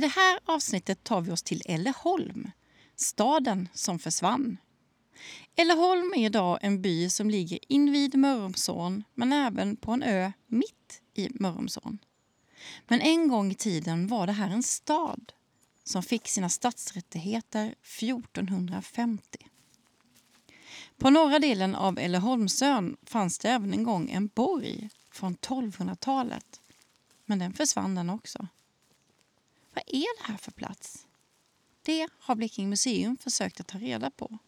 I 0.00 0.02
det 0.02 0.08
här 0.08 0.40
avsnittet 0.44 1.04
tar 1.04 1.20
vi 1.20 1.30
oss 1.32 1.42
till 1.42 1.62
Elleholm, 1.64 2.50
staden 2.96 3.68
som 3.74 3.98
försvann. 3.98 4.56
Elleholm 5.56 6.12
är 6.16 6.26
idag 6.26 6.58
en 6.62 6.82
by 6.82 7.10
som 7.10 7.30
ligger 7.30 7.58
invid 7.68 8.14
Mörrumsån 8.14 9.04
men 9.14 9.32
även 9.32 9.76
på 9.76 9.92
en 9.92 10.02
ö 10.02 10.32
mitt 10.46 11.02
i 11.14 11.28
Mörrumsån. 11.30 11.98
Men 12.88 13.00
en 13.00 13.28
gång 13.28 13.50
i 13.50 13.54
tiden 13.54 14.06
var 14.06 14.26
det 14.26 14.32
här 14.32 14.50
en 14.50 14.62
stad 14.62 15.32
som 15.84 16.02
fick 16.02 16.28
sina 16.28 16.48
stadsrättigheter 16.48 17.74
1450. 17.82 19.46
På 20.98 21.10
norra 21.10 21.38
delen 21.38 21.74
av 21.74 21.98
Elleholmsön 21.98 22.96
fanns 23.02 23.38
det 23.38 23.48
även 23.48 23.72
en 23.72 23.82
gång 23.82 24.10
en 24.10 24.26
borg 24.26 24.90
från 25.12 25.36
1200-talet. 25.36 26.60
Men 27.26 27.38
den 27.38 27.52
försvann 27.52 27.94
den 27.94 28.10
också. 28.10 28.48
Vad 29.80 29.94
är 30.00 30.18
det 30.18 30.32
här 30.32 30.38
för 30.38 30.50
plats? 30.50 31.06
Det 31.82 32.08
har 32.18 32.34
Blekinge 32.34 32.68
museum 32.68 33.16
försökt 33.16 33.60
att 33.60 33.66
ta 33.66 33.78
reda 33.78 34.10
på. 34.10 34.38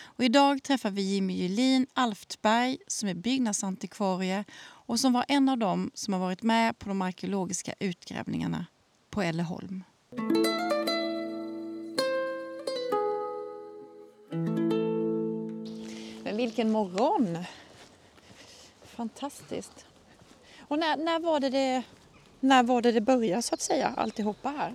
Och 0.00 0.24
idag 0.24 0.62
träffar 0.62 0.90
vi 0.90 1.02
Jimmy 1.02 1.34
Julin 1.34 1.86
Alftberg 1.94 2.78
som 2.86 3.08
är 3.08 3.14
byggnadsantikvarie 3.14 4.44
och 4.60 5.00
som 5.00 5.12
var 5.12 5.24
en 5.28 5.48
av 5.48 5.58
dem 5.58 5.90
som 5.94 6.14
har 6.14 6.20
varit 6.20 6.42
med 6.42 6.78
på 6.78 6.88
de 6.88 7.02
arkeologiska 7.02 7.74
utgrävningarna 7.78 8.66
på 9.10 9.22
Elleholm. 9.22 9.84
Men 16.24 16.36
vilken 16.36 16.70
morgon! 16.70 17.38
Fantastiskt. 18.82 19.86
Och 20.68 20.78
när, 20.78 20.96
när 20.96 21.20
var 21.20 21.40
det 21.40 21.50
det 21.50 21.82
när 22.40 22.62
var 22.62 22.82
det 22.82 22.92
det 22.92 23.00
började 23.00 23.42
så 23.42 23.54
att 23.54 23.60
säga, 23.60 23.88
alltihopa 23.96 24.48
här? 24.48 24.74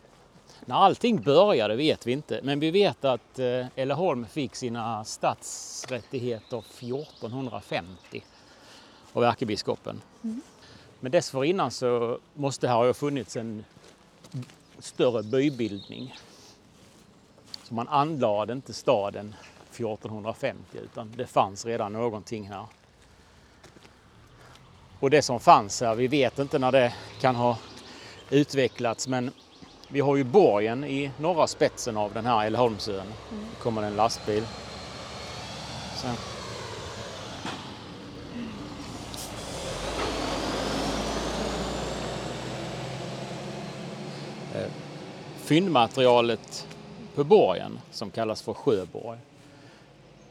När 0.66 0.76
allting 0.76 1.22
började 1.22 1.76
vet 1.76 2.08
vi 2.08 2.12
inte, 2.12 2.40
men 2.44 2.60
vi 2.60 2.72
vet 2.72 3.06
att 3.06 3.40
eh, 3.40 3.66
Elleholm 3.76 4.26
fick 4.26 4.56
sina 4.56 5.06
stadsrättigheter 5.06 6.58
1450 6.58 8.24
av 9.14 9.24
ärkebiskopen. 9.24 10.02
Mm. 10.24 10.42
Men 11.00 11.12
dessförinnan 11.12 11.72
så 11.72 12.20
måste 12.34 12.68
det 12.68 12.74
ha 12.74 12.94
funnits 12.94 13.36
en 13.36 13.66
större 14.80 15.24
bybildning. 15.24 16.16
Så 17.64 17.74
man 17.74 17.88
anlade 17.88 18.54
inte 18.54 18.74
staden 18.74 19.36
1450 19.72 20.78
utan 20.84 21.14
det 21.18 21.28
fanns 21.28 21.66
redan 21.66 21.94
någonting 21.94 22.48
här. 22.48 22.66
Och 25.00 25.10
det 25.10 25.22
som 25.22 25.40
fanns 25.40 25.82
här, 25.82 25.96
vi 25.96 26.08
vet 26.08 26.40
inte 26.40 26.60
när 26.60 26.72
det 26.72 26.94
kan 27.22 27.36
ha 27.36 27.58
utvecklats 28.30 29.08
men 29.08 29.32
vi 29.88 30.00
har 30.00 30.16
ju 30.16 30.24
borgen 30.24 30.84
i 30.84 31.12
norra 31.20 31.48
spetsen 31.48 31.98
av 31.98 32.14
den 32.14 32.26
här 32.26 32.46
Älleholmsön. 32.46 32.96
Mm. 32.96 33.46
Det 33.50 33.64
kommer 33.64 33.84
en 33.84 33.96
lastbil. 33.96 34.44
Så. 35.96 36.08
Eh, 44.58 44.72
fyndmaterialet 45.38 46.68
på 47.16 47.24
borgen, 47.24 47.80
som 47.92 48.12
kallas 48.12 48.42
för 48.42 48.54
Sjöborg, 48.54 49.20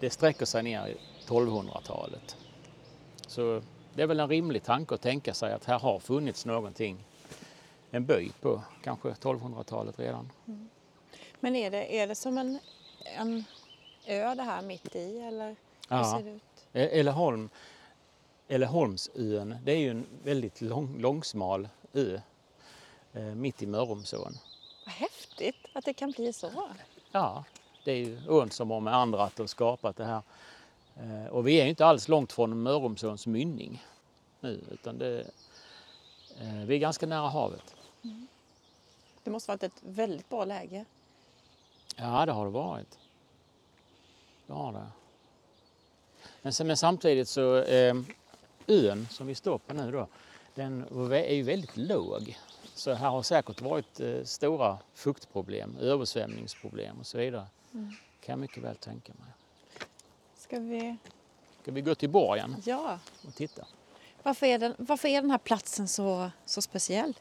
det 0.00 0.10
sträcker 0.10 0.46
sig 0.46 0.62
ner 0.62 0.86
i 0.86 0.96
1200-talet. 1.26 2.36
Så 3.26 3.62
det 3.94 4.02
är 4.02 4.06
väl 4.06 4.20
en 4.20 4.28
rimlig 4.28 4.64
tanke 4.64 4.94
att 4.94 5.00
tänka 5.00 5.34
sig 5.34 5.52
att 5.52 5.64
här 5.64 5.78
har 5.78 5.98
funnits 5.98 6.46
någonting, 6.46 7.04
en 7.96 8.06
by 8.06 8.32
på 8.40 8.62
kanske 8.82 9.08
1200-talet 9.08 9.98
redan. 9.98 10.32
Mm. 10.46 10.68
Men 11.40 11.56
är 11.56 11.70
det, 11.70 11.98
är 11.98 12.06
det 12.06 12.14
som 12.14 12.38
en, 12.38 12.58
en 13.16 13.44
ö 14.06 14.34
det 14.34 14.42
här 14.42 14.62
mitt 14.62 14.94
i 14.96 15.18
eller 15.18 15.48
hur 15.48 15.56
ja. 15.88 16.16
ser 16.16 16.24
det 16.24 16.30
ut? 16.30 16.42
E- 16.72 17.00
Elleholm, 17.00 17.48
Elleholmsön, 18.48 19.56
det 19.64 19.72
är 19.72 19.78
ju 19.78 19.90
en 19.90 20.06
väldigt 20.24 20.60
lång, 20.60 20.98
långsmal 20.98 21.68
ö 21.92 22.20
eh, 23.12 23.22
mitt 23.22 23.62
i 23.62 23.66
Mörrumsån. 23.66 24.38
Vad 24.86 24.94
häftigt 24.94 25.66
att 25.72 25.84
det 25.84 25.94
kan 25.94 26.10
bli 26.10 26.32
så. 26.32 26.50
Ja, 27.12 27.44
det 27.84 27.92
är 27.92 27.96
ju 27.96 28.28
ån 28.28 28.50
som 28.50 28.70
har 28.70 28.80
med 28.80 28.94
andra 28.94 29.22
att 29.22 29.38
ha 29.38 29.46
skapat 29.46 29.96
det 29.96 30.04
här 30.04 30.22
Eh, 30.96 31.26
och 31.26 31.48
vi 31.48 31.60
är 31.60 31.66
inte 31.66 31.86
alls 31.86 32.08
långt 32.08 32.32
från 32.32 32.62
Mörrumsåns 32.62 33.26
mynning 33.26 33.84
nu 34.40 34.60
utan 34.70 34.98
det, 34.98 35.20
eh, 36.40 36.64
vi 36.66 36.74
är 36.74 36.78
ganska 36.78 37.06
nära 37.06 37.28
havet. 37.28 37.74
Mm. 38.04 38.26
Det 39.22 39.30
måste 39.30 39.50
varit 39.50 39.62
ett 39.62 39.82
väldigt 39.82 40.28
bra 40.28 40.44
läge. 40.44 40.84
Ja, 41.96 42.26
det 42.26 42.32
har 42.32 42.44
det 42.44 42.50
varit. 42.50 42.98
Det 44.46 44.52
har 44.52 44.72
det. 44.72 44.86
Men, 46.42 46.52
men 46.66 46.76
samtidigt 46.76 47.28
så 47.28 47.56
eh, 47.56 47.94
ön 48.66 49.06
som 49.10 49.26
vi 49.26 49.34
står 49.34 49.58
på 49.58 49.74
nu 49.74 49.92
då, 49.92 50.08
den 50.54 50.84
är 51.12 51.34
ju 51.34 51.42
väldigt 51.42 51.76
låg. 51.76 52.38
Så 52.74 52.92
här 52.92 53.10
har 53.10 53.22
säkert 53.22 53.60
varit 53.60 54.00
eh, 54.00 54.24
stora 54.24 54.78
fuktproblem, 54.94 55.76
översvämningsproblem 55.80 57.00
och 57.00 57.06
så 57.06 57.18
vidare. 57.18 57.46
Mm. 57.72 57.88
kan 58.20 58.32
jag 58.32 58.38
mycket 58.38 58.62
väl 58.62 58.76
tänka 58.76 59.12
mig. 59.12 59.32
Ska 60.36 60.58
vi... 60.58 60.96
Ska 61.62 61.72
vi 61.72 61.80
gå 61.80 61.94
till 61.94 62.10
borgen 62.10 62.56
ja. 62.64 62.98
och 63.26 63.34
titta? 63.34 63.66
Varför 64.22 64.46
är, 64.46 64.58
den, 64.58 64.74
varför 64.78 65.08
är 65.08 65.22
den 65.22 65.30
här 65.30 65.38
platsen 65.38 65.88
så, 65.88 66.30
så 66.44 66.62
speciell? 66.62 67.14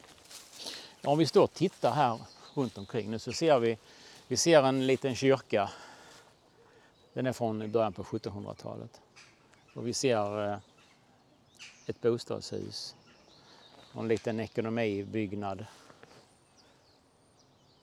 Om 1.04 1.18
vi 1.18 1.26
står 1.26 1.42
och 1.42 1.52
tittar 1.52 1.92
här 1.92 2.20
runt 2.54 2.78
omkring 2.78 3.10
nu 3.10 3.18
så 3.18 3.32
ser 3.32 3.58
vi, 3.58 3.78
vi 4.28 4.36
ser 4.36 4.62
en 4.62 4.86
liten 4.86 5.14
kyrka. 5.14 5.70
Den 7.12 7.26
är 7.26 7.32
från 7.32 7.72
början 7.72 7.92
på 7.92 8.02
1700-talet. 8.02 9.00
Och 9.74 9.86
vi 9.86 9.92
ser 9.92 10.52
eh, 10.52 10.58
ett 11.86 12.00
bostadshus 12.00 12.94
en 13.98 14.08
liten 14.08 14.40
ekonomibyggnad. 14.40 15.66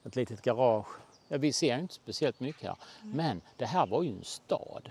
Ett 0.04 0.16
litet 0.16 0.42
garage. 0.42 0.86
Ja, 1.28 1.38
vi 1.38 1.52
ser 1.52 1.78
inte 1.78 1.94
speciellt 1.94 2.40
mycket 2.40 2.62
här. 2.62 2.76
Mm. 3.02 3.16
Men 3.16 3.40
det 3.56 3.66
här 3.66 3.86
var 3.86 4.02
ju 4.02 4.08
en 4.08 4.24
stad 4.24 4.90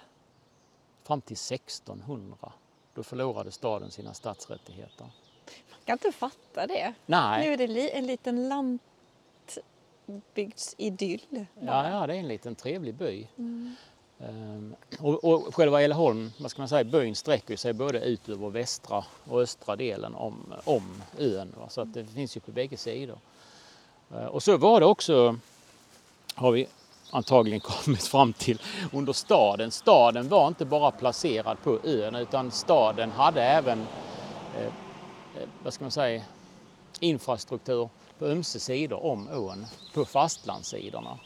fram 1.03 1.21
till 1.21 1.35
1600. 1.35 2.51
Då 2.93 3.03
förlorade 3.03 3.51
staden 3.51 3.91
sina 3.91 4.13
stadsrättigheter. 4.13 5.07
Kan 5.85 5.93
inte 5.93 6.11
fatta 6.11 6.67
det. 6.67 6.93
Nej. 7.05 7.47
Nu 7.47 7.53
är 7.53 7.57
det 7.57 7.67
li- 7.67 7.91
en 7.93 8.05
liten 8.07 8.49
landsbygdsidyll. 10.07 11.45
Ja, 11.59 11.89
ja, 11.89 12.07
det 12.07 12.15
är 12.15 12.19
en 12.19 12.27
liten 12.27 12.55
trevlig 12.55 12.93
by. 12.95 13.27
Ehm, 14.19 14.75
och, 14.99 15.23
och 15.23 15.55
själva 15.55 15.81
Älleholm, 15.81 16.31
vad 16.39 16.51
ska 16.51 16.61
man 16.61 16.69
säga, 16.69 16.83
byn 16.83 17.15
sträcker 17.15 17.57
sig 17.57 17.73
både 17.73 17.99
ut 17.99 18.29
över 18.29 18.49
västra 18.49 19.03
och 19.29 19.41
östra 19.41 19.75
delen 19.75 20.15
om, 20.15 20.53
om 20.63 21.01
ön. 21.19 21.53
Va? 21.59 21.69
Så 21.69 21.81
att 21.81 21.93
det 21.93 22.05
finns 22.05 22.37
ju 22.37 22.39
på 22.41 22.51
bägge 22.51 22.77
sidor. 22.77 23.17
Eh, 24.13 24.25
och 24.25 24.43
så 24.43 24.57
var 24.57 24.79
det 24.79 24.85
också, 24.85 25.37
har 26.35 26.51
vi 26.51 26.67
antagligen 27.11 27.59
kommit 27.63 28.03
fram 28.03 28.33
till, 28.33 28.61
under 28.93 29.13
staden. 29.13 29.71
Staden 29.71 30.29
var 30.29 30.47
inte 30.47 30.65
bara 30.65 30.91
placerad 30.91 31.57
på 31.63 31.79
ön 31.83 32.15
utan 32.15 32.51
staden 32.51 33.11
hade 33.11 33.43
även, 33.43 33.79
eh, 34.59 34.71
vad 35.63 35.73
ska 35.73 35.83
man 35.83 35.91
säga, 35.91 36.23
infrastruktur 36.99 37.89
på 38.19 38.25
ömse 38.25 38.59
sidor 38.59 39.05
om 39.05 39.29
ån, 39.31 39.65
på 39.93 40.05
fastlandssidorna. 40.05 41.19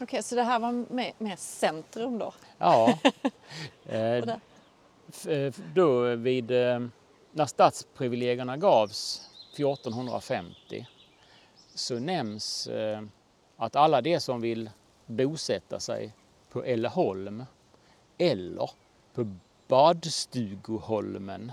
Okej, 0.00 0.22
så 0.22 0.34
det 0.34 0.42
här 0.42 0.58
var 0.58 0.72
med, 0.72 1.12
med 1.18 1.38
centrum 1.38 2.18
då? 2.18 2.32
Ja. 2.58 2.98
Eh, 3.86 4.24
eh, 5.26 5.54
då 5.74 6.14
vid, 6.14 6.50
eh, 6.50 6.80
när 7.32 7.46
stadsprivilegierna 7.46 8.56
gavs 8.56 9.30
1450 9.52 10.86
så 11.74 11.98
nämns 11.98 12.66
eh, 12.66 13.02
att 13.56 13.76
alla 13.76 14.00
de 14.00 14.20
som 14.20 14.40
vill 14.40 14.70
bosätta 15.06 15.80
sig 15.80 16.14
på 16.50 16.64
Älleholm 16.64 17.44
eller 18.18 18.70
på 19.14 19.36
Badstugoholmen, 19.68 21.52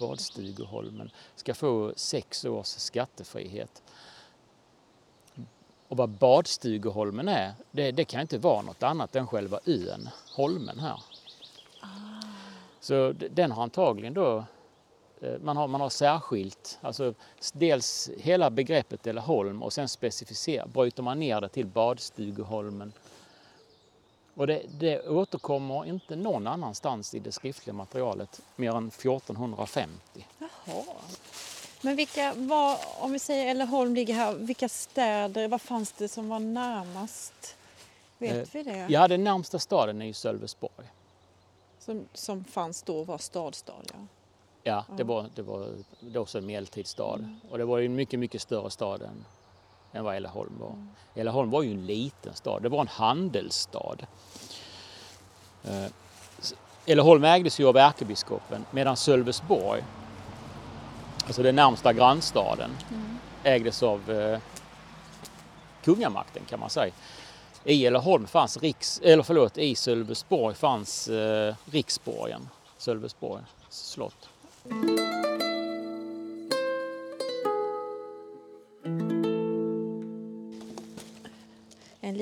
Badstugoholmen 0.00 1.10
ska 1.36 1.54
få 1.54 1.92
sex 1.96 2.44
års 2.44 2.66
skattefrihet. 2.66 3.82
Och 5.88 5.96
vad 5.96 6.08
Badstugoholmen 6.08 7.28
är, 7.28 7.52
det, 7.70 7.90
det 7.92 8.04
kan 8.04 8.20
inte 8.20 8.38
vara 8.38 8.62
något 8.62 8.82
annat 8.82 9.16
än 9.16 9.26
själva 9.26 9.60
ön, 9.66 10.08
holmen 10.34 10.78
här. 10.78 11.02
Så 12.80 13.12
d- 13.12 13.28
den 13.30 13.50
har 13.52 13.62
antagligen 13.62 14.14
då, 14.14 14.44
eh, 15.20 15.38
man 15.40 15.56
har, 15.56 15.68
man 15.68 15.80
har 15.80 15.88
särskilt, 15.88 16.78
alltså 16.80 17.14
dels 17.52 18.10
hela 18.18 18.50
begreppet 18.50 19.06
eller 19.06 19.20
holm 19.22 19.62
och 19.62 19.72
sen 19.72 19.88
specificerar, 19.88 20.66
bryter 20.66 21.02
man 21.02 21.20
ner 21.20 21.40
det 21.40 21.48
till 21.48 21.66
Badstugoholmen. 21.66 22.92
Och 24.38 24.46
det, 24.46 24.62
det 24.78 25.08
återkommer 25.08 25.84
inte 25.84 26.16
någon 26.16 26.46
annanstans 26.46 27.14
i 27.14 27.18
det 27.18 27.32
skriftliga 27.32 27.74
materialet 27.74 28.40
mer 28.56 28.70
än 28.76 28.88
1450. 28.88 30.26
Jaha. 30.38 30.84
Men 31.80 31.96
vilka, 31.96 32.32
vad, 32.36 32.78
om 32.98 33.12
vi 33.12 33.18
säger 33.18 33.50
Älleholm 33.50 33.94
ligger 33.94 34.14
här, 34.14 34.34
vilka 34.34 34.68
städer, 34.68 35.48
vad 35.48 35.60
fanns 35.60 35.92
det 35.92 36.08
som 36.08 36.28
var 36.28 36.38
närmast? 36.38 37.56
Vet 38.18 38.36
Eh, 38.36 38.44
vi 38.52 38.62
det? 38.62 38.86
Ja, 38.88 39.08
den 39.08 39.24
närmsta 39.24 39.58
staden 39.58 40.02
är 40.02 40.06
ju 40.06 40.12
Sölvesborg. 40.12 40.86
Som, 41.78 42.04
som 42.14 42.44
fanns 42.44 42.82
då 42.82 43.04
var 43.04 43.18
stadstad, 43.18 43.72
ja. 43.92 44.06
Ja, 44.62 44.84
det 44.96 45.04
var, 45.04 45.26
det 45.34 45.42
var, 45.42 45.68
det 46.00 46.14
var 46.14 46.20
också 46.20 46.38
en 46.38 46.46
medeltidsstad. 46.46 47.34
Och 47.50 47.58
det 47.58 47.64
var 47.64 47.80
en 47.80 47.94
mycket, 47.94 48.20
mycket 48.20 48.42
större 48.42 48.70
stad 48.70 49.02
än, 49.02 49.24
än 49.92 50.04
vad 50.04 50.16
Älleholm 50.16 50.52
var. 50.60 50.74
Älleholm 51.14 51.50
var 51.50 51.62
ju 51.62 51.70
en 51.72 51.86
liten 51.86 52.34
stad, 52.34 52.62
det 52.62 52.68
var 52.68 52.80
en 52.80 52.88
handelsstad. 52.88 53.96
Eh, 55.64 55.84
s- 56.38 56.54
Älleholm 56.86 57.24
ägdes 57.24 57.60
ju 57.60 57.68
av 57.68 57.76
ärkebiskopen 57.76 58.64
medan 58.70 58.96
Sölvesborg, 58.96 59.84
alltså 61.26 61.42
den 61.42 61.56
närmsta 61.56 61.92
grannstaden, 61.92 62.70
ägdes 63.42 63.82
av 63.82 64.10
eh, 64.10 64.38
kungamakten 65.84 66.42
kan 66.48 66.60
man 66.60 66.70
säga. 66.70 66.92
I 67.64 67.86
Älleholm 67.86 68.26
fanns 68.26 68.56
riks, 68.56 69.00
eller 69.04 69.22
förlåt, 69.22 69.58
i 69.58 69.74
Sölvesborg 69.74 70.54
fanns 70.54 71.08
eh, 71.08 71.54
riksborgen, 71.70 72.48
Sölvesborg 72.78 73.42
slott. 73.68 74.28
En 74.70 75.47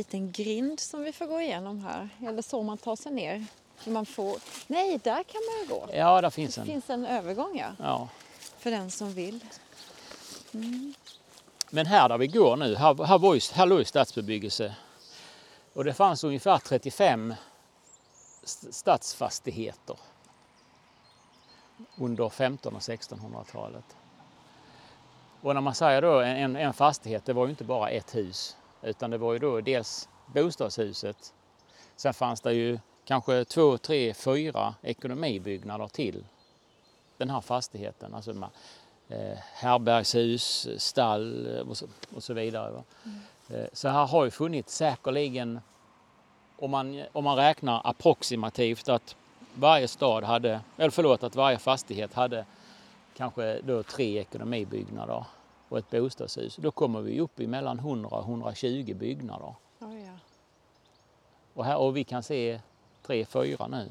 liten 0.06 0.32
grind 0.32 0.80
som 0.80 1.02
vi 1.02 1.12
får 1.12 1.26
gå 1.26 1.40
igenom 1.40 1.80
här. 1.84 2.08
Eller 2.28 2.42
så 2.42 2.62
man 2.62 2.78
tar 2.78 2.96
sig 2.96 3.12
ner. 3.12 3.44
Man 3.84 4.06
får... 4.06 4.36
Nej, 4.66 4.98
där 5.04 5.22
kan 5.22 5.40
man 5.50 5.60
ju 5.62 5.66
gå. 5.68 5.88
Ja, 5.98 6.20
där 6.20 6.30
finns 6.30 6.54
Det 6.54 6.60
en. 6.60 6.66
finns 6.66 6.90
en 6.90 7.06
övergång, 7.06 7.58
ja. 7.58 7.68
Ja. 7.78 8.08
För 8.58 8.70
den 8.70 8.90
som 8.90 9.12
vill. 9.12 9.44
Men 11.70 11.86
här 11.86 12.08
där 12.08 12.18
vi 12.18 12.26
går 12.26 12.56
nu, 12.56 12.74
här, 12.74 13.04
här, 13.04 13.18
var 13.18 13.34
ju, 13.34 13.40
här 13.52 13.66
låg 13.66 13.78
ju 13.78 13.84
stadsbebyggelse. 13.84 14.74
Och 15.74 15.84
det 15.84 15.94
fanns 15.94 16.24
ungefär 16.24 16.58
35 16.58 17.34
st- 18.44 18.72
stadsfastigheter 18.72 19.96
under 21.98 22.26
1500 22.26 22.76
och 22.76 22.82
1600-talet. 22.82 23.84
Och 25.40 25.54
när 25.54 25.60
man 25.60 25.74
säger 25.74 26.02
då 26.02 26.20
en, 26.20 26.56
en 26.56 26.72
fastighet, 26.72 27.24
det 27.24 27.32
var 27.32 27.44
ju 27.46 27.50
inte 27.50 27.64
bara 27.64 27.88
ett 27.90 28.14
hus. 28.14 28.56
Utan 28.86 29.10
det 29.10 29.18
var 29.18 29.32
ju 29.32 29.38
då 29.38 29.60
dels 29.60 30.08
bostadshuset. 30.26 31.34
Sen 31.96 32.14
fanns 32.14 32.40
det 32.40 32.52
ju 32.52 32.78
kanske 33.04 33.44
två, 33.44 33.78
tre, 33.78 34.14
fyra 34.14 34.74
ekonomibyggnader 34.82 35.88
till 35.88 36.24
den 37.16 37.30
här 37.30 37.40
fastigheten. 37.40 38.14
Alltså 38.14 38.32
ma- 38.32 38.48
eh, 39.08 39.38
härbärgshus, 39.52 40.68
stall 40.78 41.56
eh, 41.56 41.68
och 41.68 41.76
så, 41.76 41.86
och 42.14 42.22
så 42.22 42.34
vidare. 42.34 42.70
Va? 42.70 42.82
Eh, 43.48 43.66
så 43.72 43.88
här 43.88 44.06
har 44.06 44.24
ju 44.24 44.30
funnits 44.30 44.76
säkerligen, 44.76 45.60
om 46.56 46.70
man, 46.70 47.02
om 47.12 47.24
man 47.24 47.36
räknar 47.36 47.80
approximativt 47.84 48.88
att 48.88 49.16
varje 49.54 49.88
stad 49.88 50.24
hade, 50.24 50.60
eller 50.76 50.90
förlåt, 50.90 51.22
att 51.22 51.36
varje 51.36 51.58
fastighet 51.58 52.14
hade 52.14 52.44
kanske 53.16 53.60
då 53.60 53.82
tre 53.82 54.18
ekonomibyggnader 54.18 55.24
och 55.68 55.78
ett 55.78 55.90
bostadshus. 55.90 56.56
Då 56.56 56.70
kommer 56.70 57.00
vi 57.00 57.20
upp 57.20 57.40
i 57.40 57.46
mellan 57.46 57.78
100 57.78 58.08
och 58.08 58.24
120 58.24 58.94
byggnader. 58.94 59.54
Oh, 59.80 60.00
ja. 60.00 60.18
Och, 61.54 61.64
här, 61.64 61.76
och 61.76 61.96
vi 61.96 62.04
kan 62.04 62.22
se 62.22 62.60
tre, 63.02 63.24
fyra 63.24 63.66
nu. 63.66 63.88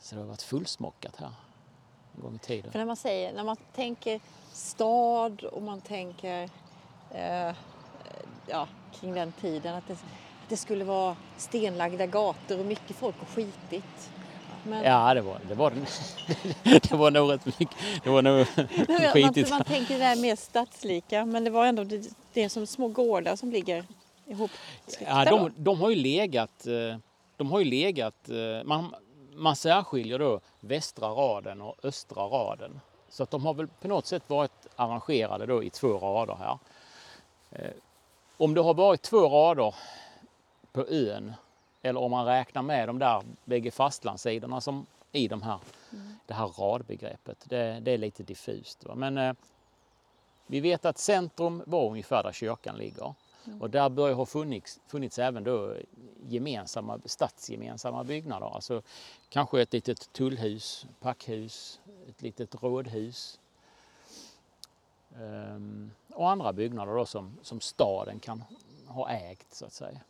Så 0.00 0.14
det 0.14 0.20
har 0.20 0.28
varit 0.28 0.42
fullsmockat 0.42 1.16
här 1.16 1.32
en 2.16 2.22
gång 2.22 2.34
i 2.34 2.38
tiden. 2.38 2.72
För 2.72 2.78
när 2.78 2.86
man 2.86 2.96
säger, 2.96 3.32
när 3.32 3.44
man 3.44 3.56
tänker 3.74 4.20
stad 4.52 5.44
och 5.44 5.62
man 5.62 5.80
tänker 5.80 6.50
eh, 7.10 7.54
ja, 8.46 8.68
kring 8.92 9.14
den 9.14 9.32
tiden 9.32 9.74
att 9.74 9.86
det, 9.86 9.92
att 9.92 10.48
det 10.48 10.56
skulle 10.56 10.84
vara 10.84 11.16
stenlagda 11.36 12.06
gator 12.06 12.60
och 12.60 12.66
mycket 12.66 12.96
folk 12.96 13.22
och 13.22 13.28
skitigt. 13.28 14.10
Men 14.64 14.84
Ja, 14.84 15.14
det 15.14 15.20
var 15.20 15.40
det. 15.48 15.54
Var, 15.54 15.72
det, 16.62 16.92
var 16.92 17.10
nog 17.10 17.32
rätt 17.32 17.46
mycket. 17.58 17.76
Det 18.04 18.10
var 18.10 18.22
nog 18.22 18.46
man, 18.88 19.12
skitigt. 19.12 19.50
man 19.50 19.64
tänker 19.64 19.98
det 19.98 20.04
här 20.04 20.16
mer 20.16 20.36
stadslika 20.36 21.24
men 21.24 21.44
det 21.44 21.50
var 21.50 21.66
ändå 21.66 21.84
det, 21.84 22.08
det 22.32 22.42
är 22.44 22.48
som 22.48 22.66
små 22.66 22.88
gårdar 22.88 23.36
som 23.36 23.50
ligger 23.50 23.84
ihop. 24.26 24.50
Ja, 25.00 25.24
de, 25.24 25.52
de 25.56 25.80
har 25.80 25.90
ju 25.90 25.96
legat, 25.96 26.66
eh, 26.66 26.98
de 27.36 27.50
har 27.50 27.58
ju 27.58 27.64
legat, 27.64 28.28
eh, 28.28 28.64
man, 28.64 28.94
man 29.34 29.56
särskiljer 29.56 30.18
då 30.18 30.40
västra 30.60 31.08
raden 31.08 31.60
och 31.60 31.74
östra 31.82 32.22
raden. 32.22 32.80
Så 33.08 33.22
att 33.22 33.30
de 33.30 33.46
har 33.46 33.54
väl 33.54 33.66
på 33.66 33.88
något 33.88 34.06
sätt 34.06 34.22
varit 34.26 34.66
arrangerade 34.76 35.46
då 35.46 35.62
i 35.62 35.70
två 35.70 35.98
rader 35.98 36.34
här. 36.34 36.58
Eh, 37.50 37.70
Om 38.36 38.54
det 38.54 38.60
har 38.60 38.74
varit 38.74 39.02
två 39.02 39.28
rader 39.28 39.74
på 40.72 40.86
ön 40.88 41.32
eller 41.84 42.00
om 42.00 42.10
man 42.10 42.26
räknar 42.26 42.62
med 42.62 42.88
de 42.88 42.98
där 42.98 43.22
bägge 43.44 43.70
fastlandssidorna 43.70 44.60
som 44.60 44.86
i 45.12 45.28
de 45.28 45.42
här, 45.42 45.58
det 46.26 46.34
här 46.34 46.46
radbegreppet, 46.46 47.44
det, 47.48 47.80
det 47.80 47.90
är 47.90 47.98
lite 47.98 48.22
diffust. 48.22 48.84
Va? 48.84 48.94
Men 48.94 49.18
eh, 49.18 49.34
vi 50.46 50.60
vet 50.60 50.84
att 50.84 50.98
centrum 50.98 51.62
var 51.66 51.90
ungefär 51.90 52.22
där 52.22 52.32
kyrkan 52.32 52.76
ligger. 52.76 53.14
Och 53.60 53.70
där 53.70 53.88
bör 53.88 54.12
ha 54.12 54.26
funnits, 54.26 54.80
funnits 54.86 55.18
även 55.18 55.44
då 55.44 55.76
gemensamma, 56.28 57.00
stadsgemensamma 57.04 58.04
byggnader. 58.04 58.54
Alltså 58.54 58.82
kanske 59.28 59.62
ett 59.62 59.72
litet 59.72 60.12
tullhus, 60.12 60.86
packhus, 61.00 61.80
ett 62.08 62.22
litet 62.22 62.62
rådhus. 62.62 63.40
Ehm, 65.16 65.90
och 66.14 66.30
andra 66.30 66.52
byggnader 66.52 66.94
då 66.94 67.06
som, 67.06 67.38
som 67.42 67.60
staden 67.60 68.20
kan 68.20 68.44
ha 68.86 69.10
ägt 69.10 69.54
så 69.54 69.66
att 69.66 69.72
säga. 69.72 70.00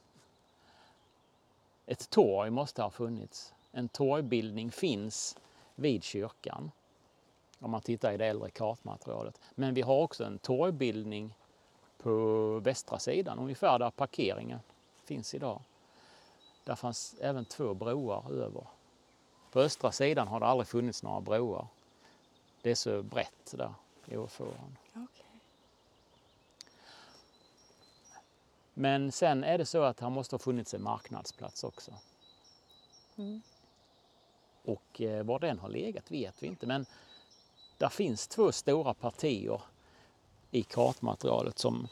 Ett 1.87 2.11
torg 2.11 2.51
måste 2.51 2.83
ha 2.83 2.91
funnits. 2.91 3.55
En 3.73 3.89
torgbildning 3.89 4.71
finns 4.71 5.37
vid 5.75 6.05
kyrkan 6.05 6.71
om 7.59 7.71
man 7.71 7.81
tittar 7.81 8.13
i 8.13 8.17
det 8.17 8.27
äldre 8.27 8.51
kartmaterialet. 8.51 9.41
Men 9.55 9.75
vi 9.75 9.83
har 9.83 10.03
också 10.03 10.25
en 10.25 10.39
torgbildning 10.39 11.35
på 11.99 12.59
västra 12.59 12.99
sidan, 12.99 13.39
ungefär 13.39 13.79
där 13.79 13.91
parkeringen 13.91 14.61
finns 15.05 15.35
idag. 15.35 15.61
Där 16.65 16.75
fanns 16.75 17.15
även 17.21 17.45
två 17.45 17.75
broar 17.75 18.33
över. 18.33 18.67
På 19.51 19.61
östra 19.61 19.93
sidan 19.93 20.29
har 20.29 20.41
det 20.41 20.47
aldrig 20.47 20.69
funnits 20.69 21.03
några 21.03 21.21
broar. 21.21 21.67
Det 22.63 22.71
är 22.71 22.75
så 22.75 23.03
brett 23.03 23.55
där 23.57 23.75
i 24.07 24.17
åfåran. 24.17 24.77
Okay. 24.93 25.27
Men 28.75 29.13
sen 29.13 29.45
är 29.45 29.59
det 29.59 29.67
så 29.67 29.83
att 29.83 30.01
här 30.01 30.11
måste 30.11 30.35
ha 30.35 30.39
funnits 30.39 30.75
en 30.75 30.83
marknadsplats 30.83 31.65
också. 31.65 31.93
Mm. 33.17 33.43
Och 34.65 35.01
eh, 35.01 35.25
var 35.25 35.39
den 35.39 35.59
har 35.59 35.69
legat 35.69 36.11
vet 36.11 36.43
vi 36.43 36.47
inte. 36.47 36.67
Men 36.67 36.87
där 37.79 37.89
finns 37.89 38.29
två 38.29 38.53
stora 38.53 38.95
partier 38.95 39.61
i 40.51 40.63
kartmaterialet 40.63 41.59
som 41.59 41.89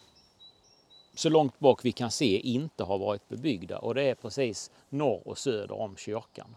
så 1.14 1.28
långt 1.28 1.58
bak 1.58 1.84
vi 1.84 1.92
kan 1.92 2.10
se 2.10 2.38
inte 2.38 2.84
har 2.84 2.98
varit 2.98 3.28
bebyggda 3.28 3.78
och 3.78 3.94
det 3.94 4.02
är 4.02 4.14
precis 4.14 4.70
norr 4.88 5.28
och 5.28 5.38
söder 5.38 5.80
om 5.80 5.96
kyrkan. 5.96 6.56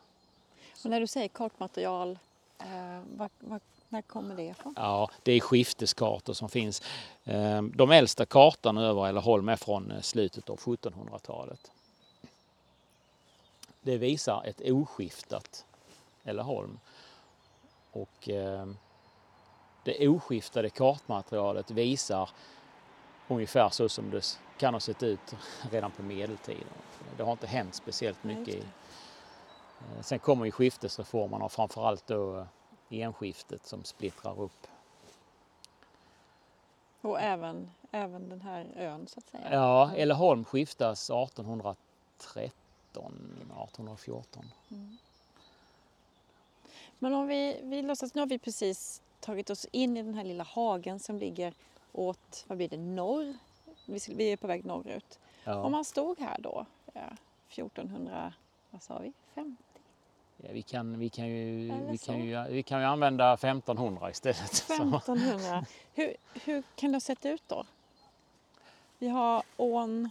Och 0.84 0.90
när 0.90 1.00
du 1.00 1.08
säger 1.08 1.28
kartmaterial, 1.28 2.20
eh, 2.60 3.02
var, 3.18 3.30
var, 3.40 3.60
när 3.96 4.02
kommer 4.02 4.36
det 4.36 4.44
ifrån? 4.44 4.74
Ja, 4.78 5.10
det 5.24 5.32
är 5.32 5.40
skifteskartor 5.40 6.34
som 6.34 6.50
finns. 6.50 6.82
Eh, 7.24 7.62
de 7.62 7.92
äldsta 7.92 8.26
kartorna 8.26 8.82
över 8.82 9.08
Älleholm 9.08 9.50
är 9.50 9.56
från 9.56 9.92
eh, 9.92 10.02
slutet 10.02 10.50
av 10.50 10.60
1700-talet. 10.60 11.72
Det 13.82 13.98
visar 13.98 14.44
ett 14.46 14.62
oskiftat 14.62 15.66
Älleholm. 16.24 16.80
Och 17.92 18.30
eh, 18.30 18.68
det 19.84 20.08
oskiftade 20.08 20.70
kartmaterialet 20.70 21.72
visar 21.72 22.30
ungefär 23.28 23.70
så 23.70 23.90
som 23.90 24.10
det 24.10 24.40
kan 24.58 24.74
ha 24.74 24.82
sett 24.82 25.04
ut 25.04 25.36
redan 25.72 25.92
på 25.92 26.04
medeltiden. 26.04 26.68
Det 27.18 27.24
har 27.24 27.32
inte 27.32 27.48
hänt 27.48 27.76
speciellt 27.76 28.24
mycket. 28.24 28.56
I, 28.56 28.64
sen 30.02 30.20
kommer 30.20 30.46
ju 30.46 30.52
skiftesreformerna 30.52 31.46
och 31.46 31.52
framförallt 31.52 32.08
då 32.08 32.48
enskiftet 32.90 33.66
som 33.66 33.84
splittrar 33.84 34.42
upp. 34.42 34.68
Och 37.02 37.22
även, 37.22 37.72
även 37.92 38.30
den 38.30 38.42
här 38.42 38.68
ön 38.76 39.08
så 39.08 39.20
att 39.20 39.30
säga? 39.30 39.54
Ja, 39.54 39.92
Älleholm 39.96 40.46
skiftas 40.46 41.10
1813, 41.10 42.52
1814. 42.94 44.46
Mm. 44.72 44.98
Men 47.00 47.14
om 47.14 47.28
vi, 47.28 47.60
vi 47.64 47.82
låtsas, 47.82 48.16
nu 48.16 48.22
har 48.22 48.28
vi 48.28 48.40
precis 48.40 49.02
tagit 49.20 49.50
oss 49.50 49.68
in 49.72 49.98
i 49.98 50.04
den 50.04 50.14
här 50.14 50.24
lilla 50.24 50.44
hagen 50.44 51.00
som 51.00 51.18
ligger 51.18 51.54
åt, 51.92 52.46
vad 52.48 52.58
blir 52.58 52.70
det, 52.70 52.78
norr? 52.78 53.38
Vi 53.86 54.32
är 54.32 54.38
på 54.38 54.48
väg 54.48 54.66
norrut. 54.66 55.20
Ja. 55.44 55.64
Om 55.64 55.72
man 55.72 55.86
stod 55.86 56.20
här 56.20 56.38
då, 56.40 56.66
ja, 56.94 57.10
1400, 57.50 58.34
vad 58.70 58.84
sa 58.84 59.00
vi, 59.00 59.14
50? 59.34 59.64
Ja, 60.38 60.50
vi, 60.52 60.62
kan, 60.62 61.00
vi, 61.00 61.10
kan 61.10 61.28
ju, 61.28 61.72
vi, 61.90 61.98
kan 61.98 62.20
ju, 62.20 62.44
vi 62.50 62.64
kan 62.64 62.80
ju 62.80 62.86
använda 62.86 63.34
1500 63.34 64.12
istället. 64.12 64.54
Så. 64.54 64.74
1500. 64.74 65.66
Hur, 65.94 66.16
hur 66.34 66.64
kan 66.76 66.92
det 66.92 66.96
ha 66.96 67.00
sett 67.00 67.26
ut 67.26 67.44
då? 67.48 67.66
Vi 69.00 69.08
har 69.08 69.44
ån, 69.58 70.10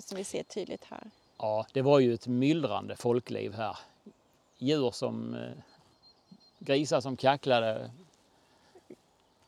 som 0.00 0.16
vi 0.16 0.24
ser 0.24 0.42
tydligt 0.42 0.84
här. 0.84 1.10
Ja, 1.38 1.66
det 1.72 1.82
var 1.82 1.98
ju 1.98 2.14
ett 2.14 2.26
myllrande 2.26 2.96
folkliv 2.96 3.54
här. 3.54 3.78
Djur 4.58 4.90
som 4.90 5.34
eh, 5.34 5.52
grisar 6.58 7.00
som 7.00 7.16
kacklade. 7.16 7.90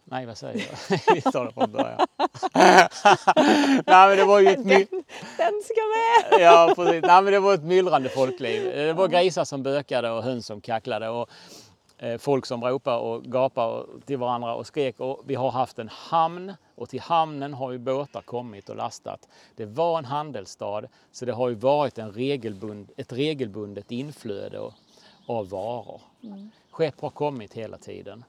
Nej, 0.09 0.27
vad 0.27 0.39
säger 0.39 0.67
jag? 1.25 1.33
Från 1.55 1.73
början. 1.73 2.07
Nej, 3.87 4.09
men 4.09 4.17
det 4.17 4.25
var 4.25 4.41
ju 4.41 4.49
ett 4.49 4.69
Den, 4.69 4.87
den 5.39 5.63
ska 5.65 5.81
med! 5.97 6.41
Ja, 6.41 6.73
precis. 6.77 7.03
Nej, 7.03 7.23
men 7.23 7.33
det 7.33 7.41
var 7.41 7.55
ett 7.55 7.63
myllrande 7.63 8.09
folkliv. 8.09 8.65
Det 8.65 8.93
var 8.93 9.09
grisar 9.09 9.45
som 9.45 9.63
bökade 9.63 10.11
och 10.11 10.23
höns 10.23 10.47
som 10.47 10.61
kacklade 10.61 11.09
och 11.09 11.31
eh, 11.99 12.19
folk 12.19 12.47
som 12.47 12.65
ropade 12.65 12.97
och 12.97 13.25
gapade 13.25 13.85
till 14.07 14.19
varandra 14.19 14.55
och 14.55 14.67
skrek. 14.67 15.01
Och 15.01 15.23
vi 15.27 15.35
har 15.35 15.51
haft 15.51 15.79
en 15.79 15.89
hamn 15.89 16.53
och 16.75 16.89
till 16.89 17.01
hamnen 17.01 17.55
har 17.55 17.73
ju 17.73 17.79
båtar 17.79 18.23
kommit 18.23 18.69
och 18.69 18.77
lastat. 18.77 19.29
Det 19.57 19.67
var 19.67 19.99
en 19.99 20.05
handelsstad 20.05 20.83
så 21.13 21.25
det 21.25 21.33
har 21.33 21.49
ju 21.49 21.55
varit 21.55 21.99
en 21.99 22.13
regelbund, 22.13 22.91
ett 22.97 23.13
regelbundet 23.13 23.91
inflöde 23.93 24.61
av 25.27 25.49
varor. 25.49 26.01
Skepp 26.71 27.01
har 27.01 27.11
kommit 27.11 27.55
hela 27.55 27.79
tiden. 27.79 28.25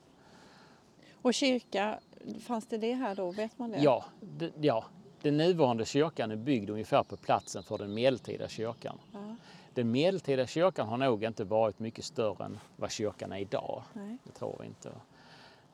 Och 1.28 1.34
kyrka, 1.34 2.00
fanns 2.42 2.68
det 2.68 2.78
det 2.78 2.94
här 2.94 3.16
då? 3.16 3.32
Vet 3.32 3.60
man 3.60 3.72
det? 3.72 3.78
Ja, 3.80 4.06
det, 4.22 4.52
ja, 4.62 4.86
den 5.22 5.38
nuvarande 5.38 5.86
kyrkan 5.86 6.32
är 6.32 6.36
byggd 6.36 6.70
ungefär 6.70 7.04
på 7.04 7.18
platsen 7.18 7.64
för 7.64 7.78
den 7.78 7.94
medeltida 7.94 8.48
kyrkan. 8.48 9.00
Ja, 9.14 9.36
Den 9.74 9.92
medeltida 9.92 10.48
kyrkan 10.48 10.88
har 10.88 10.98
nog 10.98 11.24
inte 11.24 11.44
varit 11.44 11.80
mycket 11.80 12.06
större 12.06 12.46
än 12.46 12.60
vad 12.76 12.92
kyrkan 12.92 13.32
är 13.32 13.38
idag. 13.38 13.84
nej. 13.94 14.18
Det 14.24 14.32
tror 14.32 14.58
vi 14.60 14.66
inte. 14.68 14.92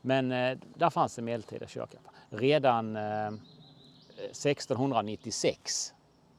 Men 0.01 0.31
eh, 0.31 0.57
där 0.75 0.89
fanns 0.89 1.19
en 1.19 1.25
medeltida 1.25 1.67
kyrka. 1.67 1.97
Redan 2.29 2.95
eh, 2.95 3.31
1696 4.17 5.93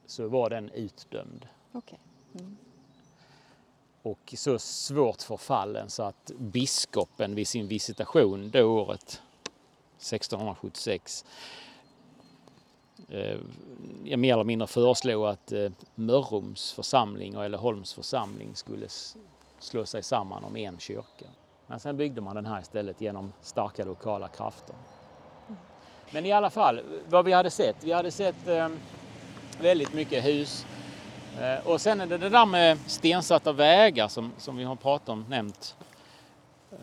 så 0.06 0.28
var 0.28 0.50
den 0.50 0.70
utdömd 0.70 1.48
Okej. 1.72 1.98
Mm. 2.34 2.56
Och 4.04 4.34
så 4.36 4.58
svårt 4.58 5.22
förfallen 5.22 5.90
så 5.90 6.02
att 6.02 6.30
biskopen 6.38 7.34
vid 7.34 7.48
sin 7.48 7.68
visitation 7.68 8.50
det 8.50 8.64
året 8.64 9.22
1676 9.96 11.24
eh, 13.08 13.38
jag 14.04 14.18
mer 14.18 14.32
eller 14.34 14.44
mindre 14.44 14.66
föreslog 14.66 15.26
att 15.26 15.52
eh, 15.52 15.70
Mörrums 15.94 16.72
församling 16.72 17.36
och 17.36 17.44
Älleholms 17.44 17.94
församling 17.94 18.54
skulle 18.54 18.88
slå 19.58 19.86
sig 19.86 20.02
samman 20.02 20.44
om 20.44 20.56
en 20.56 20.78
kyrka. 20.78 21.26
Men 21.66 21.80
sen 21.80 21.96
byggde 21.96 22.20
man 22.20 22.36
den 22.36 22.46
här 22.46 22.60
istället 22.60 23.00
genom 23.00 23.32
starka 23.42 23.84
lokala 23.84 24.28
krafter. 24.28 24.76
Men 26.10 26.26
i 26.26 26.32
alla 26.32 26.50
fall, 26.50 26.80
vad 27.08 27.24
vi 27.24 27.32
hade 27.32 27.50
sett? 27.50 27.76
Vi 27.84 27.92
hade 27.92 28.10
sett 28.10 28.48
eh, 28.48 28.68
väldigt 29.60 29.94
mycket 29.94 30.24
hus. 30.24 30.66
Eh, 31.40 31.66
och 31.66 31.80
sen 31.80 32.00
är 32.00 32.06
det 32.06 32.18
det 32.18 32.28
där 32.28 32.46
med 32.46 32.78
stensatta 32.86 33.52
vägar 33.52 34.08
som, 34.08 34.32
som 34.38 34.56
vi 34.56 34.64
har 34.64 34.76
pratat 34.76 35.08
om, 35.08 35.24
nämnt. 35.28 35.76
Eh, 36.72 36.78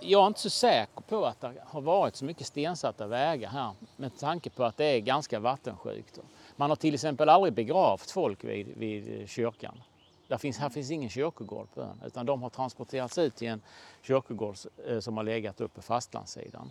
jag 0.00 0.22
är 0.22 0.26
inte 0.26 0.40
så 0.40 0.50
säker 0.50 1.00
på 1.00 1.26
att 1.26 1.40
det 1.40 1.52
har 1.66 1.80
varit 1.80 2.16
så 2.16 2.24
mycket 2.24 2.46
stensatta 2.46 3.06
vägar 3.06 3.50
här 3.50 3.72
med 3.96 4.18
tanke 4.18 4.50
på 4.50 4.64
att 4.64 4.76
det 4.76 4.84
är 4.84 5.00
ganska 5.00 5.40
vattensjukt. 5.40 6.18
Man 6.56 6.70
har 6.70 6.76
till 6.76 6.94
exempel 6.94 7.28
aldrig 7.28 7.52
begravt 7.52 8.10
folk 8.10 8.44
vid, 8.44 8.66
vid 8.76 9.28
kyrkan. 9.28 9.82
Där 10.28 10.38
finns, 10.38 10.58
här 10.58 10.68
finns 10.68 10.90
ingen 10.90 11.10
kyrkogård 11.10 11.68
på 11.74 11.80
ön 11.80 12.02
utan 12.06 12.26
de 12.26 12.42
har 12.42 12.50
transporterats 12.50 13.18
ut 13.18 13.36
till 13.36 13.48
en 13.48 13.62
kyrkogård 14.02 14.56
eh, 14.88 15.00
som 15.00 15.16
har 15.16 15.24
legat 15.24 15.60
uppe 15.60 15.74
på 15.74 15.82
fastlandssidan. 15.82 16.70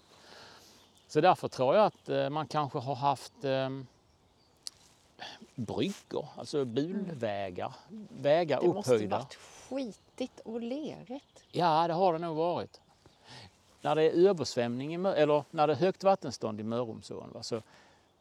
Så 1.07 1.21
därför 1.21 1.47
tror 1.47 1.75
jag 1.75 1.85
att 1.85 2.31
man 2.31 2.47
kanske 2.47 2.79
har 2.79 2.95
haft 2.95 3.43
eh, 3.43 3.69
bryggor, 5.55 6.27
alltså 6.35 6.65
bulvägar, 6.65 7.73
vägar 8.21 8.61
Det 8.61 8.67
måste 8.67 8.93
upphöjda. 8.93 9.17
varit 9.17 9.35
skitigt 9.35 10.39
och 10.39 10.61
lerigt. 10.61 11.43
Ja, 11.51 11.87
det 11.87 11.93
har 11.93 12.13
det 12.13 12.19
nog 12.19 12.35
varit. 12.37 12.81
När 13.81 13.95
det 13.95 14.03
är 14.03 14.29
översvämning, 14.29 14.93
i 14.93 15.09
eller 15.09 15.43
när 15.51 15.67
det 15.67 15.73
är 15.73 15.77
högt 15.77 16.03
vattenstånd 16.03 16.59
i 16.59 16.63
Mörrumsån, 16.63 17.29
va, 17.33 17.43
så, 17.43 17.61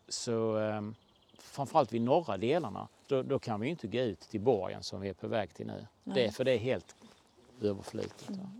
så 0.09 0.33
um, 0.57 0.95
framförallt 1.39 1.93
vid 1.93 2.03
norra 2.03 2.37
delarna, 2.37 2.89
då, 3.07 3.23
då 3.23 3.39
kan 3.39 3.61
vi 3.61 3.69
inte 3.69 3.87
gå 3.87 3.99
ut 3.99 4.21
till 4.21 4.41
borgen 4.41 4.83
som 4.83 5.01
vi 5.01 5.09
är 5.09 5.15
på 5.15 5.29
väg 5.29 5.55
till 5.55 5.67
nu. 5.67 5.87
Det, 6.05 6.31
för 6.31 6.45
det 6.45 6.53
är 6.53 6.59
helt 6.59 6.95
överflutet. 7.63 8.31
va. 8.31 8.51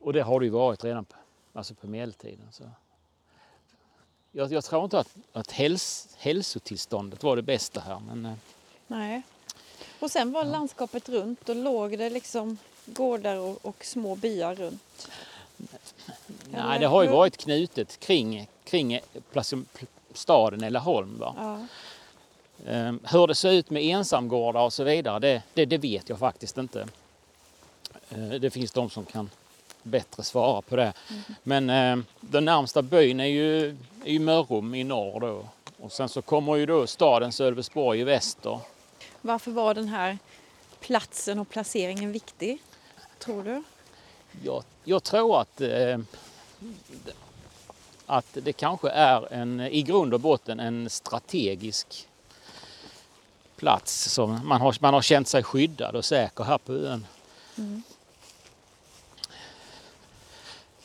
Och 0.00 0.12
det 0.12 0.22
har 0.22 0.40
det 0.40 0.46
ju 0.46 0.52
varit 0.52 0.84
redan 0.84 1.04
på, 1.04 1.16
alltså 1.52 1.74
på 1.74 1.86
medeltiden. 1.86 2.46
Så. 2.52 2.64
Jag, 4.38 4.52
jag 4.52 4.64
tror 4.64 4.84
inte 4.84 4.98
att, 4.98 5.08
att 5.32 5.50
häls, 5.50 6.08
hälsotillståndet 6.16 7.22
var 7.22 7.36
det 7.36 7.42
bästa 7.42 7.80
här, 7.80 8.00
men 8.06 8.26
eh, 8.26 8.32
Nej. 8.86 9.22
Och 10.00 10.10
sen 10.10 10.32
var 10.32 10.44
landskapet 10.44 11.08
runt 11.08 11.48
och 11.48 11.56
låg 11.56 11.98
det 11.98 12.10
liksom 12.10 12.58
gårdar 12.86 13.36
och, 13.36 13.58
och 13.66 13.84
små 13.84 14.16
byar 14.16 14.54
runt. 14.54 15.08
Nej, 15.56 16.60
Eller 16.60 16.78
det 16.78 16.86
har 16.86 17.02
ju 17.02 17.08
varit 17.08 17.36
knutet 17.36 18.00
kring, 18.00 18.48
kring 18.64 19.00
staden 20.14 20.62
Älleholm. 20.62 21.18
Va? 21.18 21.34
Ja. 21.38 21.66
Ehm, 22.72 23.00
Hur 23.04 23.26
det 23.26 23.34
ser 23.34 23.50
ut 23.52 23.70
med 23.70 23.82
ensamgårdar 23.82 24.60
och 24.60 24.72
så 24.72 24.84
vidare, 24.84 25.18
det, 25.18 25.42
det, 25.54 25.64
det 25.64 25.78
vet 25.78 26.08
jag 26.08 26.18
faktiskt 26.18 26.58
inte. 26.58 26.88
Eh, 28.10 28.28
Det 28.28 28.50
finns 28.50 28.72
de 28.72 28.90
som 28.90 29.04
kan 29.04 29.30
bättre 29.88 30.22
svara 30.22 30.62
på 30.62 30.76
det. 30.76 30.92
Men 31.42 31.70
eh, 31.70 32.04
den 32.20 32.44
närmsta 32.44 32.82
byn 32.82 33.20
är 33.20 33.24
ju, 33.24 33.68
är 34.04 34.12
ju 34.12 34.18
Mörrum 34.18 34.74
i 34.74 34.84
norr 34.84 35.20
då. 35.20 35.44
Och 35.80 35.92
sen 35.92 36.08
så 36.08 36.22
kommer 36.22 36.56
ju 36.56 36.66
då 36.66 36.86
staden 36.86 37.32
Sölvesborg 37.32 38.00
i 38.00 38.04
väster. 38.04 38.60
Varför 39.20 39.50
var 39.50 39.74
den 39.74 39.88
här 39.88 40.18
platsen 40.80 41.38
och 41.38 41.48
placeringen 41.48 42.12
viktig? 42.12 42.58
Tror 43.18 43.42
du? 43.42 43.62
Jag, 44.44 44.64
jag 44.84 45.02
tror 45.02 45.40
att, 45.40 45.60
eh, 45.60 45.98
att 48.06 48.26
det 48.32 48.52
kanske 48.52 48.90
är 48.90 49.32
en, 49.32 49.60
i 49.60 49.82
grund 49.82 50.14
och 50.14 50.20
botten 50.20 50.60
en 50.60 50.90
strategisk 50.90 52.08
plats 53.56 54.12
som 54.12 54.40
man 54.44 54.60
har, 54.60 54.76
man 54.80 54.94
har 54.94 55.02
känt 55.02 55.28
sig 55.28 55.42
skyddad 55.42 55.96
och 55.96 56.04
säker 56.04 56.44
här 56.44 56.58
på 56.58 56.72
ön. 56.72 57.06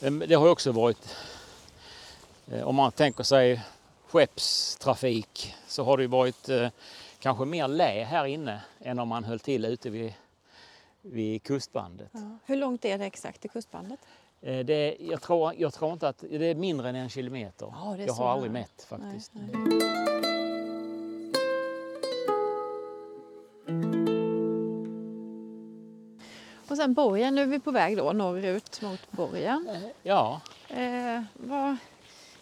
Det 0.03 0.35
har 0.35 0.49
också 0.49 0.71
varit, 0.71 1.15
eh, 2.51 2.67
om 2.67 2.75
man 2.75 2.91
tänker 2.91 3.23
sig 3.23 3.61
skeppstrafik, 4.07 5.55
så 5.67 5.83
har 5.83 5.97
det 5.97 6.07
varit 6.07 6.49
eh, 6.49 6.67
kanske 7.19 7.45
mer 7.45 7.67
lä 7.67 8.03
här 8.03 8.25
inne 8.25 8.61
än 8.79 8.99
om 8.99 9.07
man 9.07 9.23
höll 9.23 9.39
till 9.39 9.65
ute 9.65 9.89
vid, 9.89 10.13
vid 11.01 11.43
kustbandet. 11.43 12.09
Ja. 12.11 12.37
Hur 12.45 12.55
långt 12.55 12.85
är 12.85 12.97
det 12.97 13.05
exakt 13.05 13.41
till 13.41 13.49
kustbandet? 13.49 13.99
Eh, 14.41 14.65
det, 14.65 14.97
jag, 14.99 15.21
tror, 15.21 15.53
jag 15.57 15.73
tror 15.73 15.93
inte 15.93 16.07
att 16.07 16.23
det 16.29 16.45
är 16.45 16.55
mindre 16.55 16.89
än 16.89 16.95
en 16.95 17.09
kilometer. 17.09 17.73
Ja, 17.75 17.97
jag 17.97 18.13
har 18.13 18.29
aldrig 18.29 18.51
mätt 18.51 18.85
faktiskt. 18.89 19.31
Nej, 19.33 19.49
nej. 19.53 20.32
Sen 26.83 26.93
borgen, 26.93 27.35
nu 27.35 27.41
är 27.41 27.45
vi 27.45 27.59
på 27.59 27.71
väg 27.71 27.97
då 27.97 28.13
norrut 28.13 28.81
mot 28.81 29.11
borgen. 29.11 29.91
Ja. 30.01 30.41
Eh, 30.67 31.21
vad, 31.33 31.77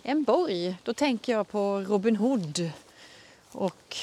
en 0.04 0.24
borg, 0.24 0.76
då 0.84 0.94
tänker 0.94 1.34
jag 1.34 1.48
på 1.48 1.86
Robin 1.88 2.16
Hood 2.16 2.72
och 3.52 3.98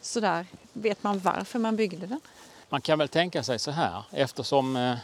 sådär. 0.00 0.46
Vet 0.72 1.02
man 1.02 1.18
varför 1.18 1.58
man 1.58 1.76
byggde 1.76 2.06
den? 2.06 2.20
Man 2.68 2.80
kan 2.80 2.98
väl 2.98 3.08
tänka 3.08 3.42
sig 3.42 3.58
så 3.58 3.70
här 3.70 4.02
eftersom 4.10 4.76
eh, 4.76 4.96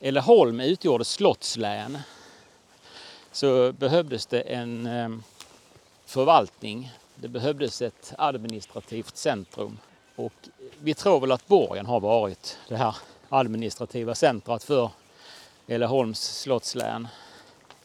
Älleholm 0.00 0.60
utgjorde 0.60 1.04
slottslän 1.04 1.98
så 3.32 3.72
behövdes 3.72 4.26
det 4.26 4.40
en 4.40 4.86
eh, 4.86 5.08
förvaltning. 6.06 6.92
Det 7.14 7.28
behövdes 7.28 7.82
ett 7.82 8.14
administrativt 8.18 9.16
centrum 9.16 9.78
och 10.16 10.48
vi 10.84 10.94
tror 10.94 11.20
väl 11.20 11.32
att 11.32 11.46
Borgen 11.46 11.86
har 11.86 12.00
varit 12.00 12.58
det 12.68 12.76
här 12.76 12.96
administrativa 13.28 14.14
centrat 14.14 14.64
för 14.64 14.90
Älleholms 15.66 16.40
slottslän. 16.40 17.08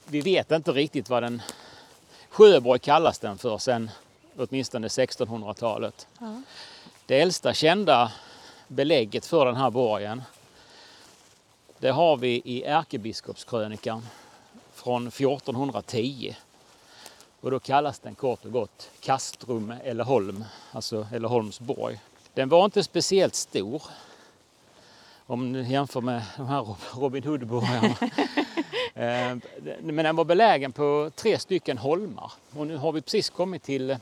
Vi 0.05 0.21
vet 0.21 0.51
inte 0.51 0.71
riktigt 0.71 1.09
vad 1.09 1.23
den 1.23 1.41
Sjöborg 2.29 2.79
kallas 2.79 3.19
den 3.19 3.37
för 3.37 3.57
sen 3.57 3.91
åtminstone 4.37 4.87
1600-talet. 4.87 6.07
Ja. 6.19 6.41
Det 7.05 7.21
äldsta 7.21 7.53
kända 7.53 8.11
belägget 8.67 9.25
för 9.25 9.45
den 9.45 9.55
här 9.55 9.69
borgen 9.69 10.23
det 11.79 11.89
har 11.89 12.17
vi 12.17 12.41
i 12.45 12.63
ärkebiskopskrönikan 12.63 14.07
från 14.73 15.07
1410. 15.07 16.35
Och 17.41 17.51
då 17.51 17.59
kallas 17.59 17.99
den 17.99 18.15
kort 18.15 18.45
och 18.45 18.51
gott 18.51 18.89
Kastrum 18.99 19.73
eller 19.83 20.03
Holm, 20.03 20.45
alltså 20.71 21.07
Elleholmsborg. 21.13 21.99
Den 22.37 22.49
var 22.49 22.65
inte 22.65 22.83
speciellt 22.83 23.35
stor 23.35 23.83
om 25.25 25.53
du 25.53 25.63
jämför 25.63 26.01
med 26.01 26.21
de 26.37 26.47
här 26.47 26.75
Robin 26.93 27.23
Hood-borgarna. 27.23 27.95
Eh, 28.93 29.37
men 29.81 29.95
den 29.95 30.15
var 30.15 30.25
belägen 30.25 30.71
på 30.71 31.11
tre 31.15 31.39
stycken 31.39 31.77
holmar 31.77 32.31
och 32.55 32.67
nu 32.67 32.77
har 32.77 32.91
vi 32.91 33.01
precis 33.01 33.29
kommit 33.29 33.63
till 33.63 33.97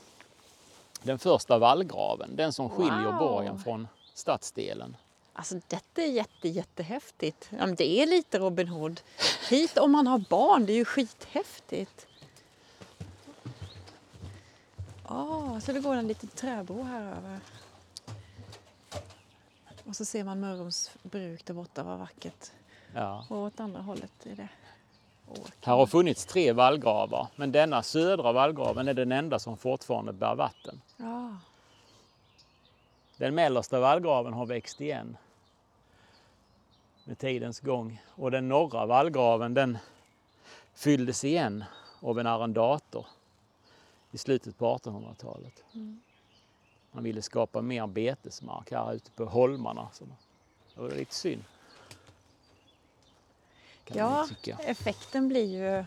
den 1.04 1.20
första 1.20 1.58
vallgraven, 1.58 2.36
den 2.36 2.54
som 2.54 2.70
skiljer 2.70 3.12
wow. 3.12 3.20
borgen 3.20 3.60
från 3.60 3.88
stadsdelen. 4.14 4.96
Alltså 5.34 5.60
detta 5.68 6.02
är 6.02 6.08
jätte, 6.08 6.50
jättehäftigt. 6.50 7.50
Ja, 7.60 7.66
det 7.66 8.02
är 8.02 8.08
lite 8.08 8.40
Robin 8.40 8.68
Hood. 8.68 9.02
Hit 9.50 9.78
om 9.78 9.92
man 9.92 10.08
har 10.08 10.18
barn, 10.18 10.66
det 10.66 10.74
är 10.74 10.78
ju 10.78 10.86
skithäftigt. 10.86 12.08
Oh, 15.08 15.60
så 15.60 15.72
det 15.72 15.80
går 15.80 15.96
en 15.96 16.08
liten 16.08 16.30
träbro 16.30 16.84
här 16.84 17.02
över. 17.02 17.40
Och 19.86 19.96
så 19.96 20.06
ser 20.06 20.24
man 20.24 20.40
Mörrums 20.40 20.92
bruk 21.04 21.46
där 21.46 21.54
borta, 21.54 21.84
vad 21.84 22.00
vackert. 22.00 22.52
Ja. 22.94 23.26
Och 23.30 23.38
åt 23.38 23.60
andra 23.60 23.82
hållet 23.82 24.26
är 24.26 24.36
det 24.36 24.50
åker. 25.28 25.54
Här 25.62 25.76
har 25.76 25.86
funnits 25.86 26.26
tre 26.26 26.52
vallgravar, 26.52 27.28
men 27.36 27.52
denna 27.52 27.84
södra 27.84 28.32
vallgraven 28.32 28.88
är 28.88 28.94
den 28.94 29.12
enda 29.12 29.40
som 29.40 29.58
fortfarande 29.58 30.14
bär 30.14 30.36
vatten. 30.36 30.82
Ja. 30.98 31.38
Den 33.18 33.36
mellersta 33.36 33.80
vallgraven 33.80 34.34
har 34.34 34.46
växt 34.46 34.82
igen 34.82 35.18
med 37.04 37.18
tidens 37.18 37.60
gång. 37.60 38.02
Och 38.08 38.32
den 38.32 38.50
norra 38.50 38.86
vallgraven 38.86 39.54
den 39.54 39.78
fylldes 40.74 41.24
igen 41.24 41.64
av 42.00 42.20
en 42.20 42.28
arrendator 42.28 43.06
i 44.12 44.18
slutet 44.18 44.58
på 44.58 44.78
1800-talet. 44.78 45.64
Mm. 45.74 46.02
Man 46.96 47.04
ville 47.04 47.22
skapa 47.22 47.62
mer 47.62 47.88
betesmark 47.88 48.72
här 48.72 48.94
ute 48.94 49.12
på 49.12 49.26
holmarna. 49.26 49.90
Så 49.94 50.06
det 50.76 50.82
var 50.82 50.90
lite 50.90 51.16
synd. 51.16 51.44
ja, 53.86 54.28
effekten 54.60 55.28
blir 55.28 55.46
ju... 55.46 55.86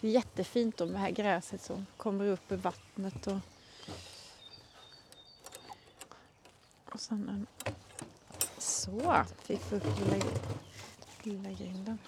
Det 0.00 0.08
är 0.08 0.12
jättefint 0.12 0.78
med 0.78 0.88
det 0.88 0.98
här 0.98 1.10
gräset 1.10 1.62
som 1.62 1.86
kommer 1.96 2.26
upp 2.26 2.52
ur 2.52 2.56
vattnet. 2.56 3.26
Och, 3.26 3.38
och 6.92 7.00
sen 7.00 7.28
en 7.28 7.46
så, 8.58 9.24
fick 9.42 9.60
vi 9.70 9.76
upp 9.76 9.98
lilla, 9.98 10.24
lilla 11.22 11.50
grinden. 11.50 11.98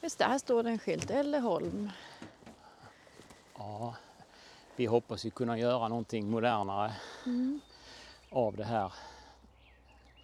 Just 0.00 0.18
det, 0.18 0.24
här 0.24 0.38
står 0.38 0.62
det 0.62 0.70
en 0.70 0.78
skylt, 0.78 1.10
Elleholm. 1.10 1.90
Ja, 3.58 3.94
vi 4.76 4.86
hoppas 4.86 5.24
ju 5.24 5.30
kunna 5.30 5.58
göra 5.58 5.88
någonting 5.88 6.30
modernare 6.30 6.92
mm. 7.26 7.60
av 8.30 8.56
det 8.56 8.64
här. 8.64 8.92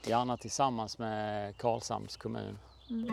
Gärna 0.04 0.36
tillsammans 0.36 0.98
med 0.98 1.56
Karlshamns 1.56 2.16
kommun. 2.16 2.58
Mm. 2.90 3.06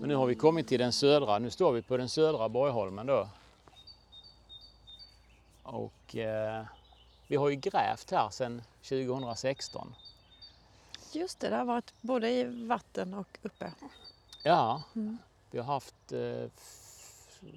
Men 0.00 0.08
nu 0.08 0.14
har 0.14 0.26
vi 0.26 0.34
kommit 0.34 0.68
till 0.68 0.78
den 0.78 0.92
södra, 0.92 1.38
nu 1.38 1.50
står 1.50 1.72
vi 1.72 1.82
på 1.82 1.96
den 1.96 2.08
södra 2.08 2.48
Borgholmen 2.48 3.06
då. 3.06 3.28
Och 5.62 6.16
eh, 6.16 6.64
vi 7.26 7.36
har 7.36 7.48
ju 7.48 7.56
grävt 7.56 8.10
här 8.10 8.30
sedan 8.30 8.62
2016. 8.82 9.94
Just 11.12 11.40
det, 11.40 11.48
det 11.48 11.56
har 11.56 11.64
varit 11.64 11.94
både 12.00 12.30
i 12.30 12.44
vatten 12.66 13.14
och 13.14 13.38
uppe. 13.42 13.72
Ja, 14.42 14.82
mm. 14.94 15.18
Vi 15.50 15.58
har 15.58 15.64
haft 15.64 16.12
eh, 16.12 16.50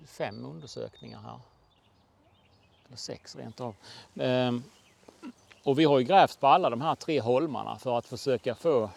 fem 0.06 0.46
undersökningar 0.46 1.22
här. 1.22 1.40
Eller 2.88 2.98
sex 2.98 3.36
rent 3.36 3.62
av. 3.62 3.76
Eh, 4.16 4.52
och 5.64 5.80
vi 5.80 5.84
har 5.84 6.00
ju 6.00 6.06
grävt 6.06 6.40
på 6.40 6.48
alla 6.48 6.70
de 6.70 6.82
här 6.82 6.96
tre 6.96 7.22
holmarna 7.22 7.78
för 7.78 7.98
att 7.98 8.06
försöka 8.06 8.56
få 8.56 8.90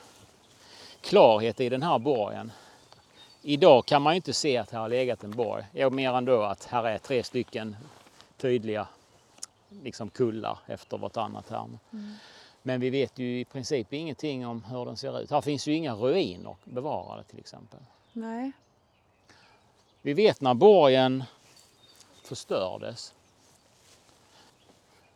klarhet 1.01 1.61
i 1.61 1.69
den 1.69 1.83
här 1.83 1.99
borgen. 1.99 2.53
Idag 3.43 3.87
kan 3.87 4.03
man 4.03 4.13
ju 4.13 4.17
inte 4.17 4.33
se 4.33 4.57
att 4.57 4.71
här 4.71 4.81
har 4.81 4.89
legat 4.89 5.25
en 5.25 5.31
borg, 5.31 5.65
mer 5.91 6.13
än 6.13 6.25
då 6.25 6.43
att 6.43 6.65
här 6.65 6.85
är 6.85 6.99
tre 6.99 7.23
stycken 7.23 7.77
tydliga 8.37 8.89
liksom 9.83 10.11
kullar 10.11 10.59
efter 10.67 10.99
vartannat 10.99 11.51
här. 11.51 11.65
Mm. 11.65 12.15
Men 12.63 12.81
vi 12.81 12.91
vet 12.91 13.19
ju 13.19 13.41
i 13.41 13.45
princip 13.45 13.93
ingenting 13.93 14.47
om 14.47 14.65
hur 14.65 14.85
den 14.85 14.97
ser 14.97 15.21
ut. 15.21 15.31
Här 15.31 15.41
finns 15.41 15.69
ju 15.69 15.75
inga 15.75 15.95
ruiner 15.95 16.57
bevarade 16.65 17.25
till 17.25 17.39
exempel. 17.39 17.81
Nej. 18.13 18.53
Vi 20.07 20.15
vet 20.15 20.41
när 20.41 20.55
borgen 20.55 21.25
förstördes. 22.23 23.15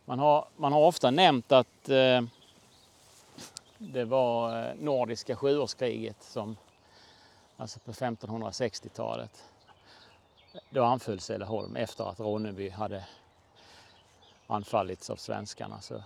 Man 0.05 0.19
har, 0.19 0.47
man 0.57 0.73
har 0.73 0.79
ofta 0.79 1.11
nämnt 1.11 1.51
att 1.51 1.89
eh, 1.89 2.21
det 3.77 4.05
var 4.05 4.65
eh, 4.67 4.75
nordiska 4.75 5.35
sjuårskriget 5.35 6.23
som, 6.23 6.57
alltså 7.57 7.79
på 7.79 7.91
1560-talet. 7.91 9.43
Då 10.69 10.83
anföll 10.83 11.19
Säleholm 11.19 11.75
efter 11.75 12.09
att 12.09 12.19
Ronneby 12.19 12.69
hade 12.69 13.05
anfallits 14.47 15.09
av 15.09 15.15
svenskarna 15.15 15.81
så 15.81 16.03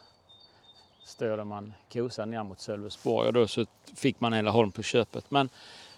störde 1.03 1.43
man 1.43 1.73
kosan 1.93 2.31
ner 2.31 2.43
mot 2.43 2.59
Sölvesborg 2.59 3.27
och 3.27 3.33
då 3.33 3.47
så 3.47 3.65
fick 3.95 4.19
man 4.19 4.33
Ängelholm 4.33 4.71
på 4.71 4.83
köpet. 4.83 5.31
Men 5.31 5.49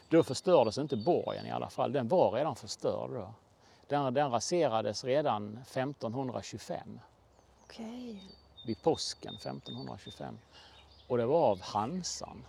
då 0.10 0.24
förstördes 0.24 0.78
inte 0.78 0.98
borgen 0.98 1.46
i 1.46 1.52
alla 1.52 1.70
fall. 1.70 1.92
Den 1.92 2.08
var 2.08 2.32
redan 2.32 2.56
förstörd 2.56 3.10
då. 3.10 3.34
Den, 3.88 4.14
den 4.14 4.32
raserades 4.32 5.04
redan 5.04 5.58
1525. 5.58 7.00
Okay. 7.66 8.20
Vid 8.66 8.82
påsken 8.82 9.36
1525. 9.36 10.38
Och 11.08 11.18
det 11.18 11.26
var 11.26 11.50
av 11.50 11.62
Hansan. 11.62 12.46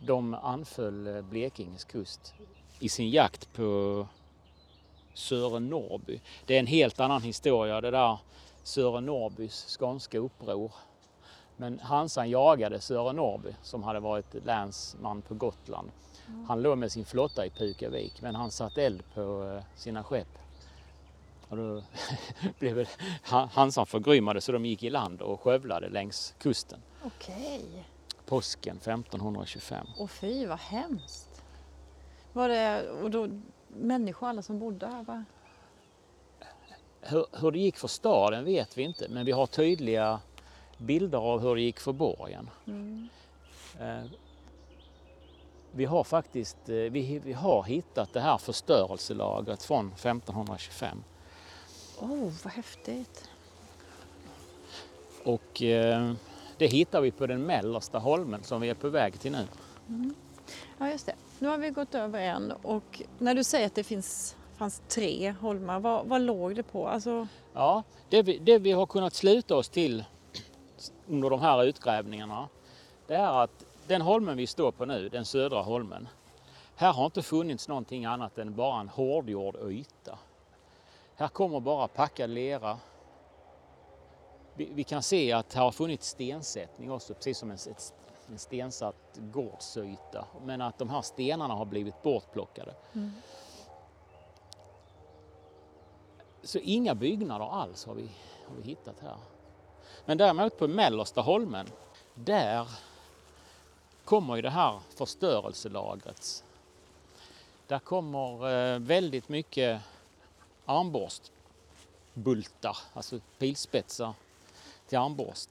De 0.00 0.34
anföll 0.34 1.22
Blekinges 1.22 1.84
kust 1.84 2.34
i 2.78 2.88
sin 2.88 3.10
jakt 3.10 3.52
på 3.52 4.06
Sören 5.14 5.68
Norrby. 5.68 6.20
Det 6.46 6.54
är 6.54 6.60
en 6.60 6.66
helt 6.66 7.00
annan 7.00 7.22
historia 7.22 7.80
det 7.80 7.90
där 7.90 8.18
Sören 8.62 9.06
Norrbys 9.06 9.76
skånska 9.78 10.18
uppror. 10.18 10.72
Men 11.56 11.78
Hansan 11.78 12.30
jagade 12.30 12.80
Sören 12.80 13.16
Norrby 13.16 13.54
som 13.62 13.82
hade 13.82 14.00
varit 14.00 14.34
länsman 14.44 15.22
på 15.22 15.34
Gotland. 15.34 15.90
Han 16.48 16.62
låg 16.62 16.78
med 16.78 16.92
sin 16.92 17.04
flotta 17.04 17.46
i 17.46 17.50
Pukavik 17.50 18.22
men 18.22 18.34
han 18.34 18.50
satte 18.50 18.82
eld 18.82 19.02
på 19.14 19.52
eh, 19.56 19.64
sina 19.74 20.04
skepp 20.04 20.38
Och 21.48 21.56
då 21.56 21.82
blev 22.58 22.88
Hansan 23.22 23.86
förgrymmade 23.86 24.40
så 24.40 24.52
de 24.52 24.64
gick 24.66 24.82
i 24.82 24.90
land 24.90 25.22
och 25.22 25.40
skövlade 25.40 25.88
längs 25.88 26.34
kusten. 26.38 26.80
Okej. 27.04 27.84
Påsken 28.26 28.76
1525. 28.76 29.86
Och 29.98 30.10
fy 30.10 30.46
vad 30.46 30.58
hemskt. 30.58 31.42
Var 32.32 32.48
det, 32.48 32.90
och 32.90 33.10
då, 33.10 33.28
människor 33.68 34.28
alla 34.28 34.42
som 34.42 34.58
bodde 34.58 34.86
här 34.86 35.04
va? 35.04 35.24
Hur, 37.00 37.26
hur 37.32 37.50
det 37.50 37.58
gick 37.58 37.76
för 37.76 37.88
staden 37.88 38.44
vet 38.44 38.78
vi 38.78 38.82
inte 38.82 39.08
men 39.08 39.26
vi 39.26 39.32
har 39.32 39.46
tydliga 39.46 40.20
bilder 40.78 41.18
av 41.18 41.40
hur 41.40 41.54
det 41.54 41.60
gick 41.60 41.80
för 41.80 41.92
borgen. 41.92 42.50
Mm. 42.66 43.08
Eh, 43.80 44.04
Vi 45.72 45.84
har 45.84 46.04
faktiskt 46.04 46.68
eh, 46.68 46.74
vi, 46.74 47.20
vi 47.24 47.32
har 47.32 47.62
hittat 47.62 48.12
det 48.12 48.20
här 48.20 48.38
förstörelselagret 48.38 49.62
från 49.62 49.86
1525. 49.86 51.02
Oh, 52.00 52.30
vad 52.44 52.52
häftigt. 52.52 53.30
Och 55.24 55.62
eh, 55.62 56.12
det 56.58 56.66
hittar 56.66 57.00
vi 57.00 57.10
på 57.10 57.26
den 57.26 57.42
mellersta 57.42 57.98
holmen 57.98 58.42
som 58.42 58.60
vi 58.60 58.68
är 58.70 58.74
på 58.74 58.88
väg 58.88 59.20
till 59.20 59.32
nu. 59.32 59.46
Ja, 60.78 60.90
just 60.90 61.06
det. 61.06 61.14
Nu 61.38 61.48
har 61.48 61.58
vi 61.58 61.70
gått 61.70 61.94
över 61.94 62.20
en 62.20 62.52
och 62.52 63.02
när 63.18 63.34
du 63.34 63.44
säger 63.44 63.66
att 63.66 63.74
det 63.74 63.84
finns, 63.84 64.36
fanns 64.56 64.82
tre 64.88 65.34
holmar, 65.40 65.80
vad, 65.80 66.06
vad 66.06 66.20
låg 66.20 66.56
det 66.56 66.62
på? 66.62 66.88
Alltså, 66.88 67.28
Ja, 67.54 67.82
det 68.08 68.22
vi, 68.22 68.38
det 68.38 68.58
vi 68.58 68.72
har 68.72 68.86
kunnat 68.86 69.14
sluta 69.14 69.56
oss 69.56 69.68
till 69.68 70.04
under 71.08 71.30
de 71.30 71.40
här 71.40 71.64
utgrävningarna 71.64 72.48
det 73.06 73.14
är 73.14 73.42
att 73.42 73.64
den 73.86 74.02
holmen 74.02 74.36
vi 74.36 74.46
står 74.46 74.72
på 74.72 74.84
nu, 74.84 75.08
den 75.08 75.24
södra 75.24 75.62
holmen, 75.62 76.08
här 76.76 76.92
har 76.92 77.04
inte 77.04 77.22
funnits 77.22 77.68
någonting 77.68 78.04
annat 78.04 78.38
än 78.38 78.54
bara 78.54 78.80
en 78.80 78.88
hårdgjord 78.88 79.56
yta. 79.70 80.18
Här 81.16 81.28
kommer 81.28 81.60
bara 81.60 81.88
packad 81.88 82.30
lera. 82.30 82.78
Vi, 84.54 84.70
vi 84.74 84.84
kan 84.84 85.02
se 85.02 85.32
att 85.32 85.54
här 85.54 85.62
har 85.62 85.72
funnits 85.72 86.08
stensättning 86.08 86.90
också, 86.90 87.14
precis 87.14 87.38
som 87.38 87.50
en, 87.50 87.58
en 88.28 88.38
stensatt 88.38 89.18
gårdsyta. 89.18 90.26
Men 90.44 90.60
att 90.60 90.78
de 90.78 90.90
här 90.90 91.02
stenarna 91.02 91.54
har 91.54 91.64
blivit 91.64 92.02
bortplockade. 92.02 92.74
Så 96.42 96.58
inga 96.58 96.94
byggnader 96.94 97.44
alls 97.44 97.86
har 97.86 97.94
vi, 97.94 98.10
har 98.48 98.56
vi 98.56 98.62
hittat 98.62 99.00
här. 99.00 99.16
Men 100.06 100.18
däremot 100.18 100.58
på 100.58 100.68
mellersta 100.68 101.20
holmen, 101.20 101.66
där 102.14 102.68
kommer 104.04 104.36
ju 104.36 104.42
det 104.42 104.50
här 104.50 104.80
förstörelselagret. 104.94 106.44
Där 107.66 107.78
kommer 107.78 108.52
eh, 108.52 108.78
väldigt 108.78 109.28
mycket 109.28 109.80
armborstbultar, 110.64 112.76
alltså 112.92 113.20
pilspetsar 113.38 114.14
till 114.88 114.98
armborst. 114.98 115.50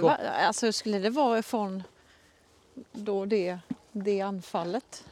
kom- 0.00 0.10
alltså, 0.46 0.72
skulle 0.72 0.98
det 0.98 1.10
vara 1.10 1.42
från 1.42 1.82
då 2.92 3.24
det, 3.24 3.58
det 3.92 4.20
anfallet? 4.20 5.04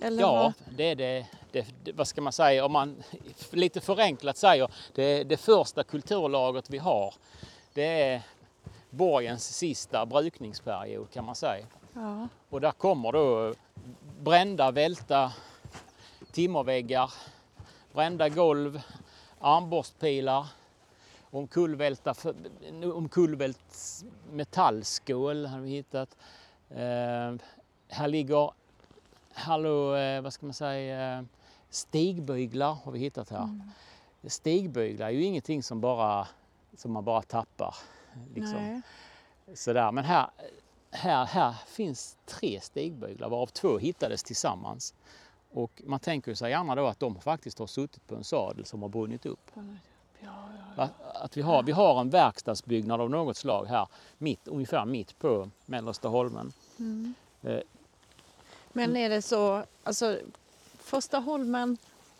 Eller 0.00 0.20
ja, 0.22 0.32
vad? 0.32 0.76
det 0.76 0.84
är 0.84 0.96
det, 0.96 1.26
det, 1.52 1.92
vad 1.92 2.08
ska 2.08 2.20
man 2.20 2.32
säga, 2.32 2.64
om 2.64 2.72
man 2.72 3.02
lite 3.50 3.80
förenklat 3.80 4.36
säger, 4.36 4.70
det, 4.94 5.24
det 5.24 5.36
första 5.36 5.84
kulturlagret 5.84 6.70
vi 6.70 6.78
har, 6.78 7.14
det 7.74 8.02
är 8.02 8.22
borgens 8.90 9.56
sista 9.56 10.06
brukningsperiod 10.06 11.10
kan 11.10 11.24
man 11.24 11.34
säga. 11.34 11.66
Ja. 11.94 12.28
Och 12.48 12.60
där 12.60 12.72
kommer 12.72 13.12
då 13.12 13.54
brända, 14.20 14.70
välta 14.70 15.32
timmerväggar, 16.32 17.12
brända 17.92 18.28
golv, 18.28 18.80
armborstpilar, 19.40 20.46
omkullvälta, 21.30 22.14
omkullvält 22.94 24.02
metallskål 24.32 25.46
har 25.46 25.60
vi 25.60 25.70
hittat. 25.70 26.16
Eh, 27.88 27.96
här 27.96 28.08
ligger, 28.08 28.50
hallå, 29.32 29.94
eh, 29.94 30.22
vad 30.22 30.32
ska 30.32 30.46
man 30.46 30.54
säga, 30.54 31.18
eh, 31.18 31.24
stigbyglar 31.70 32.74
har 32.84 32.92
vi 32.92 32.98
hittat 32.98 33.30
här. 33.30 33.60
Stigbyglar 34.26 35.06
är 35.06 35.10
ju 35.10 35.24
ingenting 35.24 35.62
som, 35.62 35.80
bara, 35.80 36.28
som 36.76 36.92
man 36.92 37.04
bara 37.04 37.22
tappar. 37.22 37.74
Liksom. 38.34 38.54
Nej. 38.54 38.82
Sådär. 39.54 39.92
Men 39.92 40.04
här, 40.04 40.30
här, 40.90 41.26
här 41.26 41.54
finns 41.66 42.16
tre 42.26 42.60
stigbyglar 42.60 43.28
varav 43.28 43.46
två 43.46 43.78
hittades 43.78 44.22
tillsammans. 44.22 44.94
Och 45.52 45.82
man 45.86 46.00
tänker 46.00 46.34
sig 46.34 46.50
gärna 46.50 46.74
då 46.74 46.86
att 46.86 47.00
de 47.00 47.20
faktiskt 47.20 47.58
har 47.58 47.66
suttit 47.66 48.06
på 48.06 48.14
en 48.14 48.24
sadel 48.24 48.64
som 48.64 48.82
har 48.82 48.88
brunnit 48.88 49.26
upp. 49.26 49.50
Ja, 49.54 49.62
ja, 50.20 50.82
Att, 50.82 51.16
att 51.16 51.36
vi, 51.36 51.42
har, 51.42 51.62
vi 51.62 51.72
har 51.72 52.00
en 52.00 52.10
verkstadsbyggnad 52.10 53.00
av 53.00 53.10
något 53.10 53.36
slag 53.36 53.66
här, 53.66 53.88
mitt, 54.18 54.48
ungefär 54.48 54.84
mitt 54.84 55.18
på 55.18 55.50
Mellersta 55.66 56.08
holmen. 56.08 56.52
Mm. 56.78 57.14
Eh, 58.76 58.88
Men 58.88 58.96
är 58.96 59.10
det 59.10 59.22
så, 59.22 59.62
alltså 59.84 60.18
första 60.78 61.18
holmen, 61.18 61.78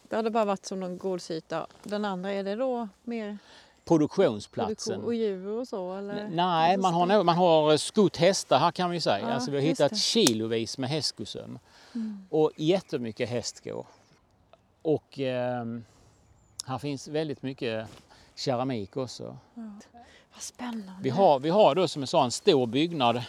det 0.08 0.30
bara 0.30 0.44
varit 0.44 0.66
som 0.66 0.80
någon 0.80 0.98
gårdsyta. 0.98 1.66
Den 1.82 2.04
andra, 2.04 2.32
är 2.32 2.44
det 2.44 2.54
då 2.54 2.88
mer 3.04 3.38
produktionsplatsen. 3.84 4.74
produktion 4.76 5.04
och 5.04 5.14
djur 5.14 5.48
och 5.48 5.68
så? 5.68 5.94
Eller? 5.94 6.28
Nej, 6.28 6.76
man 6.76 6.94
har, 6.94 7.24
man 7.24 7.36
har 7.36 7.76
skott 7.76 8.16
hästar 8.16 8.58
här 8.58 8.70
kan 8.70 8.90
vi 8.90 9.00
säga. 9.00 9.28
Ja, 9.28 9.34
alltså, 9.34 9.50
vi 9.50 9.56
har 9.56 9.62
hittat 9.64 9.90
det. 9.90 9.96
kilovis 9.96 10.78
med 10.78 10.90
hästskosöm. 10.90 11.58
Mm. 11.94 12.26
Och 12.30 12.52
jättemycket 12.56 13.28
hästskor. 13.28 13.86
Och 14.82 15.18
ehm, 15.18 15.84
här 16.66 16.78
finns 16.78 17.08
väldigt 17.08 17.42
mycket 17.42 17.88
keramik 18.34 18.96
också. 18.96 19.36
Vad 20.34 20.42
spännande. 20.42 20.92
Vi 21.02 21.10
har, 21.10 21.38
vi 21.38 21.48
har 21.48 21.74
då 21.74 21.88
som 21.88 22.04
en 22.14 22.30
stor 22.30 22.66
byggnad 22.66 23.22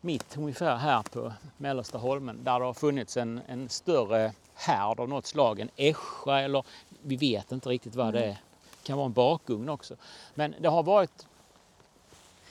mitt 0.00 0.36
ungefär 0.36 0.76
här 0.76 1.02
på 1.02 1.32
Mellersta 1.56 1.98
holmen 1.98 2.44
där 2.44 2.60
det 2.60 2.66
har 2.66 2.74
funnits 2.74 3.16
en, 3.16 3.40
en 3.48 3.68
större 3.68 4.32
härd 4.54 5.00
av 5.00 5.08
något 5.08 5.26
slag. 5.26 5.60
En 5.60 5.70
ässja 5.76 6.40
eller 6.40 6.64
vi 7.02 7.16
vet 7.16 7.52
inte 7.52 7.68
riktigt 7.68 7.94
vad 7.94 8.14
det 8.14 8.24
är. 8.24 8.26
Det 8.28 8.86
kan 8.86 8.96
vara 8.96 9.06
en 9.06 9.12
bakugn 9.12 9.68
också. 9.68 9.96
Men 10.34 10.54
det 10.60 10.68
har 10.68 10.82
varit 10.82 11.26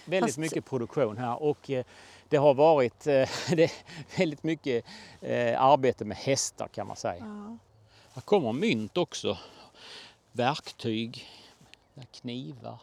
väldigt 0.06 0.30
Fast- 0.30 0.38
mycket 0.38 0.66
produktion 0.66 1.18
här 1.18 1.44
och 1.44 1.70
eh, 1.70 1.86
det 2.30 2.38
har 2.38 2.54
varit 2.54 3.08
eh, 3.08 3.30
det 3.50 3.72
väldigt 4.18 4.44
mycket 4.44 4.86
eh, 5.22 5.62
arbete 5.62 6.06
med 6.06 6.18
hästar 6.18 6.68
kan 6.68 6.88
man 6.88 6.96
säga. 6.96 7.26
Ja. 7.26 7.58
Här 8.14 8.22
kommer 8.22 8.54
mynt 8.54 8.98
också. 8.98 9.38
Verktyg, 10.32 11.26
knivar. 12.12 12.78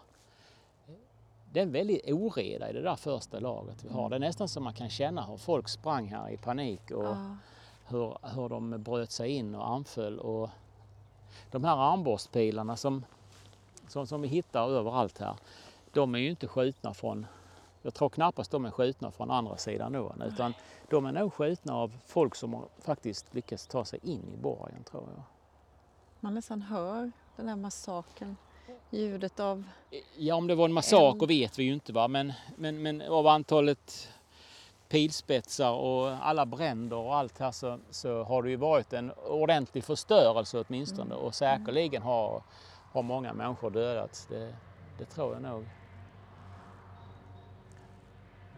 Det 1.57 1.61
är 1.61 1.65
en 1.65 1.73
väldig 1.73 2.01
oreda 2.15 2.71
i 2.71 2.73
det 2.73 2.83
där 2.83 2.97
första 2.97 3.39
lagret 3.39 3.85
vi 3.85 3.89
har. 3.89 4.11
Det 4.11 4.17
är 4.17 4.21
nästan 4.21 4.49
som 4.49 4.65
man 4.65 4.75
kan 4.75 4.89
känna 4.89 5.27
hur 5.27 5.37
folk 5.37 5.69
sprang 5.69 6.09
här 6.09 6.31
i 6.31 6.37
panik 6.37 6.91
och 6.91 7.05
Ja. 7.05 7.37
hur, 7.87 8.19
hur 8.23 8.49
de 8.49 8.83
bröt 8.83 9.11
sig 9.11 9.31
in 9.31 9.55
och 9.55 9.69
anföll. 9.69 10.19
Och 10.19 10.51
de 11.51 11.65
här 11.65 11.77
armborstpilarna 11.77 12.77
som, 12.77 13.05
som, 13.89 14.07
som 14.07 14.23
vi 14.23 14.29
hittar 14.29 14.69
överallt 14.69 15.19
här, 15.19 15.35
de 15.93 16.15
är 16.15 16.19
ju 16.19 16.31
inte 16.31 16.49
skjutna 16.49 16.95
från 16.95 17.27
jag 17.83 17.95
tror 17.95 18.09
knappast 18.09 18.51
de 18.51 18.65
är 18.65 18.71
skjutna 18.71 19.11
från 19.11 19.31
andra 19.31 19.57
sidan 19.57 19.97
ån 19.97 20.23
utan 20.23 20.55
de 20.91 21.07
är 21.07 21.13
nog 21.13 21.33
skjutna 21.33 21.75
av 21.75 21.93
folk 22.07 22.35
som 22.35 22.55
har 22.55 22.65
faktiskt 22.79 23.35
lyckats 23.35 23.67
ta 23.67 23.85
sig 23.85 23.99
in 24.03 24.33
i 24.35 24.37
borgen 24.37 24.85
tror 24.85 25.05
jag. 25.15 25.23
Man 26.21 26.35
nästan 26.35 26.63
hör 26.63 27.13
den 27.37 27.49
här 27.49 27.57
massakern. 27.57 28.37
Ljudet 28.91 29.41
av... 29.41 29.65
Ja, 30.17 30.35
om 30.35 30.47
det 30.47 30.55
var 30.55 30.65
en 30.65 30.73
massaker 30.73 31.27
vet 31.27 31.59
vi 31.59 31.65
ju 31.65 31.73
inte 31.73 31.93
va, 31.93 32.09
men, 32.09 32.33
men, 32.57 32.83
men 32.83 33.03
av 33.03 33.27
antalet 33.27 34.09
pilspetsar 34.89 35.73
och 35.73 36.27
alla 36.27 36.47
bränder 36.47 36.97
och 36.97 37.17
allt 37.17 37.39
här 37.39 37.51
så, 37.51 37.79
så 37.91 38.23
har 38.23 38.43
det 38.43 38.51
ju 38.51 38.57
varit 38.57 38.93
en 38.93 39.13
ordentlig 39.13 39.85
förstörelse 39.85 40.65
åtminstone 40.69 41.15
och 41.15 41.35
säkerligen 41.35 42.03
har, 42.03 42.43
har 42.93 43.03
många 43.03 43.33
människor 43.33 43.71
dödats. 43.71 44.27
Det, 44.27 44.55
det 44.99 45.05
tror 45.05 45.33
jag 45.33 45.43
nog. 45.43 45.63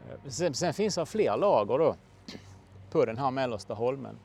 Eh, 0.08 0.30
Sen, 0.30 0.54
sen 0.54 0.74
finns 0.74 0.94
det 0.94 1.06
fler 1.06 1.36
lager 1.36 1.78
då 1.78 1.96
på 2.90 3.04
den 3.04 3.18
här 3.18 3.30
mellersta 3.30 3.74
holmen 3.74 4.18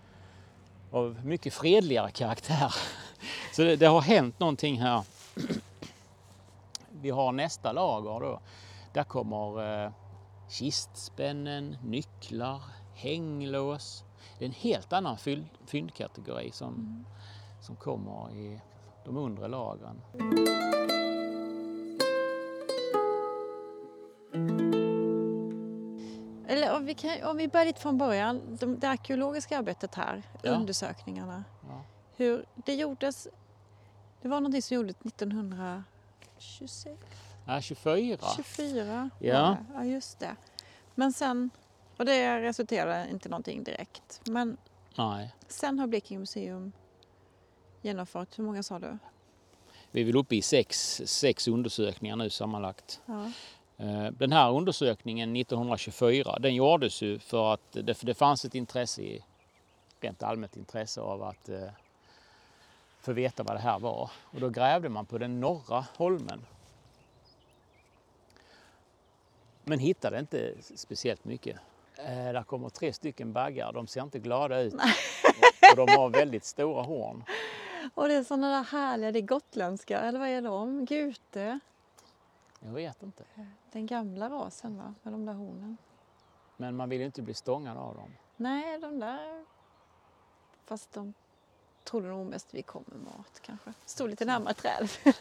av 0.91 1.25
mycket 1.25 1.53
fredligare 1.53 2.11
karaktär. 2.11 2.75
Så 3.53 3.61
det, 3.61 3.75
det 3.75 3.85
har 3.85 4.01
hänt 4.01 4.39
någonting 4.39 4.81
här 4.81 5.03
vi 7.03 7.09
har 7.09 7.31
nästa 7.31 7.71
lager 7.71 8.19
då. 8.19 8.39
Där 8.93 9.03
kommer 9.03 9.83
eh, 9.85 9.91
kistspännen, 10.49 11.77
nycklar, 11.83 12.61
hänglås. 12.93 14.03
Det 14.39 14.45
är 14.45 14.49
en 14.49 14.53
helt 14.55 14.93
annan 14.93 15.17
fynd, 15.17 15.45
fyndkategori 15.65 16.51
som, 16.51 17.05
som 17.61 17.75
kommer 17.75 18.31
i 18.31 18.59
de 19.05 19.17
undre 19.17 19.47
lagren. 19.47 20.01
Eller 26.47 26.75
om 26.75 26.85
vi, 26.85 26.93
kan, 26.93 27.23
om 27.23 27.37
vi 27.37 27.47
börjar 27.47 27.65
lite 27.65 27.81
från 27.81 27.97
början. 27.97 28.57
De, 28.59 28.79
det 28.79 28.89
arkeologiska 28.89 29.57
arbetet 29.57 29.95
här, 29.95 30.23
Ja. 30.41 30.51
undersökningarna. 30.51 31.43
Ja. 31.69 31.81
Hur, 32.15 32.45
det 32.55 32.75
gjordes 32.75 33.27
Det 34.21 34.27
var 34.27 34.39
någonting 34.39 34.61
som 34.61 34.75
gjordes 34.75 34.95
1926, 36.37 36.97
Ja, 37.47 37.61
24. 37.61 38.17
24 38.35 39.09
Ja. 39.19 39.57
Ja, 39.73 39.85
just 39.85 40.19
det. 40.19 40.35
Men 40.95 41.13
sen, 41.13 41.49
och 41.97 42.05
det 42.05 42.41
resulterade 42.41 43.09
inte 43.09 43.29
någonting 43.29 43.63
direkt. 43.63 44.21
Men 44.25 44.57
Nej. 44.97 45.35
sen 45.47 45.79
har 45.79 45.87
Blekinge 45.87 46.19
museum 46.19 46.71
genomfört, 47.81 48.39
hur 48.39 48.43
många 48.43 48.63
sa 48.63 48.79
du? 48.79 48.97
Vi 49.91 50.01
är 50.01 50.05
väl 50.05 50.15
uppe 50.15 50.35
i 50.35 50.41
sex, 50.41 51.01
sex 51.05 51.47
undersökningar 51.47 52.15
nu 52.15 52.29
sammanlagt. 52.29 53.01
Ja. 53.05 53.31
Eh, 53.77 54.11
Den 54.11 54.31
här 54.31 54.51
undersökningen 54.51 55.35
1924 55.35 56.39
den 56.39 56.55
gjordes 56.55 57.01
ju 57.01 57.19
för 57.19 57.53
att 57.53 57.71
det, 57.71 58.01
det 58.01 58.13
fanns 58.13 58.45
ett 58.45 58.55
intresse, 58.55 59.01
i, 59.01 59.23
rent 59.99 60.23
allmänt 60.23 60.57
intresse 60.57 61.01
av 61.01 61.23
att 61.23 61.49
eh, 63.03 63.05
få 63.05 63.13
veta 63.13 63.43
vad 63.43 63.55
det 63.55 63.59
här 63.59 63.79
var. 63.79 64.11
Och 64.33 64.39
då 64.39 64.49
grävde 64.49 64.89
man 64.89 65.05
på 65.05 65.17
den 65.17 65.39
norra 65.39 65.85
holmen. 65.97 66.45
Men 69.63 69.79
hittade 69.79 70.19
inte 70.19 70.53
speciellt 70.61 71.25
mycket. 71.25 71.57
Eh, 71.97 72.33
där 72.33 72.43
kommer 72.43 72.69
tre 72.69 72.93
stycken 72.93 73.33
baggar, 73.33 73.73
de 73.73 73.87
ser 73.87 74.01
inte 74.01 74.19
glada 74.19 74.61
ut. 74.61 74.73
Och 75.71 75.87
de 75.87 75.95
har 75.97 76.09
väldigt 76.09 76.45
stora 76.45 76.83
horn. 76.83 77.23
Och 77.95 78.07
det 78.07 78.13
är 78.13 78.23
sådana 78.23 78.49
där 78.49 78.63
härliga, 78.63 79.11
det 79.11 79.19
är 79.19 79.21
gotländska, 79.21 79.99
eller 79.99 80.19
vad 80.19 80.27
är 80.27 80.41
de? 80.41 80.85
Gute? 80.85 81.59
Jag 82.59 82.71
vet 82.71 83.03
inte. 83.03 83.23
Den 83.71 83.85
gamla 83.85 84.29
rasen 84.29 84.77
va, 84.77 84.93
med 85.03 85.13
de 85.13 85.25
där 85.25 85.33
hornen. 85.33 85.77
Men 86.57 86.75
man 86.75 86.89
vill 86.89 86.99
ju 86.99 87.05
inte 87.05 87.21
bli 87.21 87.33
stångad 87.33 87.77
av 87.77 87.95
dem. 87.95 88.13
Nej, 88.37 88.79
de 88.79 88.99
där... 88.99 89.45
Fast 90.65 90.93
de 90.93 91.13
trodde 91.83 92.07
nog 92.07 92.27
mest 92.27 92.47
vi 92.51 92.61
kom 92.61 92.83
med 92.87 92.99
mat 92.99 93.41
kanske. 93.41 93.73
Stod 93.85 94.09
lite 94.09 94.25
närmare 94.25 94.53
träd. 94.53 94.89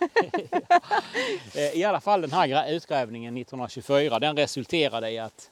Eh, 1.54 1.70
I 1.78 1.84
alla 1.84 2.00
fall 2.00 2.20
den 2.20 2.32
här 2.32 2.46
grä- 2.46 2.68
utgrävningen 2.70 3.36
1924 3.36 4.18
den 4.18 4.36
resulterade 4.36 5.10
i 5.10 5.18
att 5.18 5.50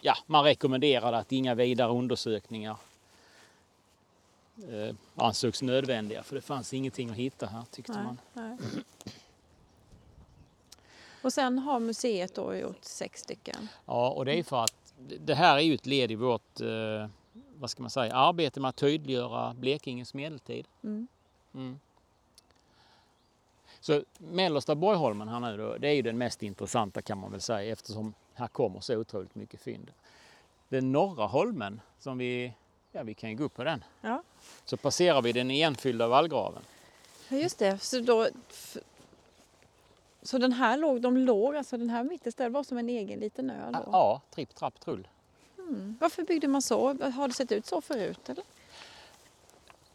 ja, 0.00 0.16
man 0.26 0.44
rekommenderade 0.44 1.16
att 1.18 1.32
inga 1.32 1.54
vidare 1.54 1.90
undersökningar 1.92 2.76
eh, 4.70 4.94
ansågs 5.16 5.62
nödvändiga 5.62 6.22
för 6.22 6.34
det 6.34 6.40
fanns 6.40 6.74
ingenting 6.74 7.10
att 7.10 7.16
hitta 7.16 7.46
här 7.46 7.62
tyckte 7.70 7.92
Nej, 7.92 8.04
man. 8.04 8.18
nej. 8.32 8.56
Och 11.22 11.32
sen 11.32 11.58
har 11.58 11.80
museet 11.80 12.34
då 12.34 12.54
gjort 12.56 12.84
sex 12.84 13.20
stycken. 13.20 13.68
Ja, 13.86 14.10
och 14.10 14.24
det 14.24 14.38
är 14.38 14.42
för 14.42 14.64
att 14.64 14.74
det 15.20 15.34
här 15.34 15.56
är 15.56 15.60
ju 15.60 15.74
ett 15.74 15.86
led 15.86 16.10
i 16.10 16.14
vårt 16.14 16.60
eh, 16.60 17.08
vad 17.58 17.70
ska 17.70 17.82
man 17.82 17.90
säga, 17.90 18.14
arbete 18.14 18.60
med 18.60 18.68
att 18.68 18.76
tydliggöra 18.76 19.54
Blekinges 19.54 20.14
medeltid. 20.14 20.66
Mm. 20.82 21.06
Mm. 21.54 21.80
Så 23.80 24.02
mellersta 24.18 24.74
Borgholmen 24.74 25.28
här 25.28 25.40
nu 25.40 25.56
då, 25.56 25.76
det 25.78 25.88
är 25.88 25.92
ju 25.92 26.02
den 26.02 26.18
mest 26.18 26.42
intressanta 26.42 27.02
kan 27.02 27.18
man 27.18 27.30
väl 27.30 27.40
säga 27.40 27.72
eftersom 27.72 28.14
här 28.34 28.48
kommer 28.48 28.80
så 28.80 28.96
otroligt 28.96 29.34
mycket 29.34 29.60
fynd. 29.60 29.92
Den 30.68 30.92
norra 30.92 31.26
holmen 31.26 31.80
som 31.98 32.18
vi, 32.18 32.52
ja 32.92 33.02
vi 33.02 33.14
kan 33.14 33.30
ju 33.30 33.36
gå 33.36 33.44
upp 33.44 33.54
på 33.54 33.64
den. 33.64 33.84
Ja. 34.00 34.22
Så 34.64 34.76
passerar 34.76 35.22
vi 35.22 35.32
den 35.32 35.50
igenfyllda 35.50 36.08
vallgraven. 36.08 36.62
Ja, 37.28 37.36
just 37.36 37.58
det. 37.58 37.78
Så, 37.78 38.00
då, 38.00 38.28
så 40.22 40.38
den 40.38 40.52
här 40.52 40.76
låg, 40.76 41.00
de 41.00 41.16
låg, 41.16 41.56
alltså 41.56 41.76
den 41.76 41.90
här 41.90 42.04
mitt 42.04 42.26
istället 42.26 42.52
var 42.52 42.62
som 42.62 42.78
en 42.78 42.88
egen 42.88 43.20
liten 43.20 43.50
ö 43.50 43.70
då? 43.72 43.88
Ja, 43.92 44.20
tripp, 44.30 44.54
trapp, 44.54 44.80
trull. 44.80 45.08
Mm. 45.68 45.96
Varför 46.00 46.22
byggde 46.22 46.48
man 46.48 46.62
så? 46.62 47.10
Har 47.10 47.28
det 47.28 47.34
sett 47.34 47.52
ut 47.52 47.66
så 47.66 47.80
förut 47.80 48.28
eller? 48.28 48.44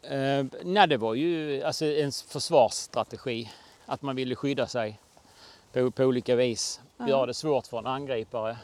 Eh, 0.02 0.46
nej, 0.64 0.88
det 0.88 0.96
var 0.96 1.14
ju 1.14 1.62
alltså 1.62 1.84
en 1.84 2.12
försvarsstrategi. 2.12 3.52
Att 3.86 4.02
man 4.02 4.16
ville 4.16 4.34
skydda 4.34 4.66
sig 4.66 4.98
på, 5.72 5.90
på 5.90 6.04
olika 6.04 6.36
vis. 6.36 6.80
Ja. 6.96 7.08
Göra 7.08 7.26
det 7.26 7.34
svårt 7.34 7.66
för 7.66 7.78
en 7.78 7.86
angripare. 7.86 8.56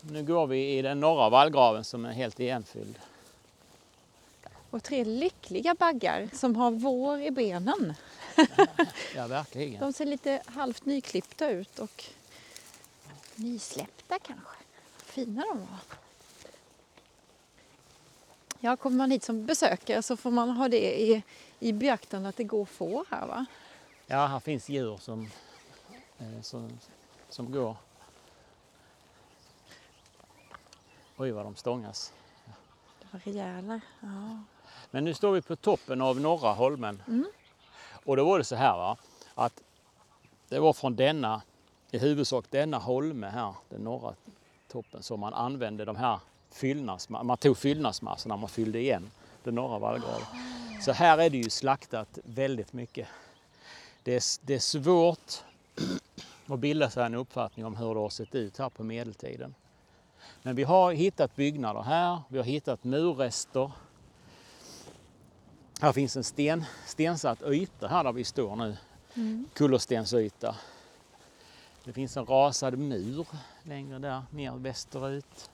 Nu 0.00 0.22
går 0.22 0.46
vi 0.46 0.78
i 0.78 0.82
den 0.82 1.00
norra 1.00 1.30
vallgraven 1.30 1.84
som 1.84 2.04
är 2.04 2.12
helt 2.12 2.40
igenfylld. 2.40 2.98
Och 4.70 4.82
tre 4.82 5.04
lyckliga 5.04 5.74
baggar 5.74 6.28
som 6.32 6.56
har 6.56 6.70
vår 6.70 7.20
i 7.20 7.30
benen. 7.30 7.94
Ja, 9.16 9.26
verkligen. 9.26 9.80
De 9.80 9.92
ser 9.92 10.06
lite 10.06 10.42
halvt 10.46 10.84
nyklippta 10.84 11.50
ut 11.50 11.78
och 11.78 12.04
nysläppta 13.34 14.18
kanske. 14.18 14.59
Fina 15.10 15.44
de 15.52 15.58
var. 15.58 15.78
Ja, 18.60 18.76
kommer 18.76 18.96
man 18.96 19.10
hit 19.10 19.24
som 19.24 19.46
besökare 19.46 20.02
så 20.02 20.16
får 20.16 20.30
man 20.30 20.50
ha 20.50 20.68
det 20.68 21.00
i, 21.00 21.22
i 21.58 21.72
beaktande 21.72 22.28
att 22.28 22.36
det 22.36 22.44
går 22.44 22.64
får 22.64 23.04
här 23.10 23.26
va? 23.26 23.46
Ja, 24.06 24.26
här 24.26 24.40
finns 24.40 24.68
djur 24.68 24.96
som, 24.96 25.30
eh, 26.18 26.40
som, 26.42 26.78
som 27.28 27.52
går. 27.52 27.76
Oj, 31.16 31.30
vad 31.30 31.44
de 31.44 31.56
stångas. 31.56 32.12
Det 33.00 33.06
var 33.10 33.20
rejäla. 33.20 33.80
Ja. 34.00 34.38
Men 34.90 35.04
nu 35.04 35.14
står 35.14 35.32
vi 35.32 35.42
på 35.42 35.56
toppen 35.56 36.00
av 36.00 36.20
norra 36.20 36.52
holmen. 36.52 37.02
Mm. 37.06 37.26
Och 38.04 38.16
då 38.16 38.24
var 38.24 38.38
det 38.38 38.44
så 38.44 38.56
här 38.56 38.76
va, 38.76 38.96
att 39.34 39.62
det 40.48 40.58
var 40.58 40.72
från 40.72 40.96
denna, 40.96 41.42
i 41.90 41.98
huvudsak 41.98 42.44
denna 42.50 42.78
holme 42.78 43.26
här, 43.26 43.54
den 43.68 43.80
norra 43.80 44.14
toppen, 44.70 45.02
som 45.02 45.20
man 45.20 45.34
använde 45.34 45.84
de 45.84 45.96
här 45.96 46.20
fyllnadsmassorna. 46.50 47.24
Man 47.24 47.36
tog 47.36 47.58
fyllnadsmassorna 47.58 48.36
man 48.36 48.48
fyllde 48.48 48.80
igen 48.80 49.10
den 49.44 49.54
norra 49.54 49.78
vallgraven. 49.78 50.26
Så 50.80 50.92
här 50.92 51.18
är 51.18 51.30
det 51.30 51.36
ju 51.36 51.50
slaktat 51.50 52.18
väldigt 52.24 52.72
mycket. 52.72 53.08
Det 54.02 54.14
är, 54.14 54.22
det 54.46 54.54
är 54.54 54.58
svårt 54.58 55.44
att 56.46 56.58
bilda 56.58 56.90
sig 56.90 57.06
en 57.06 57.14
uppfattning 57.14 57.66
om 57.66 57.76
hur 57.76 57.94
det 57.94 58.00
har 58.00 58.08
sett 58.08 58.34
ut 58.34 58.58
här 58.58 58.68
på 58.68 58.84
medeltiden. 58.84 59.54
Men 60.42 60.56
vi 60.56 60.62
har 60.62 60.92
hittat 60.92 61.36
byggnader 61.36 61.82
här, 61.82 62.22
vi 62.28 62.38
har 62.38 62.44
hittat 62.44 62.84
murrester. 62.84 63.70
Här 65.80 65.92
finns 65.92 66.16
en 66.16 66.24
sten, 66.24 66.64
stensatt 66.86 67.42
yta 67.42 67.88
här 67.88 68.04
där 68.04 68.12
vi 68.12 68.24
står 68.24 68.56
nu. 68.56 68.76
Mm. 69.14 69.48
Kullerstensyta. 69.54 70.56
Det 71.84 71.92
finns 71.92 72.16
en 72.16 72.26
rasad 72.26 72.78
mur 72.78 73.26
längre 73.62 73.98
där, 73.98 74.22
mer 74.30 74.52
västerut. 74.52 75.50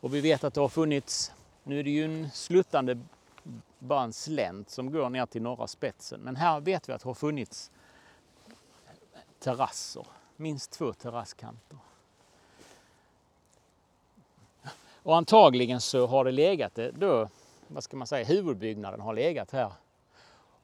Och 0.00 0.14
vi 0.14 0.20
vet 0.20 0.44
att 0.44 0.54
det 0.54 0.60
har 0.60 0.68
funnits, 0.68 1.32
nu 1.62 1.78
är 1.78 1.84
det 1.84 1.90
ju 1.90 2.04
en 2.04 2.30
sluttande 2.30 2.98
bara 3.78 4.02
en 4.02 4.12
slänt 4.12 4.70
som 4.70 4.92
går 4.92 5.10
ner 5.10 5.26
till 5.26 5.42
norra 5.42 5.66
spetsen. 5.66 6.20
Men 6.20 6.36
här 6.36 6.60
vet 6.60 6.88
vi 6.88 6.92
att 6.92 7.02
det 7.02 7.08
har 7.08 7.14
funnits 7.14 7.70
terrasser, 9.38 10.06
minst 10.36 10.70
två 10.70 10.92
terrasskanter. 10.92 11.78
Och 15.02 15.16
antagligen 15.16 15.80
så 15.80 16.06
har 16.06 16.24
det 16.24 16.32
legat 16.32 16.78
då, 16.94 17.28
vad 17.68 17.84
ska 17.84 17.96
man 17.96 18.06
säga, 18.06 18.24
huvudbyggnaden 18.24 19.00
har 19.00 19.14
legat 19.14 19.50
här. 19.50 19.72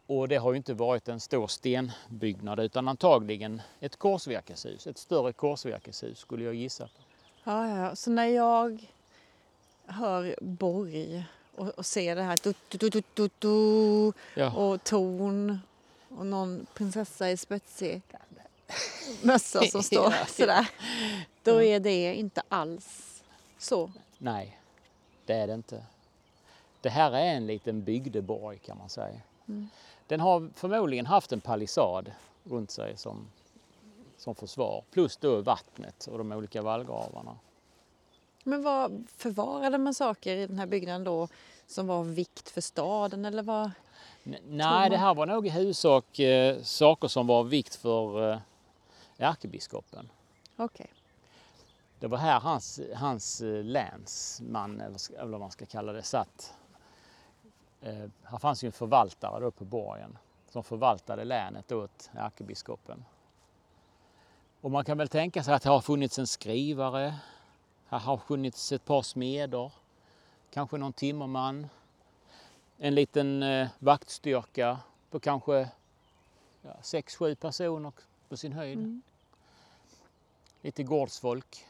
Och 0.06 0.28
det 0.28 0.36
har 0.36 0.52
ju 0.52 0.56
inte 0.56 0.74
varit 0.74 1.08
en 1.08 1.20
stor 1.20 1.46
stenbyggnad 1.46 2.60
utan 2.60 2.88
antagligen 2.88 3.62
ett 3.80 3.96
korsvirkeshus, 3.96 4.86
ett 4.86 4.98
större 4.98 5.32
korsvirkeshus 5.32 6.18
skulle 6.18 6.44
jag 6.44 6.54
gissa. 6.54 6.88
Ja, 7.44 7.68
ja. 7.78 7.96
Så 7.96 8.10
när 8.10 8.26
jag 8.26 8.86
hör 9.86 10.36
borg 10.40 11.24
och, 11.56 11.68
och 11.68 11.86
ser 11.86 12.16
det 12.16 12.22
här 12.22 12.38
du, 12.42 12.54
du, 12.68 12.78
du, 12.78 12.90
du, 12.90 13.02
du, 13.14 13.28
du, 13.38 14.12
Ja. 14.34 14.52
och 14.52 14.84
torn 14.84 15.58
och 16.08 16.26
någon 16.26 16.66
prinsessa 16.74 17.30
i 17.30 17.36
spetsig 17.36 18.02
mössa 19.22 19.62
som 19.62 19.82
står 19.82 20.12
ja. 20.12 20.26
sådär. 20.26 20.68
Då 21.42 21.62
är 21.62 21.80
det 21.80 22.14
inte 22.14 22.42
alls 22.48 23.22
så. 23.58 23.92
Nej, 24.18 24.58
det 25.26 25.34
är 25.34 25.46
det 25.46 25.54
inte. 25.54 25.84
Det 26.80 26.88
här 26.90 27.12
är 27.12 27.34
en 27.34 27.46
liten 27.46 27.82
bygdeborg 27.82 28.58
kan 28.58 28.78
man 28.78 28.88
säga. 28.88 29.20
Mm. 29.48 29.68
Den 30.06 30.20
har 30.20 30.50
förmodligen 30.54 31.06
haft 31.06 31.32
en 31.32 31.40
palissad 31.40 32.12
runt 32.44 32.70
sig 32.70 32.96
som, 32.96 33.26
som 34.16 34.34
försvar. 34.34 34.84
Plus 34.90 35.16
då 35.16 35.40
vattnet 35.40 36.06
och 36.06 36.18
de 36.18 36.32
olika 36.32 36.62
vallgravarna. 36.62 37.38
Men 38.44 38.62
vad 38.62 39.04
förvarade 39.16 39.78
man 39.78 39.94
saker 39.94 40.36
i 40.36 40.46
den 40.46 40.58
här 40.58 40.66
byggnaden 40.66 41.04
då 41.04 41.28
som 41.66 41.86
var 41.86 41.96
av 41.98 42.14
vikt 42.14 42.50
för 42.50 42.60
staden 42.60 43.24
eller 43.24 43.42
vad? 43.42 43.70
N- 44.24 44.36
Nej, 44.48 44.90
det 44.90 44.96
här 44.96 45.14
var 45.14 45.26
nog 45.26 45.46
i 45.46 45.50
huvudsak 45.50 46.18
eh, 46.18 46.62
saker 46.62 47.08
som 47.08 47.26
var 47.26 47.38
av 47.38 47.48
vikt 47.48 47.74
för 47.74 48.32
eh, 48.32 48.38
ärkebiskopen. 49.16 50.08
Okej. 50.56 50.90
Det 52.00 52.06
var 52.06 52.18
här 52.18 52.40
hans, 52.40 52.80
hans 52.94 53.40
eh, 53.40 53.64
länsman, 53.64 54.80
eller 54.80 55.26
vad 55.26 55.40
man 55.40 55.50
ska 55.50 55.66
kalla 55.66 55.92
det, 55.92 56.02
satt. 56.02 56.54
Eh, 57.84 58.10
här 58.22 58.38
fanns 58.38 58.64
ju 58.64 58.66
en 58.66 58.72
förvaltare 58.72 59.40
då 59.40 59.50
på 59.50 59.64
borgen 59.64 60.18
som 60.48 60.64
förvaltade 60.64 61.24
länet 61.24 61.72
åt 61.72 62.10
ärkebiskopen. 62.12 63.04
Och 64.60 64.70
man 64.70 64.84
kan 64.84 64.98
väl 64.98 65.08
tänka 65.08 65.42
sig 65.42 65.54
att 65.54 65.62
det 65.62 65.70
har 65.70 65.80
funnits 65.80 66.18
en 66.18 66.26
skrivare, 66.26 67.14
här 67.86 67.98
har 67.98 68.16
funnits 68.16 68.72
ett 68.72 68.84
par 68.84 69.02
smeder, 69.02 69.72
kanske 70.50 70.76
någon 70.76 70.92
timmerman. 70.92 71.68
en 72.78 72.94
liten 72.94 73.42
eh, 73.42 73.68
vaktstyrka 73.78 74.78
på 75.10 75.20
kanske 75.20 75.70
ja, 76.62 76.76
sex, 76.82 77.16
sju 77.16 77.34
personer 77.34 77.92
på 78.28 78.36
sin 78.36 78.52
höjd. 78.52 78.78
Mm. 78.78 79.02
Lite 80.60 80.82
gårdsfolk. 80.82 81.64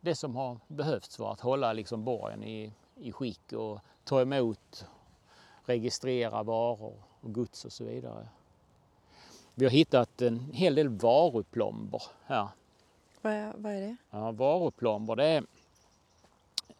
Det 0.00 0.14
som 0.14 0.36
har 0.36 0.58
behövts 0.68 1.16
för 1.16 1.32
att 1.32 1.40
hålla 1.40 1.72
liksom 1.72 2.04
borgen 2.04 2.42
i, 2.42 2.72
i 2.94 3.12
skick 3.12 3.52
och 3.52 3.80
ta 4.04 4.20
emot, 4.20 4.86
registrera 5.64 6.42
varor 6.42 6.94
och 7.20 7.32
gods 7.32 7.64
och 7.64 7.72
så 7.72 7.84
vidare. 7.84 8.28
Vi 9.54 9.64
har 9.64 9.70
hittat 9.70 10.22
en 10.22 10.50
hel 10.52 10.74
del 10.74 10.88
varuplomber 10.88 12.02
här. 12.24 12.48
Vad 13.22 13.32
är, 13.32 13.52
vad 13.56 13.72
är 13.72 13.80
det? 13.80 13.96
Ja, 14.10 14.32
varuplomber 14.32 15.16
det 15.16 15.24
är 15.24 15.44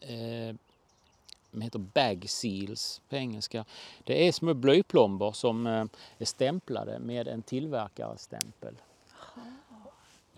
eh, 0.00 0.54
de 1.54 1.60
heter 1.60 1.78
bag 1.78 2.24
seals 2.28 3.00
på 3.08 3.16
engelska. 3.16 3.64
Det 4.04 4.28
är 4.28 4.32
små 4.32 4.54
blyplomber 4.54 5.32
som 5.32 5.66
eh, 5.66 5.84
är 6.18 6.24
stämplade 6.24 6.98
med 6.98 7.28
en 7.28 7.42
tillverkarstämpel. 7.42 8.74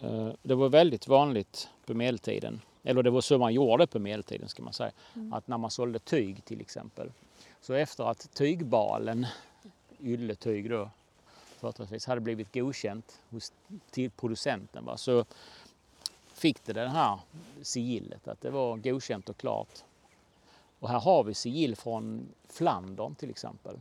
Eh, 0.00 0.28
det 0.42 0.54
var 0.54 0.68
väldigt 0.68 1.08
vanligt 1.08 1.68
på 1.86 1.94
medeltiden, 1.94 2.60
eller 2.86 3.02
det 3.02 3.10
var 3.10 3.20
så 3.20 3.38
man 3.38 3.54
gjorde 3.54 3.86
på 3.86 3.98
medeltiden 3.98 4.48
ska 4.48 4.62
man 4.62 4.72
säga, 4.72 4.92
att 5.32 5.48
när 5.48 5.58
man 5.58 5.70
sålde 5.70 5.98
tyg 5.98 6.44
till 6.44 6.60
exempel. 6.60 7.12
Så 7.60 7.74
efter 7.74 8.04
att 8.04 8.34
tygbalen, 8.34 9.26
ylletyg 10.00 10.70
då, 10.70 10.90
företrädesvis 11.58 12.06
hade 12.06 12.20
blivit 12.20 12.54
godkänt 12.54 13.20
hos 13.30 13.52
till 13.90 14.10
producenten 14.10 14.84
va, 14.84 14.96
så 14.96 15.24
fick 16.26 16.64
det 16.64 16.72
det 16.72 16.88
här 16.88 17.18
sigillet, 17.62 18.28
att 18.28 18.40
det 18.40 18.50
var 18.50 18.76
godkänt 18.76 19.28
och 19.28 19.36
klart. 19.36 19.84
Och 20.78 20.88
här 20.88 21.00
har 21.00 21.24
vi 21.24 21.34
sigill 21.34 21.76
från 21.76 22.28
Flandern 22.48 23.14
till 23.14 23.30
exempel. 23.30 23.80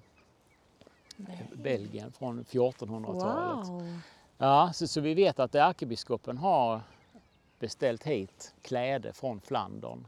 Belgien 1.53 2.11
från 2.11 2.43
1400-talet. 2.43 3.67
Wow! 3.67 3.99
Ja, 4.37 4.71
så, 4.73 4.87
så 4.87 5.01
vi 5.01 5.13
vet 5.13 5.39
att 5.39 5.55
ärkebiskopen 5.55 6.37
har 6.37 6.81
beställt 7.59 8.03
hit 8.03 8.53
kläder 8.61 9.11
från 9.11 9.41
Flandern. 9.41 10.07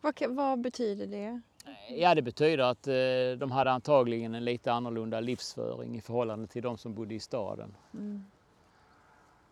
Vad, 0.00 0.22
vad 0.28 0.60
betyder 0.60 1.06
det? 1.06 1.40
Ja, 1.88 2.14
det 2.14 2.22
betyder 2.22 2.64
att 2.64 2.86
eh, 2.86 3.38
de 3.38 3.50
hade 3.50 3.70
antagligen 3.70 4.34
en 4.34 4.44
lite 4.44 4.72
annorlunda 4.72 5.20
livsföring 5.20 5.96
i 5.96 6.00
förhållande 6.00 6.46
till 6.46 6.62
de 6.62 6.78
som 6.78 6.94
bodde 6.94 7.14
i 7.14 7.20
staden. 7.20 7.74
Mm. 7.94 8.24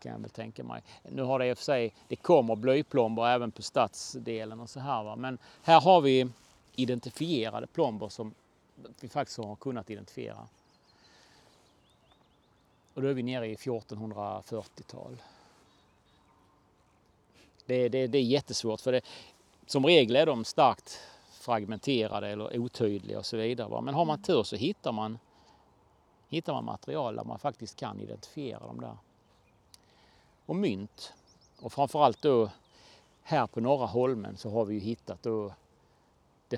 Kan 0.02 0.12
jag 0.12 0.18
väl 0.18 0.30
tänka 0.30 0.64
mig. 0.64 0.82
Nu 1.02 1.22
har 1.22 1.38
det 1.38 1.46
i 1.46 1.52
och 1.52 1.58
för 1.58 1.64
sig, 1.64 1.94
det 2.08 2.16
kommer 2.16 2.56
blyplomber 2.56 3.26
även 3.26 3.50
på 3.52 3.62
stadsdelen 3.62 4.60
och 4.60 4.70
så 4.70 4.80
här 4.80 5.02
va. 5.02 5.16
Men 5.16 5.38
här 5.62 5.80
har 5.80 6.00
vi 6.00 6.28
identifierade 6.74 7.66
plomber 7.66 8.08
som 8.08 8.34
vi 9.00 9.08
faktiskt 9.08 9.38
har 9.38 9.56
kunnat 9.56 9.90
identifiera. 9.90 10.48
Och 12.94 13.02
då 13.02 13.08
är 13.08 13.14
vi 13.14 13.22
nere 13.22 13.46
i 13.46 13.54
1440-tal. 13.54 15.16
Det, 17.70 17.88
det, 17.88 18.06
det 18.06 18.18
är 18.18 18.22
jättesvårt 18.22 18.80
för 18.80 18.92
det, 18.92 19.00
som 19.66 19.86
regel 19.86 20.16
är 20.16 20.26
de 20.26 20.44
starkt 20.44 21.00
fragmenterade 21.30 22.28
eller 22.28 22.58
otydliga 22.58 23.18
och 23.18 23.26
så 23.26 23.36
vidare. 23.36 23.68
va. 23.68 23.80
Men 23.80 23.94
har 23.94 24.04
man 24.04 24.22
tur 24.22 24.42
så 24.42 24.56
hittar 24.56 24.92
man, 24.92 25.18
hittar 26.28 26.52
man 26.52 26.64
material 26.64 27.16
där 27.16 27.24
man 27.24 27.38
faktiskt 27.38 27.76
kan 27.76 28.00
identifiera 28.00 28.58
dem 28.58 28.80
där. 28.80 28.96
Och 30.46 30.56
mynt. 30.56 31.12
Och 31.60 31.72
framförallt 31.72 32.22
då 32.22 32.50
här 33.22 33.46
på 33.46 33.60
Norra 33.60 33.86
Holmen 33.86 34.36
så 34.36 34.50
har 34.50 34.64
vi 34.64 34.74
ju 34.74 34.80
hittat 34.80 35.22
då 35.22 35.52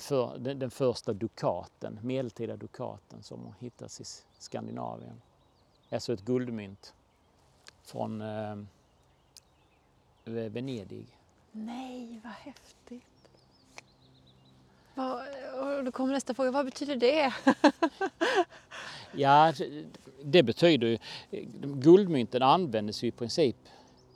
för, 0.01 0.38
den, 0.38 0.59
den 0.59 0.70
första 0.70 1.12
dukaten, 1.12 1.98
medeltida 2.03 2.57
dukaten 2.57 3.22
som 3.22 3.44
har 3.44 3.55
hittats 3.59 4.01
i 4.01 4.05
Skandinavien. 4.38 5.22
Alltså 5.90 6.12
ett 6.12 6.25
guldmynt 6.25 6.94
från 7.83 8.20
eh, 8.20 8.57
Venedig. 10.24 11.06
Nej, 11.52 12.20
vad 12.24 12.32
häftigt. 12.32 13.02
Vad, 14.94 15.20
och 15.78 15.85
då 15.85 15.92
kommer 15.92 16.12
nästa 16.14 16.35
fråga, 16.35 16.50
vad 16.50 16.64
betyder 16.64 16.96
det? 16.96 17.35
Ja, 19.12 19.52
det 20.22 20.42
betyder 20.42 20.87
ju... 20.87 20.98
Guldmynten 21.62 22.42
användes 22.42 23.02
ju 23.04 23.08
i 23.08 23.11
princip 23.11 23.56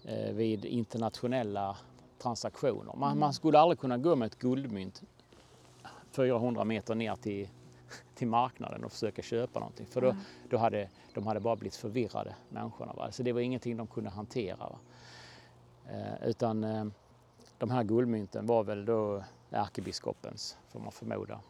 eh, 0.04 0.32
vid 0.32 0.64
internationella 0.64 1.76
transaktioner. 2.18 2.94
Man, 2.96 3.18
man 3.18 3.32
skulle 3.34 3.58
aldrig 3.58 3.78
kunna 3.78 3.98
gå 3.98 4.16
med 4.16 4.26
ett 4.26 4.38
guldmynt 4.38 5.02
400 6.10 6.64
meter 6.64 6.94
ner 6.94 7.16
till, 7.16 7.48
till 8.14 8.26
marknaden 8.28 8.84
och 8.84 8.92
försöka 8.92 9.22
köpa 9.22 9.58
någonting. 9.60 9.86
För 9.86 10.00
då, 10.00 10.10
Mm. 10.10 10.22
då 10.50 10.56
hade 10.56 10.88
de 11.14 11.26
hade 11.26 11.40
bara 11.40 11.56
blivit 11.56 11.76
förvirrade, 11.76 12.34
människorna. 12.48 12.92
Va? 12.92 13.12
Så 13.12 13.22
det 13.22 13.32
var 13.32 13.40
ingenting 13.40 13.76
de 13.76 13.86
kunde 13.86 14.10
hantera. 14.10 14.56
Va? 14.56 14.78
Eh, 15.90 16.28
utan 16.28 16.64
eh, 16.64 16.84
de 17.58 17.70
här 17.70 17.84
guldmynten 17.84 18.46
var 18.46 18.64
väl 18.64 18.84
då 18.84 19.24
ärkebiskopens, 19.50 20.58
får 20.68 20.80
man 20.80 20.92
förmoda. 20.92 21.40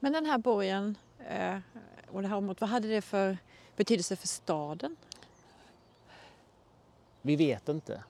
Men 0.00 0.12
den 0.12 0.26
här 0.26 0.38
borgen 0.38 0.98
eh, 1.28 1.58
och 2.10 2.22
det 2.22 2.28
här 2.28 2.36
området, 2.36 2.60
vad 2.60 2.70
hade 2.70 2.88
det 2.88 3.02
för 3.02 3.38
betydelse 3.76 4.16
för 4.16 4.28
staden? 4.28 4.96
Vi 7.22 7.36
vet 7.36 7.68
inte. 7.68 8.04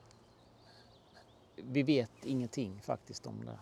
Vi 1.55 1.83
vet 1.83 2.25
ingenting 2.25 2.81
faktiskt 2.81 3.27
om 3.27 3.45
det. 3.45 3.59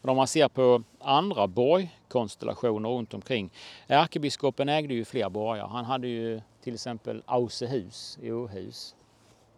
Men 0.00 0.10
om 0.10 0.16
man 0.16 0.26
ser 0.26 0.48
på 0.48 0.82
andra 0.98 1.46
borgkonstellationer 1.46 2.88
runt 2.88 3.14
omkring. 3.14 3.50
Ärkebiskopen 3.86 4.68
ägde 4.68 4.94
ju 4.94 5.04
fler 5.04 5.30
borgar. 5.30 5.66
Han 5.66 5.84
hade 5.84 6.08
ju 6.08 6.40
till 6.62 6.74
exempel 6.74 7.22
Ausehus 7.26 8.18
i 8.22 8.32
Åhus. 8.32 8.94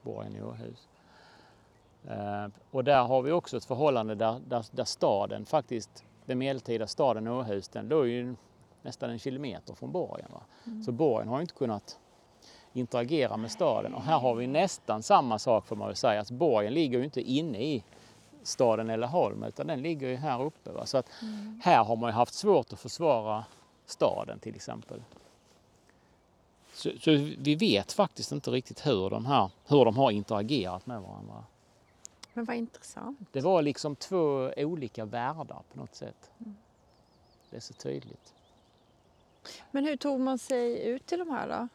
Borgen 0.03 0.37
i 0.37 0.43
Åhus. 0.43 0.89
Eh, 2.09 2.47
Och 2.71 2.85
där 2.85 3.05
har 3.05 3.23
vi 3.23 3.33
också 3.33 3.57
ett 3.57 3.65
förhållande 3.65 4.15
där, 4.15 4.41
där, 4.49 4.67
där 4.71 4.85
staden 4.85 5.47
faktiskt, 5.47 6.05
den 6.25 6.39
medeltida 6.39 6.87
staden 6.87 7.29
Åhus, 7.29 7.69
den 7.69 7.89
låg 7.89 8.07
ju 8.07 8.35
nästan 8.83 9.11
en 9.11 9.19
kilometer 9.19 9.75
från 9.75 9.93
borgen. 9.93 10.29
Va? 10.33 10.41
Så 10.87 10.93
borgen 10.93 11.29
har 11.29 11.41
inte 11.41 11.55
kunnat 11.55 11.99
interagera 12.73 13.37
med 13.37 13.51
staden. 13.51 13.95
Och 13.95 14.03
här 14.03 14.19
har 14.19 14.35
vi 14.35 14.47
nästan 14.47 15.03
samma 15.03 15.39
sak 15.39 15.67
får 15.67 15.77
man 15.77 15.87
väl 15.89 15.97
säga. 15.97 16.21
Att 16.21 16.31
borgen 16.31 16.75
ligger 16.75 16.99
ju 16.99 17.05
inte 17.05 17.21
inne 17.21 17.59
i 17.63 17.85
staden 18.43 18.91
eller 18.91 19.07
Holm 19.07 19.43
utan 19.43 19.67
den 19.67 19.83
ligger 19.83 20.09
ju 20.09 20.17
här 20.17 20.43
uppe. 20.43 20.71
Va? 20.71 20.87
Så 20.87 20.99
att 20.99 21.11
här 21.63 21.85
har 21.85 21.97
man 21.97 22.11
ju 22.11 22.15
haft 22.15 22.35
svårt 22.35 22.73
att 22.73 22.81
försvara 22.81 23.45
staden 23.87 24.39
till 24.39 24.55
exempel. 24.55 25.03
Så, 26.75 26.91
så 27.01 27.11
vi 27.39 27.55
vet 27.55 27.93
faktiskt 27.93 28.33
inte 28.33 28.51
riktigt 28.51 28.87
hur 28.87 29.11
de, 29.11 29.27
här, 29.27 29.51
hur 29.67 29.85
de 29.85 29.97
har 29.97 30.11
interagerat 30.11 30.87
med 30.87 31.01
varandra. 31.01 31.45
Men 32.33 32.45
vad 32.45 32.57
intressant. 32.57 33.19
Det 33.33 33.41
var 33.41 33.63
liksom 33.63 33.97
två 33.97 34.53
olika 34.57 35.05
världar 35.05 35.63
på 35.73 35.79
något 35.79 35.95
sätt. 35.95 36.31
Det 37.51 37.57
är 37.57 37.61
så 37.61 37.75
tydligt. 37.75 38.35
Men 39.71 39.85
hur 39.85 39.97
tog 39.97 40.21
man 40.21 40.39
sig 40.39 40.87
ut 40.87 41.07
till 41.07 41.19
de 41.19 41.31
här 41.31 41.49
då? 41.49 41.69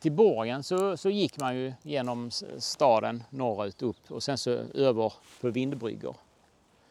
Till 0.00 0.12
borgen 0.12 0.62
så, 0.62 0.96
så 0.96 1.10
gick 1.10 1.40
man 1.40 1.56
ju 1.56 1.72
genom 1.82 2.30
staden 2.58 3.22
norrut 3.30 3.82
upp 3.82 4.10
och 4.10 4.22
sen 4.22 4.38
så 4.38 4.50
över 4.74 5.12
på 5.40 5.50
vindbryggor. 5.50 6.16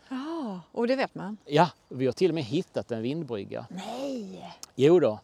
Ja, 0.10 0.62
och 0.72 0.88
det 0.88 0.96
vet 0.96 1.16
man? 1.16 1.38
Ja, 1.46 1.70
vi 1.88 2.06
har 2.06 2.14
till 2.14 2.32
och 2.32 2.36
med 2.36 2.44
hittat 2.44 2.92
en 2.92 3.02
vindbrygga. 3.02 3.66
Nej! 3.70 4.58
Jo 4.76 5.00
då. 5.00 5.20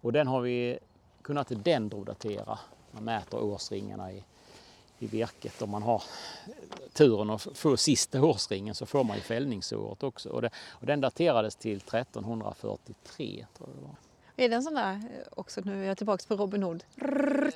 Och 0.00 0.12
den 0.12 0.26
har 0.26 0.40
vi 0.40 0.78
kunnat 1.22 1.64
dendrodatera. 1.64 2.58
Man 2.90 3.04
mäter 3.04 3.42
årsringarna 3.42 4.12
i, 4.12 4.24
i 4.98 5.06
virket. 5.06 5.62
Om 5.62 5.70
man 5.70 5.82
har 5.82 6.02
turen 6.92 7.30
att 7.30 7.42
få 7.54 7.76
sista 7.76 8.22
årsringen 8.22 8.74
så 8.74 8.86
får 8.86 9.04
man 9.04 9.16
ju 9.16 9.22
fällningsåret 9.22 10.02
också. 10.02 10.28
Och, 10.28 10.42
det, 10.42 10.50
och 10.70 10.86
den 10.86 11.00
daterades 11.00 11.56
till 11.56 11.76
1343 11.76 13.46
tror 13.56 13.68
jag 13.68 13.76
det 13.76 13.86
var. 13.86 13.96
Är 14.36 14.48
det 14.48 14.54
en 14.54 14.62
sån 14.62 14.74
där, 14.74 14.92
eh, 14.92 15.00
också 15.36 15.60
nu 15.64 15.82
är 15.82 15.88
jag 15.88 15.96
tillbaka 15.96 16.24
på 16.28 16.34
Robin 16.36 16.62
Hood, 16.62 16.84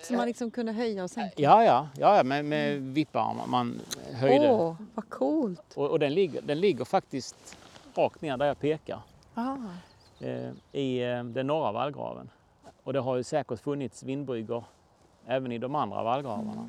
som 0.03 0.17
man 0.17 0.27
liksom 0.27 0.51
kunde 0.51 0.73
höja 0.73 1.05
och 1.05 1.11
sänka? 1.11 1.35
Ja, 1.37 1.65
ja, 1.65 1.89
ja 1.99 2.17
ja, 2.17 2.23
med, 2.23 2.45
med 2.45 2.83
vipparmar. 2.83 3.47
Man 3.47 3.81
höjde. 4.13 4.53
Åh, 4.53 4.77
vad 4.95 5.09
coolt! 5.09 5.73
Och, 5.75 5.91
och 5.91 5.99
den, 5.99 6.15
ligger, 6.15 6.43
den 6.43 6.61
ligger 6.61 6.85
faktiskt 6.85 7.57
rakt 7.95 8.23
ner 8.23 8.37
där 8.37 8.47
jag 8.47 8.61
pekar. 8.61 9.01
Ah. 9.35 9.57
eh, 10.21 10.51
i 10.73 10.99
eh, 10.99 11.25
den 11.25 11.47
norra 11.47 11.73
vallgraven. 11.73 12.31
Och 12.87 12.93
det 12.93 13.01
har 13.01 13.17
ju 13.17 13.23
säkert 13.23 13.61
funnits 13.61 14.03
vindbryggor 14.03 14.65
även 15.27 15.53
i 15.53 15.59
de 15.59 15.75
andra 15.75 16.03
vallgravarna. 16.03 16.69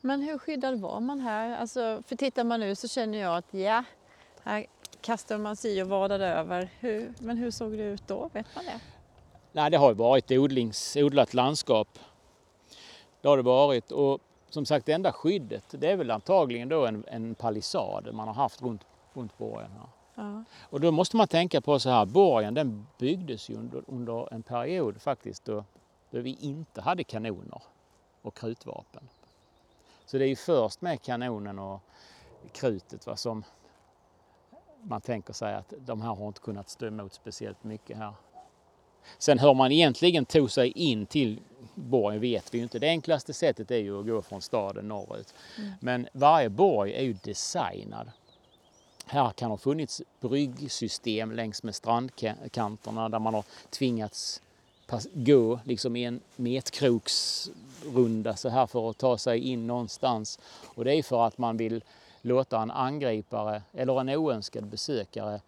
Men 0.00 0.22
hur 0.22 0.38
skyddad 0.38 0.80
var 0.80 1.00
man 1.00 1.20
här? 1.20 1.56
Alltså, 1.56 2.02
för 2.06 2.16
tittar 2.16 2.44
man 2.44 2.60
nu 2.60 2.74
så 2.74 2.88
känner 2.88 3.18
jag 3.18 3.36
att 3.36 3.54
ja, 3.54 3.84
här 4.42 4.66
kastade 5.00 5.40
man 5.40 5.56
sig 5.56 5.82
och 5.82 5.88
vadade 5.88 6.26
över. 6.26 6.70
Hur, 6.80 7.14
men 7.18 7.36
hur 7.36 7.50
såg 7.50 7.72
det 7.72 7.84
ut 7.84 8.08
då? 8.08 8.30
Vet 8.32 8.46
man 8.54 8.64
det? 8.64 8.80
Nej, 9.52 9.70
det 9.70 9.76
har 9.76 9.88
ju 9.88 9.94
varit 9.94 10.30
odlings, 10.30 10.96
odlat 10.96 11.34
landskap. 11.34 11.98
Det 13.20 13.28
har 13.28 13.36
det 13.36 13.42
varit. 13.42 13.92
Och 13.92 14.20
som 14.48 14.66
sagt, 14.66 14.86
det 14.86 14.92
enda 14.92 15.12
skyddet 15.12 15.64
det 15.70 15.90
är 15.90 15.96
väl 15.96 16.10
antagligen 16.10 16.68
då 16.68 16.86
en, 16.86 17.04
en 17.08 17.34
palissad 17.34 18.14
man 18.14 18.28
har 18.28 18.34
haft 18.34 18.62
runt, 18.62 18.82
runt 19.14 19.38
borgen. 19.38 19.70
Här. 19.70 19.99
Ja. 20.20 20.44
Och 20.60 20.80
då 20.80 20.90
måste 20.90 21.16
man 21.16 21.28
tänka 21.28 21.60
på 21.60 21.78
så 21.78 21.90
här, 21.90 22.06
borgen 22.06 22.54
den 22.54 22.86
byggdes 22.98 23.48
ju 23.48 23.54
under, 23.54 23.82
under 23.86 24.34
en 24.34 24.42
period 24.42 25.02
faktiskt 25.02 25.44
då, 25.44 25.64
då 26.10 26.20
vi 26.20 26.36
inte 26.40 26.80
hade 26.80 27.04
kanoner 27.04 27.62
och 28.22 28.34
krutvapen. 28.34 29.08
Så 30.06 30.18
det 30.18 30.24
är 30.24 30.28
ju 30.28 30.36
först 30.36 30.80
med 30.80 31.02
kanonen 31.02 31.58
och 31.58 31.80
krutet 32.52 33.06
va, 33.06 33.16
som 33.16 33.44
man 34.82 35.00
tänker 35.00 35.32
sig 35.32 35.54
att 35.54 35.72
de 35.78 36.02
här 36.02 36.14
har 36.14 36.26
inte 36.26 36.40
kunnat 36.40 36.68
stå 36.68 36.86
emot 36.86 37.14
speciellt 37.14 37.64
mycket 37.64 37.96
här. 37.96 38.12
Sen 39.18 39.38
hur 39.38 39.54
man 39.54 39.72
egentligen 39.72 40.24
tog 40.24 40.50
sig 40.50 40.68
in 40.68 41.06
till 41.06 41.40
borgen 41.74 42.20
vet 42.20 42.54
vi 42.54 42.58
ju 42.58 42.62
inte. 42.64 42.78
Det 42.78 42.88
enklaste 42.88 43.32
sättet 43.32 43.70
är 43.70 43.78
ju 43.78 44.00
att 44.00 44.06
gå 44.06 44.22
från 44.22 44.42
staden 44.42 44.88
norrut. 44.88 45.34
Mm. 45.58 45.70
Men 45.80 46.08
varje 46.12 46.48
borg 46.48 46.92
är 46.92 47.02
ju 47.02 47.12
designad. 47.12 48.10
Här 49.10 49.30
kan 49.30 49.50
ha 49.50 49.58
funnits 49.58 50.02
bryggsystem 50.20 51.32
längs 51.32 51.62
med 51.62 51.74
strandkanterna 51.74 53.08
där 53.08 53.18
man 53.18 53.34
har 53.34 53.44
tvingats 53.70 54.42
gå 55.12 55.60
liksom 55.64 55.96
i 55.96 56.04
en 56.04 56.20
metkroksrunda 56.36 58.36
så 58.36 58.48
här 58.48 58.66
för 58.66 58.90
att 58.90 58.98
ta 58.98 59.18
sig 59.18 59.38
in 59.38 59.66
någonstans. 59.66 60.38
Och 60.64 60.84
det 60.84 60.94
är 60.94 61.02
för 61.02 61.26
att 61.26 61.38
man 61.38 61.56
vill 61.56 61.84
låta 62.22 62.62
en 62.62 62.70
angripare 62.70 63.62
eller 63.72 64.00
en 64.00 64.08
oönskad 64.08 64.66
besökare 64.66 65.40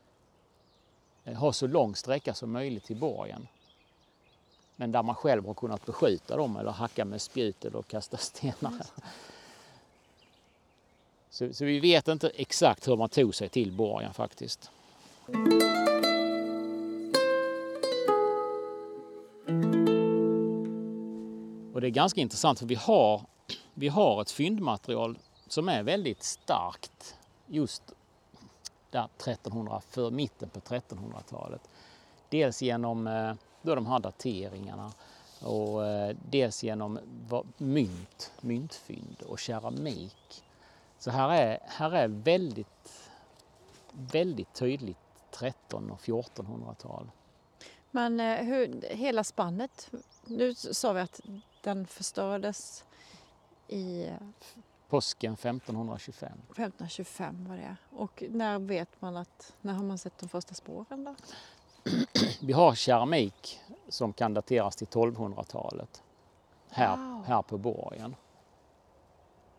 eh, 1.25 1.35
ha 1.35 1.53
så 1.53 1.67
lång 1.67 1.97
sträcka 1.97 2.35
som 2.35 2.53
möjligt 2.53 2.85
till 2.85 2.97
borgen. 2.97 3.49
Men 4.77 4.93
där 4.93 5.03
man 5.03 5.15
själv 5.15 5.47
har 5.47 5.55
kunnat 5.55 5.87
beskjuta 5.87 6.37
dem 6.37 6.57
eller 6.57 6.71
hacka 6.71 7.05
med 7.05 7.23
spjut 7.23 7.65
eller 7.65 7.83
kasta 7.83 8.17
stenar. 8.17 8.87
Så, 11.33 11.53
så 11.53 11.65
vi 11.65 11.81
vet 11.81 12.09
inte 12.09 12.29
exakt 12.29 12.89
hur 12.89 12.97
man 12.97 13.09
tog 13.09 13.35
sig 13.35 13.49
till 13.49 13.73
borgen 13.73 14.15
faktiskt. 14.15 14.71
Och 21.75 21.81
det 21.81 21.87
är 21.87 21.91
ganska 21.91 22.21
intressant 22.21 22.59
för 22.59 22.67
vi 22.67 22.75
har, 22.75 23.23
vi 23.75 23.89
har 23.89 24.23
ett 24.23 24.31
fyndmaterial 24.31 25.19
som 25.49 25.69
är 25.69 25.83
väldigt 25.83 26.23
starkt 26.23 27.17
just 27.47 27.83
där 28.91 29.09
1300, 29.17 29.81
för 29.91 30.11
mitten 30.11 30.49
på 30.49 30.61
1300-talet. 30.61 31.69
Dels 32.29 32.63
genom 32.63 33.07
eh, 33.07 33.35
då 33.63 33.75
de 33.75 33.87
här 33.87 33.99
dateringarna 33.99 34.93
och 35.41 35.87
eh, 35.87 36.17
dels 36.31 36.65
genom 36.65 36.99
mynt, 37.59 38.33
myntfynd 38.41 39.23
och 39.27 39.39
keramik. 39.39 40.43
Så 41.03 41.11
här 41.11 41.29
är, 41.29 41.59
här 41.67 41.93
är 41.93 42.09
väldigt, 42.09 43.11
väldigt 43.93 44.55
tydligt 44.55 44.99
1300 45.31 45.95
och 45.95 46.01
1400-tal. 46.01 47.11
Men 47.91 48.21
eh, 48.21 48.37
hur, 48.45 48.83
hela 48.91 49.25
spannet, 49.25 49.91
nu 50.25 50.55
sa 50.55 50.93
vi 50.93 51.01
att 51.01 51.21
den 51.63 51.87
förstördes 51.87 52.85
i 53.69 54.11
Påsken 54.89 55.33
1525. 55.35 56.33
1525 56.33 57.49
var 57.49 57.57
det 57.57 57.77
Och 57.91 58.23
när 58.31 58.59
vet 58.59 59.01
man 59.01 59.17
att, 59.17 59.55
när 59.61 59.73
har 59.75 59.85
man 59.85 59.99
sett 59.99 60.19
de 60.19 60.29
första 60.29 60.55
spåren 60.55 61.05
då? 61.05 61.15
Vi 62.41 62.53
har 62.53 62.75
keramik 62.75 63.61
som 63.89 64.13
kan 64.13 64.35
dateras 64.35 64.77
till 64.77 64.87
1200-talet 64.87 66.03
här, 66.71 66.97
Wow. 66.97 67.25
här 67.25 67.43
på 67.43 67.59
borgen. 67.59 68.17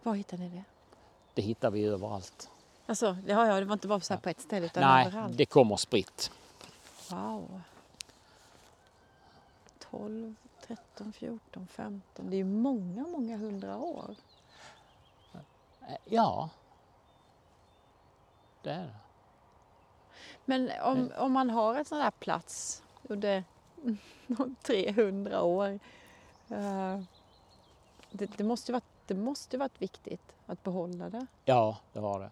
Var 0.03 0.15
hittar 0.15 0.37
ni 0.37 0.49
det? 0.49 0.63
Det 1.33 1.41
hittar 1.41 1.71
vi 1.71 1.85
överallt. 1.85 2.49
Alltså, 2.85 3.17
det, 3.25 3.33
har 3.33 3.45
jag, 3.45 3.61
det 3.61 3.65
var 3.65 3.73
inte 3.73 3.87
bara 3.87 3.99
så 3.99 4.13
här 4.13 4.21
på 4.21 4.29
ett 4.29 4.41
ställe 4.41 4.65
utan 4.65 4.83
Nej, 4.83 5.07
överallt. 5.07 5.37
det 5.37 5.45
kommer 5.45 5.75
spritt. 5.75 6.31
Wow. 7.09 7.61
12, 9.91 10.35
13, 10.67 11.13
14, 11.13 11.67
15. 11.67 12.29
Det 12.29 12.35
är 12.35 12.37
ju 12.37 12.43
många, 12.43 13.07
många 13.07 13.37
hundra 13.37 13.77
år. 13.77 14.15
Ja, 16.05 16.49
det 18.61 18.71
är 18.71 18.83
det. 18.83 18.95
Men 20.45 20.71
om, 20.81 21.11
om 21.17 21.31
man 21.31 21.49
har 21.49 21.75
en 21.75 21.85
sån 21.85 21.97
där 21.99 22.11
plats 22.11 22.83
under 23.03 23.43
300 24.63 25.41
år. 25.41 25.79
eh, 26.49 26.99
det, 28.11 28.25
det, 28.37 28.43
måste 28.43 28.71
ju 28.71 28.73
varit, 28.73 29.07
det 29.07 29.13
måste 29.15 29.55
ju 29.55 29.59
varit 29.59 29.81
viktigt 29.81 30.33
att 30.53 30.63
behålla 30.63 31.09
det. 31.09 31.25
Ja, 31.45 31.77
det 31.93 31.99
var 31.99 32.19
det. 32.19 32.29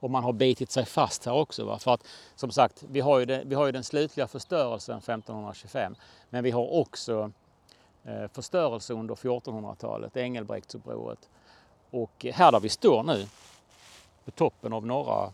Och 0.00 0.10
man 0.10 0.24
har 0.24 0.32
bitit 0.32 0.70
sig 0.70 0.84
fast 0.84 1.24
här 1.26 1.32
också. 1.32 1.64
Va? 1.64 1.78
För 1.78 1.94
att 1.94 2.06
som 2.34 2.50
sagt, 2.50 2.84
vi 2.88 3.00
har, 3.00 3.18
ju 3.18 3.24
det, 3.24 3.42
vi 3.46 3.54
har 3.54 3.66
ju 3.66 3.72
den 3.72 3.84
slutliga 3.84 4.26
förstörelsen 4.26 4.98
1525. 4.98 5.94
Men 6.30 6.44
vi 6.44 6.50
har 6.50 6.74
också 6.74 7.32
eh, 8.04 8.28
förstörelse 8.32 8.94
under 8.94 9.14
1400-talet, 9.14 10.16
Engelbrektsupproret. 10.16 11.28
Och 11.90 12.26
här 12.32 12.52
där 12.52 12.60
vi 12.60 12.68
står 12.68 13.02
nu, 13.02 13.26
på 14.24 14.30
toppen 14.30 14.72
av 14.72 14.86
norra 14.86 15.32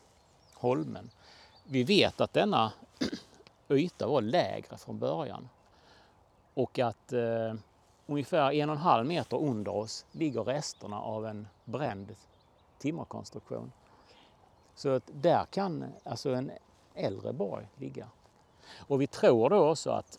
holmen. 0.54 1.10
Vi 1.64 1.84
vet 1.84 2.20
att 2.20 2.32
denna 2.32 2.72
yta 3.68 4.06
var 4.06 4.20
lägre 4.20 4.76
från 4.78 4.98
början. 4.98 5.48
Och 6.54 6.78
att 6.78 7.12
eh, 7.12 7.54
ungefär 8.06 8.52
en 8.52 8.70
och 8.70 8.76
en 8.76 8.82
halv 8.82 9.06
meter 9.06 9.36
under 9.36 9.74
oss 9.74 10.06
ligger 10.12 10.44
resterna 10.44 11.00
av 11.00 11.26
en 11.26 11.48
bränd 11.64 12.14
timmerkonstruktion. 12.78 13.72
Så 14.74 14.88
att 14.88 15.10
där 15.12 15.44
kan 15.44 15.84
alltså 16.04 16.34
en 16.34 16.50
äldre 16.94 17.32
borg 17.32 17.66
ligga. 17.76 18.06
Och 18.76 19.00
vi 19.00 19.06
tror 19.06 19.50
då 19.50 19.70
också 19.70 19.90
att 19.90 20.18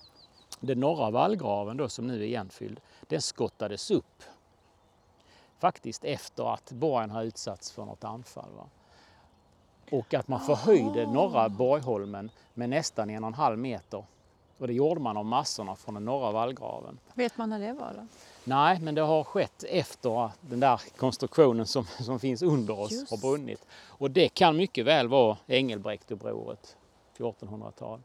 den 0.60 0.80
norra 0.80 1.10
vallgraven 1.10 1.76
då 1.76 1.88
som 1.88 2.06
nu 2.06 2.14
är 2.14 2.26
igenfylld, 2.26 2.80
den 3.06 3.22
skottades 3.22 3.90
upp 3.90 4.22
faktiskt 5.58 6.04
efter 6.04 6.54
att 6.54 6.72
borgen 6.72 7.10
har 7.10 7.22
utsatts 7.22 7.72
för 7.72 7.84
något 7.84 8.04
anfall. 8.04 8.50
Va? 8.56 8.66
Och 9.90 10.14
att 10.14 10.28
man 10.28 10.40
förhöjde 10.40 11.06
norra 11.06 11.48
borgholmen 11.48 12.30
med 12.54 12.70
nästan 12.70 13.10
en 13.10 13.24
och 13.24 13.28
en 13.28 13.34
halv 13.34 13.58
meter. 13.58 14.04
Och 14.58 14.66
det 14.66 14.72
gjorde 14.72 15.00
man 15.00 15.16
av 15.16 15.24
massorna 15.26 15.76
från 15.76 15.94
den 15.94 16.04
norra 16.04 16.32
vallgraven. 16.32 16.98
Vet 17.14 17.36
man 17.36 17.50
när 17.50 17.60
det 17.60 17.72
var 17.72 17.92
då? 17.96 18.06
Nej, 18.44 18.80
men 18.80 18.94
det 18.94 19.00
har 19.02 19.24
skett 19.24 19.64
efter 19.68 20.26
att 20.26 20.38
den 20.40 20.60
där 20.60 20.80
konstruktionen 20.96 21.66
som, 21.66 21.84
som 22.00 22.20
finns 22.20 22.42
under 22.42 22.78
oss 22.80 22.92
Just. 22.92 23.10
har 23.10 23.18
brunnit. 23.18 23.66
Och 23.86 24.10
det 24.10 24.28
kan 24.28 24.56
mycket 24.56 24.86
väl 24.86 25.08
vara 25.08 25.36
Engelbrektupproret, 25.46 26.76
1400-tal. 27.18 28.00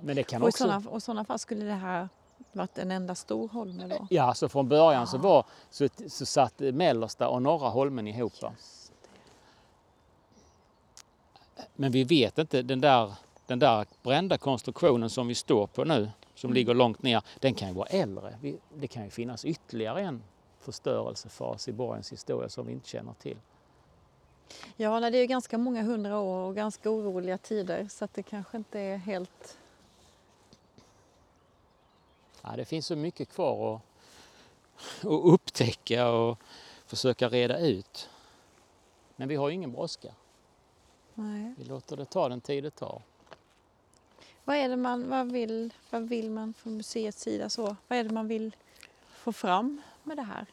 Men 0.00 0.16
det 0.16 0.22
kan 0.22 0.42
Och 0.42 0.48
i 0.48 0.50
också... 0.50 0.64
sådana, 0.64 0.88
och 0.90 0.98
i 0.98 1.00
sådana 1.00 1.24
fall 1.24 1.38
skulle 1.38 1.64
det 1.64 1.72
här 1.72 2.08
varit 2.52 2.78
en 2.78 2.90
enda 2.90 3.14
stor 3.14 3.48
holme 3.48 3.86
då? 3.86 4.06
Ja, 4.10 4.34
så 4.34 4.48
från 4.48 4.68
början 4.68 5.06
så, 5.06 5.16
Ah. 5.16 5.20
var, 5.20 5.44
så, 5.70 5.88
så 6.08 6.26
satt 6.26 6.60
mellersta 6.60 7.28
och 7.28 7.42
norra 7.42 7.68
holmen 7.68 8.06
ihop. 8.08 8.32
Men 11.74 11.92
vi 11.92 12.04
vet 12.04 12.38
inte, 12.38 12.62
den 12.62 12.80
där, 12.80 13.12
den 13.46 13.58
där 13.58 13.86
brända 14.02 14.38
konstruktionen 14.38 15.10
som 15.10 15.26
vi 15.28 15.34
står 15.34 15.66
på 15.66 15.84
nu, 15.84 16.10
som 16.34 16.48
Mm. 16.48 16.54
ligger 16.54 16.74
långt 16.74 17.02
ner, 17.02 17.22
den 17.40 17.54
kan 17.54 17.68
ju 17.68 17.74
vara 17.74 17.86
äldre. 17.86 18.38
Det 18.74 18.86
kan 18.88 19.04
ju 19.04 19.10
finnas 19.10 19.44
ytterligare 19.44 20.00
en 20.00 20.22
förstörelsefas 20.60 21.68
i 21.68 21.72
borgens 21.72 22.12
historia 22.12 22.48
som 22.48 22.66
vi 22.66 22.72
inte 22.72 22.88
känner 22.88 23.12
till. 23.12 23.36
Ja, 24.76 25.00
nej, 25.00 25.10
det 25.10 25.18
är 25.18 25.20
ju 25.20 25.26
ganska 25.26 25.58
många 25.58 25.82
hundra 25.82 26.18
år 26.18 26.48
och 26.48 26.54
ganska 26.54 26.90
oroliga 26.90 27.38
tider 27.38 27.88
så 27.88 28.04
att 28.04 28.14
det 28.14 28.22
kanske 28.22 28.56
inte 28.56 28.80
är 28.80 28.96
helt... 28.96 29.58
Ja, 32.42 32.56
det 32.56 32.64
finns 32.64 32.86
så 32.86 32.96
mycket 32.96 33.28
kvar 33.28 33.74
att, 33.74 33.80
att 35.04 35.24
upptäcka 35.24 36.08
och 36.08 36.38
försöka 36.86 37.28
reda 37.28 37.58
ut. 37.58 38.08
Men 39.16 39.28
vi 39.28 39.36
har 39.36 39.48
ju 39.48 39.54
ingen 39.54 39.72
brådska. 39.72 40.08
Nej. 41.14 41.54
Vi 41.58 41.64
låter 41.64 41.96
det 41.96 42.04
ta 42.04 42.28
den 42.28 42.40
tid 42.40 42.64
det 42.64 42.70
tar. 42.70 43.02
Vad 44.44 44.56
är 44.56 44.68
det 44.68 44.76
man, 44.76 45.08
vad 45.10 45.32
vill, 45.32 45.72
vad 45.90 46.02
vill 46.02 46.30
man 46.30 46.54
från 46.54 46.76
museets 46.76 47.20
sida 47.22 47.48
så? 47.48 47.76
Vad 47.88 47.98
är 47.98 48.04
det 48.04 48.10
man 48.10 48.28
vill 48.28 48.56
få 49.12 49.32
fram 49.32 49.82
med 50.02 50.16
det 50.16 50.22
här? 50.22 50.46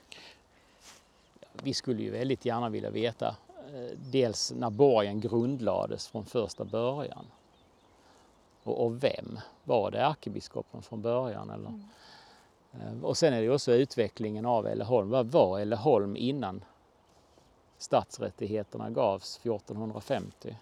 Vi 1.64 1.74
skulle 1.74 2.04
ju 2.04 2.10
väldigt 2.12 2.46
gärna 2.46 2.70
vilja 2.70 2.90
veta 2.90 3.36
eh, 3.74 3.98
dels 4.12 4.52
när 4.56 4.70
borgen 4.70 5.20
grundlades 5.22 6.08
från 6.08 6.26
första 6.26 6.66
början. 6.66 7.26
Och, 8.64 8.86
och 8.86 9.04
vem? 9.04 9.40
Var 9.64 9.92
det 9.92 10.00
ärkebiskopen 10.00 10.82
från 10.82 11.02
början? 11.02 11.50
Eller? 11.50 11.80
Eh, 12.74 13.04
Och 13.04 13.18
sen 13.18 13.34
är 13.34 13.42
det 13.42 13.50
också 13.50 13.74
utvecklingen 13.74 14.46
av 14.46 14.68
Älleholm. 14.68 15.10
Vad 15.10 15.26
var 15.26 15.60
Älleholm 15.60 16.16
innan 16.16 16.64
stadsrättigheterna 17.78 18.90
gavs 18.90 19.38
1450? 19.38 20.56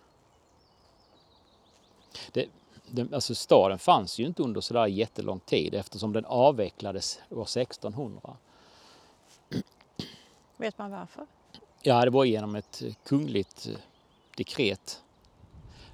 Det, 2.32 2.46
den, 2.92 3.14
alltså 3.14 3.36
staden 3.36 3.80
fanns 3.80 4.20
ju 4.20 4.26
inte 4.26 4.44
under 4.44 4.62
sådär 4.62 4.88
jättelång 4.88 5.40
tid 5.40 5.74
eftersom 5.74 6.14
den 6.14 6.26
avvecklades 6.26 7.20
år 7.30 7.44
1600. 7.44 8.38
Vet 10.58 10.78
man 10.78 10.92
varför? 10.92 11.26
Ja, 11.82 12.06
det 12.06 12.12
var 12.12 12.26
genom 12.26 12.56
ett 12.56 12.84
kungligt 13.04 13.68
eh, 13.68 13.76
dekret 14.38 15.02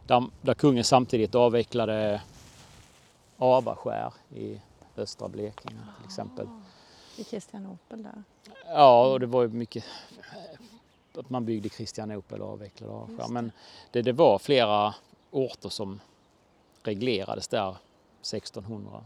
där, 0.07 0.23
där 0.41 0.53
kungen 0.53 0.83
samtidigt 0.83 1.35
avvecklade 1.35 2.21
Avaskär 3.37 4.13
i 4.35 4.61
östra 4.97 5.27
Blekinge 5.27 5.79
till 5.97 6.05
exempel. 6.05 6.47
I 7.17 7.23
Kristianopel 7.23 8.03
där. 8.03 8.23
Ja, 8.65 9.07
och 9.07 9.19
det 9.19 9.25
var 9.25 9.41
ju 9.41 9.47
mycket 9.47 9.83
att 11.17 11.29
man 11.29 11.45
byggde 11.45 11.69
Kristianopel 11.69 12.41
och 12.41 12.49
avvecklade 12.49 13.15
det. 13.17 13.27
Men 13.29 13.51
det, 13.91 14.01
det 14.01 14.11
var 14.11 14.39
flera 14.39 14.95
orter 15.31 15.69
som 15.69 15.99
reglerades 16.87 17.47
där 17.47 17.77
1600. 18.21 19.03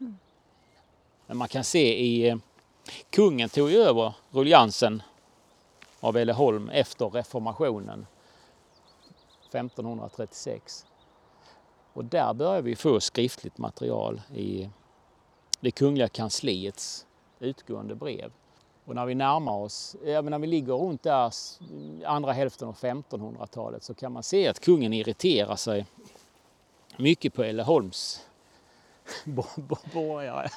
Mm. 0.00 0.18
Men 1.26 1.36
man 1.36 1.48
kan 1.48 1.64
se 1.64 2.00
i... 2.00 2.28
Eh, 2.28 2.36
kungen 3.10 3.48
tog 3.48 3.70
ju 3.70 3.76
över 3.76 4.14
ruljansen 4.30 5.02
av 6.00 6.16
Eleholm 6.16 6.68
efter 6.68 7.08
reformationen 7.08 8.06
1536. 9.48 10.86
Och 11.92 12.04
där 12.04 12.34
börjar 12.34 12.62
vi 12.62 12.76
få 12.76 13.00
skriftligt 13.00 13.58
material 13.58 14.22
i 14.34 14.70
det 15.60 15.70
kungliga 15.70 16.08
kansliets 16.08 17.06
utgående 17.38 17.94
brev. 17.94 18.32
Och 18.84 18.94
när 18.94 19.06
vi 19.06 19.14
närmar 19.14 19.52
oss, 19.52 19.96
när 20.02 20.38
vi 20.38 20.46
ligger 20.46 20.74
runt 20.74 21.02
där 21.02 21.32
andra 22.06 22.32
hälften 22.32 22.68
av 22.68 22.76
1500-talet 22.76 23.82
så 23.82 23.94
kan 23.94 24.12
man 24.12 24.22
se 24.22 24.48
att 24.48 24.60
kungen 24.60 24.92
irriterar 24.92 25.56
sig 25.56 25.86
mycket 26.96 27.34
på 27.34 27.42
Älleholms 27.42 28.20
borgare. 29.92 30.48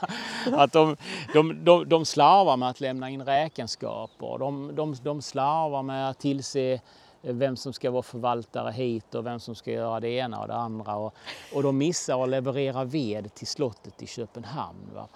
Att 0.51 0.73
de, 0.73 0.97
de, 1.33 1.63
de, 1.63 1.89
de 1.89 2.05
slarvar 2.05 2.57
med 2.57 2.69
att 2.69 2.79
lämna 2.79 3.09
in 3.09 3.25
räkenskaper. 3.25 4.37
De, 4.37 4.75
de, 4.75 4.95
de 5.03 5.21
slarvar 5.21 5.83
med 5.83 6.09
att 6.09 6.19
tillse 6.19 6.79
vem 7.21 7.55
som 7.55 7.73
ska 7.73 7.91
vara 7.91 8.03
förvaltare 8.03 8.71
hit 8.71 9.15
och 9.15 9.25
vem 9.25 9.39
som 9.39 9.55
ska 9.55 9.71
göra 9.71 9.99
det 9.99 10.09
ena 10.09 10.41
och 10.41 10.47
det 10.47 10.55
andra. 10.55 10.95
Och, 10.95 11.13
och 11.53 11.63
de 11.63 11.77
missar 11.77 12.23
att 12.23 12.29
leverera 12.29 12.83
ved 12.83 13.33
till 13.33 13.47
slottet 13.47 14.01
i 14.01 14.07
Köpenhamn. 14.07 14.89
Va? 14.95 15.07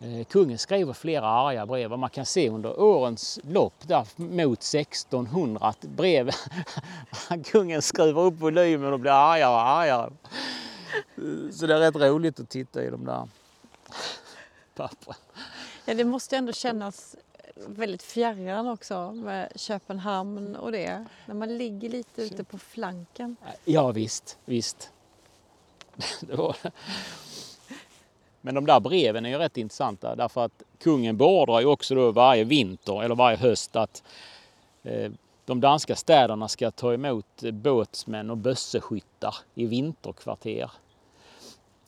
Eh, 0.00 0.24
Kungen 0.24 0.58
skriver 0.58 0.92
flera 0.92 1.26
arga 1.26 1.66
brev 1.66 1.92
och 1.92 1.98
man 1.98 2.10
kan 2.10 2.26
se 2.26 2.48
under 2.50 2.80
årens 2.80 3.40
lopp 3.42 3.88
där 3.88 4.06
mot 4.16 4.58
1600 4.58 5.66
att 5.66 5.80
brev, 5.80 6.30
kungen 7.44 7.82
skruvar 7.82 8.22
upp 8.22 8.34
volymen 8.34 8.92
och 8.92 9.00
blir 9.00 9.10
argare 9.10 9.50
och 9.50 9.60
argare. 9.60 10.10
Så 11.52 11.66
det 11.66 11.74
är 11.74 11.78
rätt 11.78 11.96
roligt 11.96 12.40
att 12.40 12.48
titta 12.48 12.84
i 12.84 12.90
de 12.90 13.04
där 13.04 13.28
pappren. 14.74 15.16
Ja, 15.84 15.94
det 15.94 16.04
måste 16.04 16.36
ändå 16.36 16.52
kännas 16.52 17.16
väldigt 17.66 18.02
fjärran 18.02 18.68
också 18.68 19.12
med 19.12 19.52
Köpenhamn 19.56 20.56
och 20.56 20.72
det. 20.72 21.04
När 21.26 21.34
man 21.34 21.58
ligger 21.58 21.88
lite 21.88 22.22
ute 22.22 22.44
på 22.44 22.58
flanken. 22.58 23.36
Ja 23.64 23.92
visst, 23.92 24.38
visst. 24.44 24.90
Det 26.20 26.36
var 26.36 26.56
det. 26.62 26.70
Men 28.40 28.54
de 28.54 28.66
där 28.66 28.80
breven 28.80 29.26
är 29.26 29.30
ju 29.30 29.38
rätt 29.38 29.56
intressanta 29.56 30.16
därför 30.16 30.44
att 30.44 30.62
kungen 30.78 31.16
beordrar 31.16 31.60
ju 31.60 31.66
också 31.66 31.94
då 31.94 32.12
varje 32.12 32.44
vinter 32.44 33.02
eller 33.02 33.14
varje 33.14 33.36
höst 33.36 33.76
att 33.76 34.02
eh, 34.82 35.12
de 35.44 35.60
danska 35.60 35.96
städerna 35.96 36.48
ska 36.48 36.70
ta 36.70 36.94
emot 36.94 37.42
båtsmän 37.52 38.30
och 38.30 38.36
bösseskyttar 38.36 39.34
i 39.54 39.66
vinterkvarter. 39.66 40.70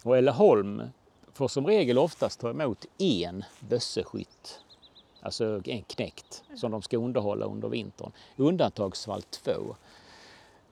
Och 0.03 0.17
Älleholm 0.17 0.83
får 1.33 1.49
som 1.49 1.67
regel 1.67 1.99
oftast 1.99 2.41
ta 2.41 2.51
emot 2.51 2.87
en 2.99 3.45
bösseskytt, 3.61 4.61
alltså 5.21 5.61
en 5.65 5.83
knekt 5.83 6.43
som 6.57 6.71
de 6.71 6.83
ska 6.83 6.97
underhålla 6.99 7.47
under 7.47 7.69
vintern. 7.69 8.13
Undantagsfall 8.37 9.23
två. 9.23 9.77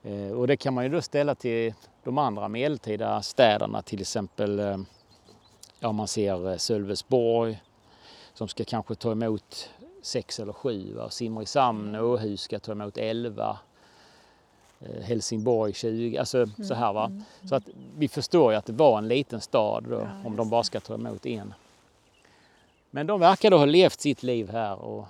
Eh, 0.03 0.31
och 0.31 0.47
det 0.47 0.57
kan 0.57 0.75
man 0.75 0.85
ju 0.85 0.91
då 0.91 1.03
ställa 1.03 1.35
till 1.35 1.75
de 2.05 2.19
andra 2.19 2.49
medeltida 2.49 3.23
städerna, 3.23 3.83
till 3.83 4.01
exempel 4.01 4.59
eh, 4.59 4.79
ja, 5.81 5.93
man 5.93 6.09
ser 6.09 6.51
eh, 6.51 6.57
Sölvesborg 6.57 7.63
som 8.35 8.49
ska 8.49 8.65
kanske 8.65 8.95
ta 8.95 9.13
emot 9.13 9.71
sex 10.03 10.41
eller 10.41 10.53
sju. 10.53 10.97
Simrishamn 11.11 11.95
och 11.95 12.09
Åhus 12.09 12.41
ska 12.41 12.59
ta 12.59 12.73
emot 12.73 12.99
elva. 12.99 13.59
Eh, 14.81 15.03
Helsingborg 15.03 15.73
20, 15.73 16.19
alltså 16.19 16.47
så 16.69 16.75
här 16.75 16.93
va. 16.93 17.05
Mm, 17.05 17.23
Så 17.45 17.55
att 17.55 17.69
vi 17.97 18.09
förstår 18.09 18.53
ju 18.53 18.59
att 18.59 18.67
det 18.67 18.73
var 18.73 18.99
en 18.99 19.09
liten 19.09 19.41
stad 19.41 19.85
då, 19.89 19.95
Ja, 19.95 20.29
om 20.29 20.37
de 20.37 20.51
bara 20.51 20.63
ska 20.63 20.81
ta 20.81 20.95
emot 20.95 21.27
en. 21.27 21.55
Men 22.91 23.07
de 23.07 23.21
verkar 23.21 23.51
då 23.51 23.59
ha 23.59 23.65
levt 23.65 24.01
sitt 24.01 24.23
liv 24.23 24.51
här 24.51 24.77
och 24.77 25.07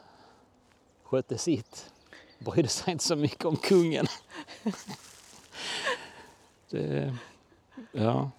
skötte 1.03 1.39
sitt. 1.39 1.91
Brydde 2.39 2.69
sig 2.69 2.93
inte 2.93 3.05
så 3.05 3.17
mycket 3.17 3.45
om 3.45 3.57
kungen. 3.57 4.07
det, 6.71 7.17
ja. 7.93 8.31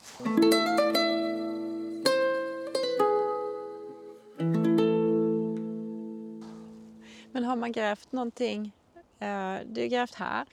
Har 7.49 7.55
man 7.55 7.71
grävt 7.71 8.11
någonting? 8.11 8.71
Eh, 9.19 9.55
Du 9.65 9.81
har 9.81 9.87
grävt 9.87 10.15
här, 10.15 10.45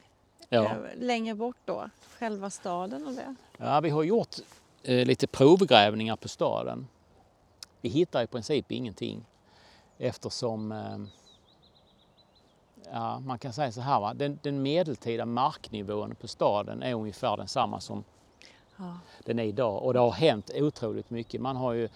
Ja. 0.49 0.65
eh, 0.65 0.77
längre 0.97 1.35
bort 1.35 1.57
då, 1.65 1.91
själva 2.19 2.51
staden 2.51 3.07
och 3.07 3.13
det. 3.13 3.35
Ja, 3.59 3.81
vi 3.81 3.91
har 3.91 4.03
gjort 4.03 4.37
eh, 4.83 5.07
lite 5.07 5.27
provgrävningar 5.27 6.17
på 6.17 6.29
staden. 6.29 6.87
Vi 7.81 7.89
hittar 7.89 8.23
i 8.23 8.27
princip 8.27 8.73
ingenting 8.73 9.25
eftersom 9.99 10.75
ja, 12.93 13.21
man 13.21 13.39
kan 13.39 13.53
säga 13.53 13.73
så 13.73 13.81
här, 13.81 14.01
va? 14.01 14.15
Den, 14.15 14.39
den 14.43 14.63
medeltida 14.63 15.27
marknivån 15.27 16.15
på 16.15 16.29
staden 16.29 16.83
är 16.83 16.95
ungefär 16.95 17.37
densamma 17.37 17.81
som 17.81 18.05
Ja. 18.79 18.99
den 19.25 19.39
är 19.39 19.45
idag 19.45 19.83
och 19.83 19.93
det 19.93 19.99
har 20.01 20.11
hänt 20.13 20.51
otroligt 20.55 21.11
mycket. 21.11 21.41
Man 21.41 21.57
har 21.57 21.73
ju, 21.73 21.89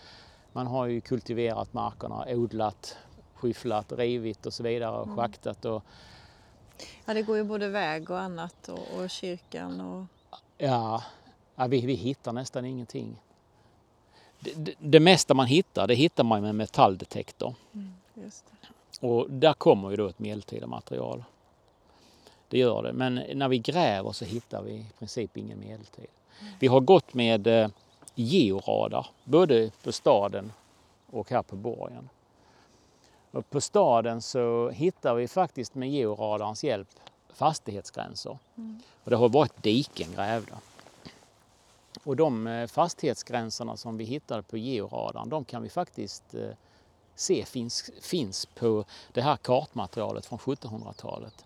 man 0.52 0.66
har 0.66 0.86
ju 0.86 1.00
kultiverat 1.00 1.72
markerna, 1.72 2.24
odlat, 2.28 2.96
skyfflat, 3.40 3.92
rivit 3.92 4.46
och 4.46 4.54
så 4.54 4.62
vidare 4.62 4.98
och 4.98 5.16
schaktat. 5.16 5.64
Och, 5.64 5.82
ja, 7.04 7.14
det 7.14 7.22
går 7.22 7.36
ju 7.36 7.44
både 7.44 7.68
väg 7.68 8.10
och 8.10 8.20
annat 8.20 8.68
och, 8.68 9.00
och 9.00 9.10
kyrkan 9.10 9.80
och... 9.80 10.04
Ja, 10.58 11.02
ja 11.54 11.66
vi, 11.66 11.86
vi 11.86 11.94
hittar 11.94 12.32
nästan 12.32 12.64
ingenting. 12.64 13.22
Det, 14.40 14.54
det, 14.54 14.74
det 14.78 15.00
mesta 15.00 15.34
man 15.34 15.46
hittar, 15.46 15.86
det 15.86 15.94
hittar 15.94 16.24
man 16.24 16.42
med 16.42 16.54
metalldetektor. 16.54 17.54
Just 18.14 18.46
det. 18.46 19.06
Och 19.06 19.30
där 19.30 19.52
kommer 19.52 19.90
ju 19.90 19.96
då 19.96 20.06
ett 20.06 20.18
medeltida 20.18 20.66
material. 20.66 21.24
Det 22.48 22.58
gör 22.58 22.82
det. 22.82 22.92
Men 22.92 23.14
när 23.34 23.48
vi 23.48 23.58
gräver 23.58 24.12
så 24.12 24.24
hittar 24.24 24.62
vi 24.62 24.72
i 24.72 24.86
princip 24.98 25.36
ingen 25.36 25.60
medeltid. 25.60 26.06
Vi 26.58 26.66
har 26.66 26.80
gått 26.80 27.14
med 27.14 27.46
eh, 27.46 27.68
georadar, 28.14 29.06
både 29.24 29.70
på 29.82 29.92
staden 29.92 30.52
och 31.06 31.30
här 31.30 31.42
på 31.42 31.56
borgen. 31.56 32.08
Och 33.30 33.50
på 33.50 33.60
staden 33.60 34.22
så 34.22 34.70
hittar 34.70 35.14
vi 35.14 35.28
faktiskt 35.28 35.74
med 35.74 35.90
georadarns 35.90 36.64
hjälp 36.64 36.88
fastighetsgränser. 37.32 38.38
Och 39.04 39.10
det 39.10 39.16
har 39.16 39.28
varit 39.28 39.62
diken 39.62 40.12
grävda. 40.14 40.58
Och 42.04 42.16
de 42.16 42.46
eh, 42.46 42.66
fastighetsgränserna 42.66 43.76
som 43.76 43.96
vi 43.96 44.04
hittade 44.04 44.42
på 44.42 44.56
georadarn, 44.56 45.28
de 45.28 45.44
kan 45.44 45.62
vi 45.62 45.68
faktiskt 45.68 46.34
eh, 46.34 46.50
se 47.14 47.44
finns, 47.44 47.90
finns 48.00 48.46
på 48.46 48.84
det 49.12 49.22
här 49.22 49.36
kartmaterialet 49.36 50.26
från 50.26 50.38
1700-talet. 50.38 51.44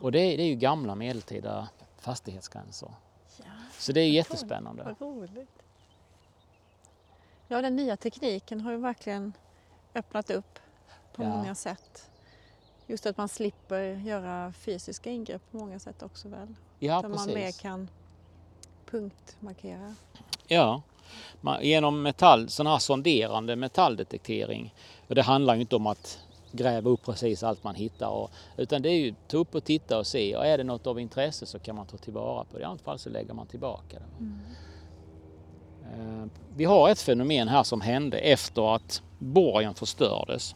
Och 0.00 0.12
det 0.12 0.18
är, 0.18 0.36
det 0.36 0.42
är 0.42 0.46
ju 0.46 0.54
gamla 0.54 0.94
medeltida 0.94 1.68
fastighetsgränser. 1.98 2.90
Ja, 3.36 3.44
Så 3.78 3.92
det 3.92 4.00
är 4.00 4.10
jättespännande. 4.10 4.96
Ja, 7.48 7.62
den 7.62 7.76
nya 7.76 7.96
tekniken 7.96 8.60
har 8.60 8.72
ju 8.72 8.78
verkligen 8.78 9.32
öppnat 9.94 10.30
upp 10.30 10.58
på 11.20 11.26
Ja. 11.26 11.36
många 11.36 11.54
sätt. 11.54 12.10
Just 12.86 13.06
att 13.06 13.16
man 13.16 13.28
slipper 13.28 13.82
göra 13.82 14.52
fysiska 14.52 15.10
ingrepp 15.10 15.42
på 15.50 15.56
många 15.56 15.78
sätt 15.78 16.02
också 16.02 16.28
väl? 16.28 16.54
Ja, 16.78 17.02
Där 17.02 17.08
man 17.08 17.26
mer 17.26 17.34
precis. 17.34 17.60
kan 17.60 17.88
punktmarkera. 18.90 19.94
Ja, 20.46 20.82
man, 21.40 21.62
genom 21.64 22.02
metall, 22.02 22.48
sån 22.48 22.66
här 22.66 22.78
sonderande 22.78 23.56
metalldetektering. 23.56 24.74
Och 25.08 25.14
det 25.14 25.22
handlar 25.22 25.54
ju 25.54 25.60
inte 25.60 25.76
om 25.76 25.86
att 25.86 26.18
gräva 26.52 26.90
upp 26.90 27.02
precis 27.04 27.42
allt 27.42 27.64
man 27.64 27.74
hittar. 27.74 28.08
Och, 28.08 28.30
utan 28.56 28.82
det 28.82 28.88
är 28.88 28.98
ju 28.98 29.14
ta 29.28 29.36
upp 29.36 29.54
och 29.54 29.64
titta 29.64 29.98
och 29.98 30.06
se. 30.06 30.36
Och 30.36 30.46
är 30.46 30.58
det 30.58 30.64
något 30.64 30.86
av 30.86 31.00
intresse 31.00 31.46
så 31.46 31.58
kan 31.58 31.76
man 31.76 31.86
ta 31.86 31.96
tillvara 31.96 32.44
på 32.44 32.56
det. 32.56 32.62
I 32.62 32.64
annat 32.64 32.80
fall 32.82 32.98
så 32.98 33.10
lägger 33.10 33.34
man 33.34 33.46
tillbaka 33.46 33.98
det. 33.98 34.24
Eh, 35.92 36.24
Vi 36.56 36.64
har 36.64 36.88
ett 36.88 37.00
fenomen 37.00 37.48
här 37.48 37.62
som 37.62 37.80
hände 37.80 38.18
efter 38.18 38.74
att 38.74 39.02
borgen 39.18 39.74
förstördes. 39.74 40.54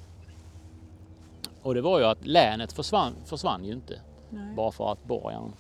Och 1.65 1.75
det 1.75 1.81
var 1.81 1.99
ju 1.99 2.05
att 2.05 2.27
länet 2.27 2.73
försvann, 2.73 3.15
försvann 3.25 3.65
ju 3.65 3.73
inte 3.73 4.01
Nej. 4.31 4.55
bara 4.55 4.73
för 4.73 4.93
att 4.93 5.05
borgen 5.05 5.53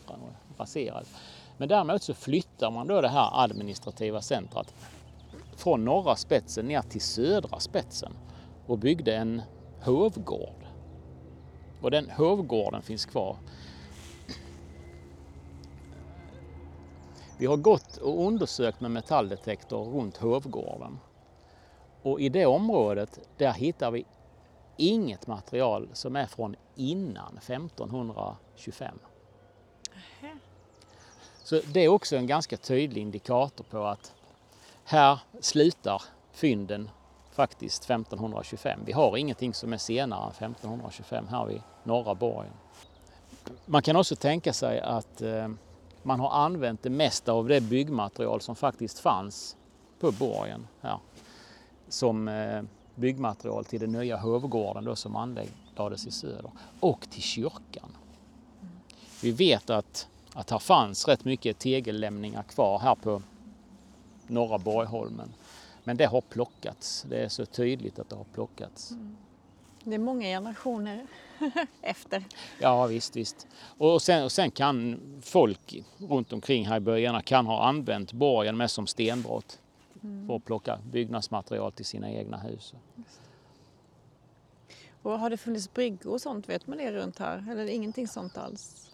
raserades. 0.59 1.15
Men 1.57 1.69
däremot 1.69 2.03
så 2.03 2.15
flyttar 2.15 2.71
man 2.71 2.87
då 2.87 3.01
det 3.01 3.09
här 3.09 3.45
administrativa 3.45 4.21
centret 4.21 4.75
från 5.57 5.85
norra 5.85 6.17
spetsen 6.17 6.67
ner 6.67 6.83
till 6.83 7.01
södra 7.01 7.61
spetsen 7.61 8.13
och 8.67 8.79
byggde 8.79 9.17
en 9.17 9.43
hovgård. 9.83 10.67
Och 11.81 11.91
den 11.91 12.11
hovgården 12.11 12.83
finns 12.83 13.07
kvar. 13.07 13.37
Vi 17.39 17.47
har 17.47 17.57
gått 17.57 17.97
och 17.97 18.27
undersökt 18.27 18.81
med 18.81 18.91
metalldetektor 18.91 19.85
runt 19.85 20.17
hovgården. 20.17 20.99
Och 22.03 22.21
i 22.21 22.29
det 22.29 22.47
området, 22.47 23.21
där 23.37 23.53
hittar 23.53 23.91
vi 23.91 24.05
inget 24.77 25.27
material 25.27 25.89
som 25.93 26.17
är 26.17 26.27
från 26.27 26.57
innan 26.75 27.39
1525. 27.39 28.99
Så 31.45 31.61
det 31.73 31.81
är 31.81 31.89
också 31.89 32.17
en 32.17 32.27
ganska 32.27 32.57
tydlig 32.57 33.03
indikator 33.03 33.65
på 33.65 33.85
att 33.85 34.13
här 34.85 35.19
slutar 35.41 36.03
fynden 36.33 36.91
faktiskt 37.33 37.85
1525. 37.85 38.81
Vi 38.85 38.93
har 38.93 39.17
ingenting 39.17 39.55
som 39.55 39.73
är 39.73 39.79
senare 39.79 40.25
än 40.25 40.31
1525 40.31 41.29
här 41.29 41.47
vid 41.47 41.63
norra 41.83 42.15
borgen. 42.15 42.53
Man 43.67 43.83
kan 43.83 43.97
också 43.97 44.17
tänka 44.17 44.53
sig 44.53 44.81
att 44.81 45.23
eh, 45.23 45.49
man 46.03 46.21
har 46.21 46.31
använt 46.31 46.83
det 46.83 46.91
mesta 46.91 47.33
av 47.33 47.49
det 47.49 47.61
byggmaterial 47.61 48.41
som 48.41 48.57
faktiskt 48.57 48.99
fanns 48.99 49.57
på 50.01 50.13
borgen 50.13 50.67
här 50.81 50.99
som 51.89 52.29
eh, 52.29 52.63
byggmaterial 52.95 53.65
till 53.65 53.81
den 53.81 53.93
nya 53.93 54.17
hovgården 54.17 54.85
då 54.85 54.97
som 54.97 55.17
anlades 55.17 56.07
i 56.07 56.11
söder 56.11 56.51
och 56.81 57.11
till 57.11 57.23
kyrkan. 57.23 57.97
Vi 59.23 59.31
vet 59.31 59.71
att, 59.71 60.09
att 60.33 60.51
här 60.51 60.59
fanns 60.59 61.09
rätt 61.09 61.25
mycket 61.25 61.59
tegellämningar 61.59 62.43
kvar 62.43 62.79
här 62.79 62.95
på 62.95 63.23
norra 64.27 64.59
Borgholmen. 64.59 65.33
Men 65.85 65.97
det 65.97 66.05
har 66.05 66.21
plockats. 66.21 67.07
Det 67.09 67.25
är 67.25 67.29
så 67.29 67.47
tydligt 67.47 67.99
att 67.99 68.09
det 68.09 68.17
har 68.17 68.27
plockats. 68.35 68.91
Mm. 68.91 69.17
Det 69.85 69.95
är 69.95 69.99
många 69.99 70.27
generationer 70.27 71.07
efter. 71.83 72.25
Ja 72.61 72.87
visst, 72.87 73.17
visst. 73.17 73.47
Och 73.79 74.03
sen, 74.03 74.25
och 74.25 74.33
sen 74.33 74.51
kan 74.51 75.01
folk 75.23 75.85
runt 75.99 76.33
omkring 76.33 76.67
här 76.67 76.77
i 76.77 76.81
byarna 76.81 77.23
kan 77.23 77.47
ha 77.47 77.65
använt 77.65 78.13
borgen 78.13 78.57
mest 78.57 78.75
som 78.75 78.87
stenbrott 78.87 79.59
mm. 80.05 80.27
för 80.27 80.37
att 80.37 80.45
plocka 80.45 80.79
byggnadsmaterial 80.91 81.73
till 81.73 81.85
sina 81.85 82.11
egna 82.11 82.37
hus. 82.37 82.75
Och 85.03 85.19
har 85.19 85.31
det 85.31 85.37
funnits 85.37 85.75
bryggor 85.75 86.13
och 86.13 86.21
sånt, 86.21 86.49
vet 86.49 86.67
man 86.67 86.79
det 86.79 86.93
runt 86.93 87.19
här? 87.19 87.51
Eller 87.51 87.67
ingenting 87.67 88.09
sånt 88.09 88.39
alls? 88.39 88.91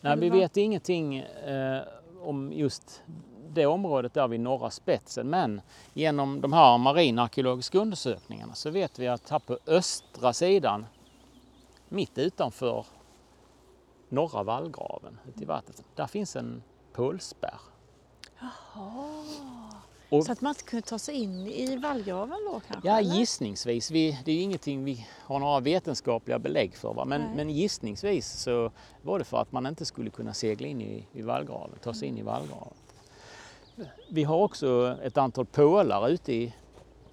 Nej, 0.00 0.18
vi 0.18 0.30
vet 0.30 0.56
ingenting 0.56 1.16
eh, 1.16 1.82
om 2.20 2.52
just 2.52 3.02
det 3.48 3.66
området 3.66 4.14
där 4.14 4.28
vid 4.28 4.40
norra 4.40 4.70
spetsen. 4.70 5.30
Men 5.30 5.60
genom 5.94 6.40
de 6.40 6.52
här 6.52 6.78
marinarkeologiska 6.78 7.78
undersökningarna 7.78 8.54
så 8.54 8.70
vet 8.70 8.98
vi 8.98 9.08
att 9.08 9.30
här 9.30 9.38
på 9.38 9.58
östra 9.66 10.32
sidan, 10.32 10.86
mitt 11.88 12.18
utanför 12.18 12.86
norra 14.08 14.42
vallgraven 14.42 15.18
ute 15.28 15.42
i 15.42 15.46
vattnet, 15.46 15.82
där 15.94 16.06
finns 16.06 16.36
en 16.36 16.62
pulsspärr. 16.92 17.60
Jaha. 18.40 19.75
Och, 20.08 20.24
så 20.24 20.32
att 20.32 20.40
man 20.40 20.50
inte 20.50 20.64
kunde 20.64 20.86
ta 20.86 20.98
sig 20.98 21.14
in 21.14 21.46
i 21.46 21.76
vallgraven 21.76 22.38
då 22.44 22.60
kanske? 22.68 22.88
Ja, 22.88 22.98
eller? 22.98 23.14
gissningsvis. 23.14 23.90
Vi, 23.90 24.18
det 24.24 24.30
är 24.30 24.36
ju 24.36 24.40
ingenting 24.40 24.84
vi 24.84 25.06
har 25.22 25.38
några 25.38 25.60
vetenskapliga 25.60 26.38
belägg 26.38 26.76
för. 26.76 26.94
Va? 26.94 27.04
Men, 27.04 27.22
men 27.36 27.50
gissningsvis 27.50 28.32
så 28.32 28.70
var 29.02 29.18
det 29.18 29.24
för 29.24 29.38
att 29.38 29.52
man 29.52 29.66
inte 29.66 29.84
skulle 29.84 30.10
kunna 30.10 30.34
segla 30.34 30.68
in 30.68 30.80
i, 30.80 31.06
i 31.12 31.22
vallgraven, 31.22 31.78
ta 31.82 31.94
sig 31.94 32.08
in 32.08 32.18
i 32.18 32.22
vallgraven. 32.22 32.74
Vi 34.08 34.24
har 34.24 34.36
också 34.36 34.98
ett 35.02 35.16
antal 35.16 35.46
pålar 35.46 36.08
ute 36.08 36.32
i, 36.32 36.54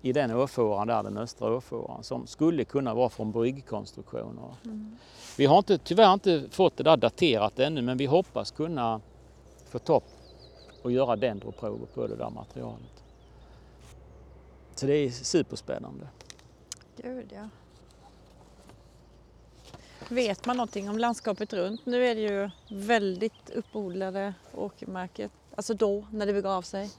i 0.02 0.14
den 0.14 0.32
åfåran 0.32 0.88
där, 0.88 1.04
den 1.04 1.18
östra 1.18 1.56
åfåran, 1.56 2.04
som 2.04 2.28
skulle 2.28 2.66
kunna 2.66 2.94
vara 2.94 3.10
från 3.10 3.32
bryggkonstruktioner. 3.32 4.56
Mm. 4.66 4.98
Vi 5.38 5.46
har 5.46 5.58
inte, 5.58 5.78
tyvärr 5.78 6.14
inte 6.14 6.44
fått 6.50 6.78
det 6.78 6.84
där 6.84 6.98
daterat 6.98 7.60
ännu 7.60 7.82
men 7.82 7.98
vi 7.98 8.06
hoppas 8.06 8.52
kunna 8.52 9.02
få 9.66 9.80
topp 9.80 10.04
och 10.84 10.92
göra 10.92 11.16
dendroprover 11.16 11.86
på 11.86 12.08
det 12.08 12.16
där 12.16 12.30
materialet. 12.30 13.04
Så 14.76 14.86
det 14.86 14.94
är 14.94 15.10
superspännande. 15.10 16.08
Gud 16.98 17.34
ja. 17.34 17.50
Vet 20.10 20.46
man 20.46 20.58
någonting 20.58 20.90
om 20.90 20.98
landskapet 20.98 21.54
runt? 21.54 21.86
Nu 21.86 22.06
är 22.06 22.16
det 22.16 22.22
ju 22.22 22.50
väldigt 22.70 23.50
uppodlade 23.50 24.34
åkermarker. 24.54 25.30
Alltså 25.56 25.74
då, 25.74 26.06
när 26.12 26.26
det 26.26 26.34
begav 26.34 26.62
sig. 26.62 26.90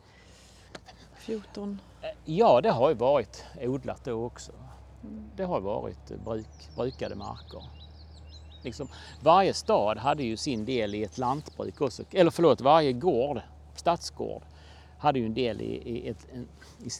14. 1.16 1.80
Ja, 2.24 2.61
det 2.61 2.70
har 2.70 2.89
ju 2.89 2.95
varit 2.95 3.45
odlat 3.61 4.05
då 4.05 4.24
också. 4.24 4.53
Mm. 5.03 5.30
Det 5.37 5.45
har 5.45 5.61
varit 5.61 6.24
bruk, 6.24 6.70
brukade 6.76 7.14
marker. 7.14 7.62
Liksom, 8.62 8.89
varje 9.22 9.55
stad 9.55 9.99
hade 9.99 10.22
ju 10.22 10.37
sin 10.37 10.64
del 10.64 10.95
i 10.95 11.05
ett 11.05 11.18
lantbruk 11.18 11.80
också. 11.80 12.03
Eller 12.11 12.30
förlåt, 12.30 12.61
varje 12.61 12.93
gård 12.93 13.41
stadsgård 13.79 14.43
hade 14.99 15.18
ju 15.18 15.27
en 15.27 15.35
del 15.35 15.61
i, 15.61 15.89
i 15.89 16.09
ett 16.09 16.27
en, 16.33 16.49
i 16.85 16.91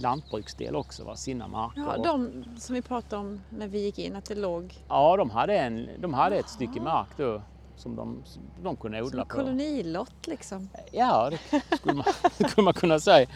lantbruksdel 0.00 0.76
också, 0.76 1.04
va? 1.04 1.16
sina 1.16 1.48
marker. 1.48 1.82
Ja, 1.82 1.96
de 1.96 2.44
som 2.58 2.74
vi 2.74 2.82
pratade 2.82 3.22
om 3.22 3.40
när 3.50 3.68
vi 3.68 3.84
gick 3.84 3.98
in, 3.98 4.16
att 4.16 4.24
det 4.24 4.34
låg? 4.34 4.74
Ja, 4.88 5.16
de 5.16 5.30
hade, 5.30 5.58
en, 5.58 5.88
de 5.98 6.14
hade 6.14 6.36
ett 6.36 6.48
stycke 6.48 6.80
mark 6.80 7.08
då 7.16 7.42
som 7.76 7.96
de, 7.96 8.22
de 8.62 8.76
kunde 8.76 9.02
odla 9.02 9.22
som 9.22 9.28
på. 9.28 9.36
kolonilott 9.36 10.26
liksom? 10.26 10.68
Ja, 10.92 11.30
det 11.30 11.76
skulle 11.76 11.94
man, 11.94 12.04
det 12.38 12.48
skulle 12.48 12.64
man 12.64 12.74
kunna 12.74 13.00
säga. 13.00 13.28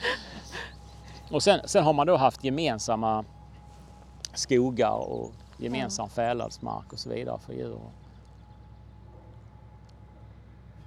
Och 1.31 1.43
sen, 1.43 1.61
sen, 1.65 1.85
har 1.85 1.93
man 1.93 2.07
då 2.07 2.17
haft 2.17 2.45
gemensamma 2.45 3.25
skogar 4.35 5.11
och 5.11 5.33
gemensam 5.59 6.05
ja. 6.05 6.15
fäladsmark 6.15 6.93
och 6.93 6.99
så 6.99 7.11
vidare 7.11 7.39
för 7.39 7.53
djur. 7.53 7.81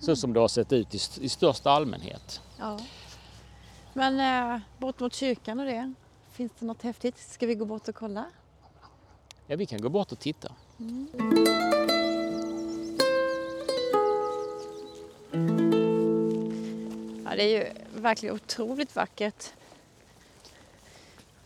Så 0.02 0.16
som 0.16 0.34
det 0.34 0.40
har 0.40 0.48
sett 0.48 0.74
ut 0.74 0.96
i, 0.96 1.00
i 1.22 1.30
största 1.30 1.72
allmänhet. 1.72 2.42
Ja. 2.60 2.80
Men 3.94 4.20
eh, 4.54 4.62
bort 4.78 5.00
mot 5.00 5.14
kyrkan 5.14 5.60
och 5.60 5.66
det, 5.66 5.94
finns 6.32 6.52
det 6.60 6.66
något 6.66 6.82
häftigt? 6.82 7.18
Ska 7.18 7.46
vi 7.46 7.56
gå 7.56 7.66
bort 7.66 7.88
och 7.88 7.96
kolla? 7.96 8.26
Ja, 9.48 9.56
vi 9.56 9.66
kan 9.66 9.82
gå 9.82 9.90
bort 9.90 10.12
och 10.12 10.20
titta. 10.20 10.52
Mm. 10.80 11.08
Ja, 17.26 17.36
det 17.36 17.44
är 17.44 17.60
ju 17.60 17.72
verkligen 18.02 18.36
otroligt 18.36 18.96
vackert. 18.96 19.54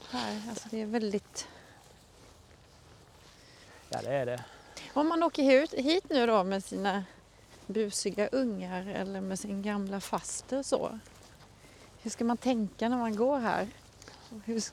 Här, 0.09 0.41
alltså 0.49 0.67
det 0.71 0.81
är 0.81 0.85
väldigt... 0.85 1.47
Ja, 3.89 4.01
det 4.01 4.13
är 4.13 4.25
det. 4.25 4.43
Om 4.93 5.07
man 5.07 5.23
åker 5.23 5.43
hit, 5.43 5.73
hit 5.73 6.03
nu 6.09 6.25
då 6.25 6.43
med 6.43 6.63
sina 6.63 7.03
busiga 7.67 8.27
ungar 8.27 8.87
eller 8.87 9.21
med 9.21 9.39
sin 9.39 9.61
gamla 9.61 9.99
faster 9.99 10.63
så. 10.63 10.99
Hur 12.01 12.11
ska 12.11 12.25
man 12.25 12.37
tänka 12.37 12.89
när 12.89 12.97
man 12.97 13.15
går 13.15 13.39
här? 13.39 13.67
Hur, 14.45 14.63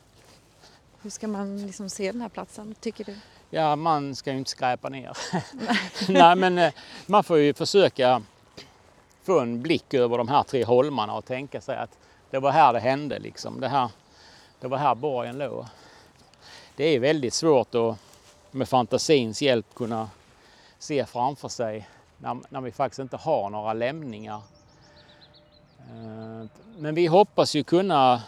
hur 1.01 1.09
ska 1.09 1.27
man 1.27 1.67
liksom 1.67 1.89
se 1.89 2.11
den 2.11 2.21
här 2.21 2.29
platsen, 2.29 2.75
tycker 2.79 3.03
du? 3.03 3.15
Ja, 3.49 3.75
man 3.75 4.15
ska 4.15 4.31
ju 4.31 4.37
inte 4.37 4.51
skräpa 4.51 4.89
ner. 4.89 5.17
Nej, 6.09 6.35
men 6.35 6.57
eh, 6.57 6.73
man 7.05 7.23
får 7.23 7.37
ju 7.37 7.53
försöka 7.53 8.21
få 9.23 9.39
en 9.39 9.61
blick 9.61 9.93
över 9.93 10.17
de 10.17 10.27
här 10.27 10.43
tre 10.43 10.65
holmarna 10.65 11.13
och 11.13 11.25
tänka 11.25 11.61
sig 11.61 11.77
att 11.77 11.97
det 12.29 12.39
var 12.39 12.51
här 12.51 12.73
det 12.73 12.79
hände 12.79 13.19
liksom. 13.19 13.59
Det, 13.59 13.67
här, 13.67 13.89
det 14.59 14.67
var 14.67 14.77
här 14.77 14.95
borgen 14.95 15.37
låg. 15.37 15.65
Det 16.75 16.83
är 16.83 16.99
väldigt 16.99 17.33
svårt 17.33 17.75
att 17.75 17.97
med 18.51 18.69
fantasins 18.69 19.41
hjälp 19.41 19.75
kunna 19.75 20.09
se 20.79 21.05
framför 21.05 21.49
sig 21.49 21.87
när, 22.23 22.39
när 22.49 22.61
vi 22.61 22.71
faktiskt 22.71 22.99
inte 22.99 23.17
har 23.17 23.49
några 23.49 23.73
lämningar. 23.73 24.41
Eh, 25.79 26.45
men 26.77 26.95
vi 26.95 27.07
hoppas 27.07 27.55
ju 27.55 27.63
kunna 27.63 28.23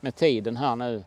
med 0.00 0.14
tiden 0.14 0.56
här 0.56 0.76
nu 0.76 1.04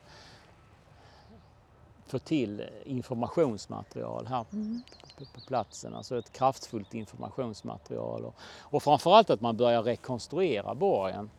få 2.07 2.19
till 2.19 2.69
informationsmaterial 2.85 4.27
här 4.27 4.45
mm. 4.53 4.81
på, 5.17 5.25
på, 5.25 5.41
platsen. 5.47 5.95
Alltså 5.95 6.17
ett 6.17 6.31
kraftfullt 6.31 6.93
informationsmaterial. 6.93 8.25
Och, 8.25 8.35
och 8.59 8.83
framförallt 8.83 9.29
att 9.29 9.41
man 9.41 9.57
börjar 9.57 9.83
rekonstruera 9.83 10.75
borgen 10.75 11.29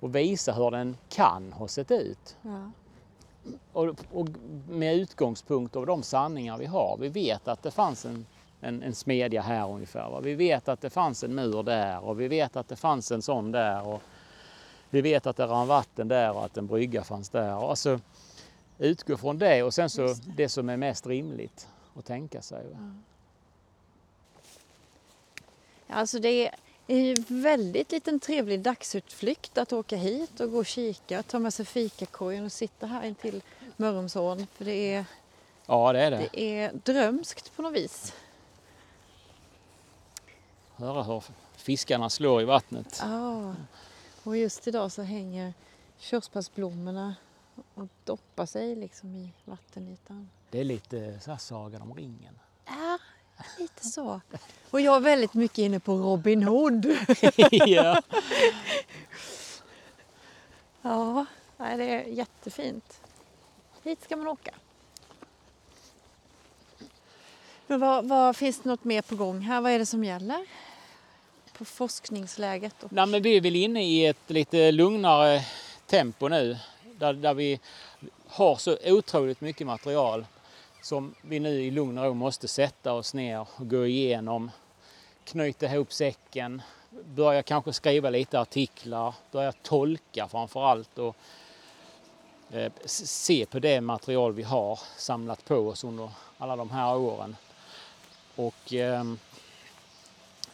och 0.00 0.14
visa 0.14 0.52
hur 0.52 0.70
den 0.70 0.96
kan 1.08 1.52
ha 1.52 1.68
sett 1.68 1.90
ut. 1.90 2.36
Ja. 2.42 2.70
Och, 3.72 3.94
och, 4.12 4.28
med 4.68 4.96
utgångspunkt 4.96 5.76
av 5.76 5.86
de 5.86 6.02
sanningar 6.02 6.58
vi 6.58 6.66
har. 6.66 6.96
Vi 7.00 7.08
vet 7.08 7.48
att 7.48 7.62
det 7.62 7.70
fanns 7.70 8.04
en 8.04 8.26
en, 8.60 8.82
en 8.82 8.94
smedja 8.94 9.42
här 9.42 9.70
ungefär. 9.70 10.10
Va? 10.10 10.20
Vi 10.20 10.34
vet 10.34 10.68
att 10.68 10.80
det 10.80 10.90
fanns 10.90 11.24
en 11.24 11.34
mur 11.34 11.62
där 11.62 12.04
och 12.04 12.20
vi 12.20 12.28
vet 12.28 12.56
att 12.56 12.68
det 12.68 12.76
fanns 12.76 13.12
en 13.12 13.22
sån 13.22 13.52
där. 13.52 13.86
Och 13.86 14.02
vi 14.90 15.00
vet 15.00 15.26
att 15.26 15.36
det 15.36 15.46
rann 15.46 15.66
vatten 15.66 16.08
där 16.08 16.32
och 16.32 16.44
att 16.44 16.56
en 16.56 16.66
brygga 16.66 17.04
fanns 17.04 17.28
där. 17.28 17.56
Och 17.56 17.70
alltså, 17.70 18.00
utgå 18.78 19.16
från 19.16 19.38
det 19.38 19.62
och 19.62 19.74
sen 19.74 19.90
så 19.90 20.06
det. 20.06 20.14
det. 20.36 20.48
som 20.48 20.68
är 20.68 20.76
mest 20.76 21.06
rimligt 21.06 21.68
att 21.96 22.04
tänka 22.04 22.42
sig. 22.42 22.66
Ja. 22.72 22.78
Alltså 25.88 26.18
det 26.18 26.46
är 26.46 26.54
En 26.86 27.24
väldigt 27.28 27.92
liten 27.92 28.20
trevlig 28.20 28.60
dagsutflykt 28.60 29.58
att 29.58 29.72
åka 29.72 29.96
hit 29.96 30.40
och 30.40 30.50
gå 30.50 30.58
och 30.58 30.66
kika, 30.66 31.22
ta 31.22 31.38
med 31.38 31.54
sig 31.54 31.66
fikakorgen 31.66 32.44
och 32.44 32.52
sitta 32.52 32.86
här 32.86 33.06
intill 33.06 33.42
Mörrumsån. 33.76 34.46
För 34.54 34.64
det 34.64 34.94
är, 34.94 35.04
Ja, 35.66 35.92
det 35.92 36.00
är 36.00 36.10
det. 36.10 36.28
det 36.32 36.58
är 36.58 36.72
drömskt 36.84 37.56
på 37.56 37.62
något 37.62 37.74
vis. 37.74 38.12
Höra 40.78 41.02
hur 41.02 41.24
fiskarna 41.56 42.10
slår 42.10 42.42
i 42.42 42.44
vattnet. 42.44 42.98
Ja, 43.02 43.54
och 44.24 44.36
just 44.36 44.68
idag 44.68 44.92
så 44.92 45.02
hänger 45.02 45.54
körsbärsblommorna 45.98 47.14
och 47.74 47.88
doppar 48.04 48.46
sig 48.46 48.76
liksom 48.76 49.14
i 49.14 49.32
vattenytan. 49.44 50.30
Det 50.50 50.60
är 50.60 50.64
lite 50.64 51.20
så 51.20 51.30
här 51.30 51.38
Sagan 51.38 51.82
om 51.82 51.94
ringen. 51.94 52.38
Ja, 52.66 52.98
lite 53.58 53.84
så. 53.84 54.20
Och 54.70 54.80
jag 54.80 54.96
är 54.96 55.00
väldigt 55.00 55.34
mycket 55.34 55.58
inne 55.58 55.80
på 55.80 55.92
Robin 55.92 56.42
Hood. 56.42 56.86
ja. 57.50 58.02
Ja, 60.82 61.26
det 61.56 61.84
är 61.84 62.04
jättefint. 62.04 63.00
Hit 63.82 64.02
ska 64.02 64.16
man 64.16 64.28
åka. 64.28 64.54
Men 67.66 67.80
vad, 67.80 68.08
vad, 68.08 68.36
finns 68.36 68.60
det 68.60 68.68
något 68.68 68.84
mer 68.84 69.02
på 69.02 69.16
gång 69.16 69.40
här? 69.40 69.60
Vad 69.60 69.72
är 69.72 69.78
det 69.78 69.86
som 69.86 70.04
gäller? 70.04 70.46
På 71.58 71.64
forskningsläget? 71.64 72.82
Och... 72.82 72.92
Nej, 72.92 73.06
men 73.06 73.22
vi 73.22 73.36
är 73.36 73.40
väl 73.40 73.56
inne 73.56 73.84
i 73.84 74.06
ett 74.06 74.30
lite 74.30 74.72
lugnare 74.72 75.44
tempo 75.86 76.28
nu. 76.28 76.58
Där, 76.98 77.12
där 77.12 77.34
vi 77.34 77.60
har 78.26 78.56
så 78.56 78.76
otroligt 78.84 79.40
mycket 79.40 79.66
material 79.66 80.26
som 80.82 81.14
vi 81.22 81.40
nu 81.40 81.62
i 81.62 81.70
lugn 81.70 81.98
och 81.98 82.04
ro 82.04 82.14
måste 82.14 82.48
sätta 82.48 82.92
oss 82.92 83.14
ner 83.14 83.40
och 83.40 83.68
gå 83.68 83.86
igenom. 83.86 84.50
Knyta 85.24 85.66
ihop 85.66 85.92
säcken, 85.92 86.62
börja 86.90 87.42
kanske 87.42 87.72
skriva 87.72 88.10
lite 88.10 88.40
artiklar, 88.40 89.14
börja 89.30 89.52
tolka 89.52 90.28
framför 90.28 90.64
allt 90.64 90.98
och 90.98 91.16
eh, 92.50 92.72
se 92.84 93.46
på 93.46 93.58
det 93.58 93.80
material 93.80 94.32
vi 94.32 94.42
har 94.42 94.80
samlat 94.96 95.44
på 95.44 95.56
oss 95.56 95.84
under 95.84 96.10
alla 96.38 96.56
de 96.56 96.70
här 96.70 96.96
åren. 96.96 97.36
Och 98.36 98.74
eh, 98.74 99.04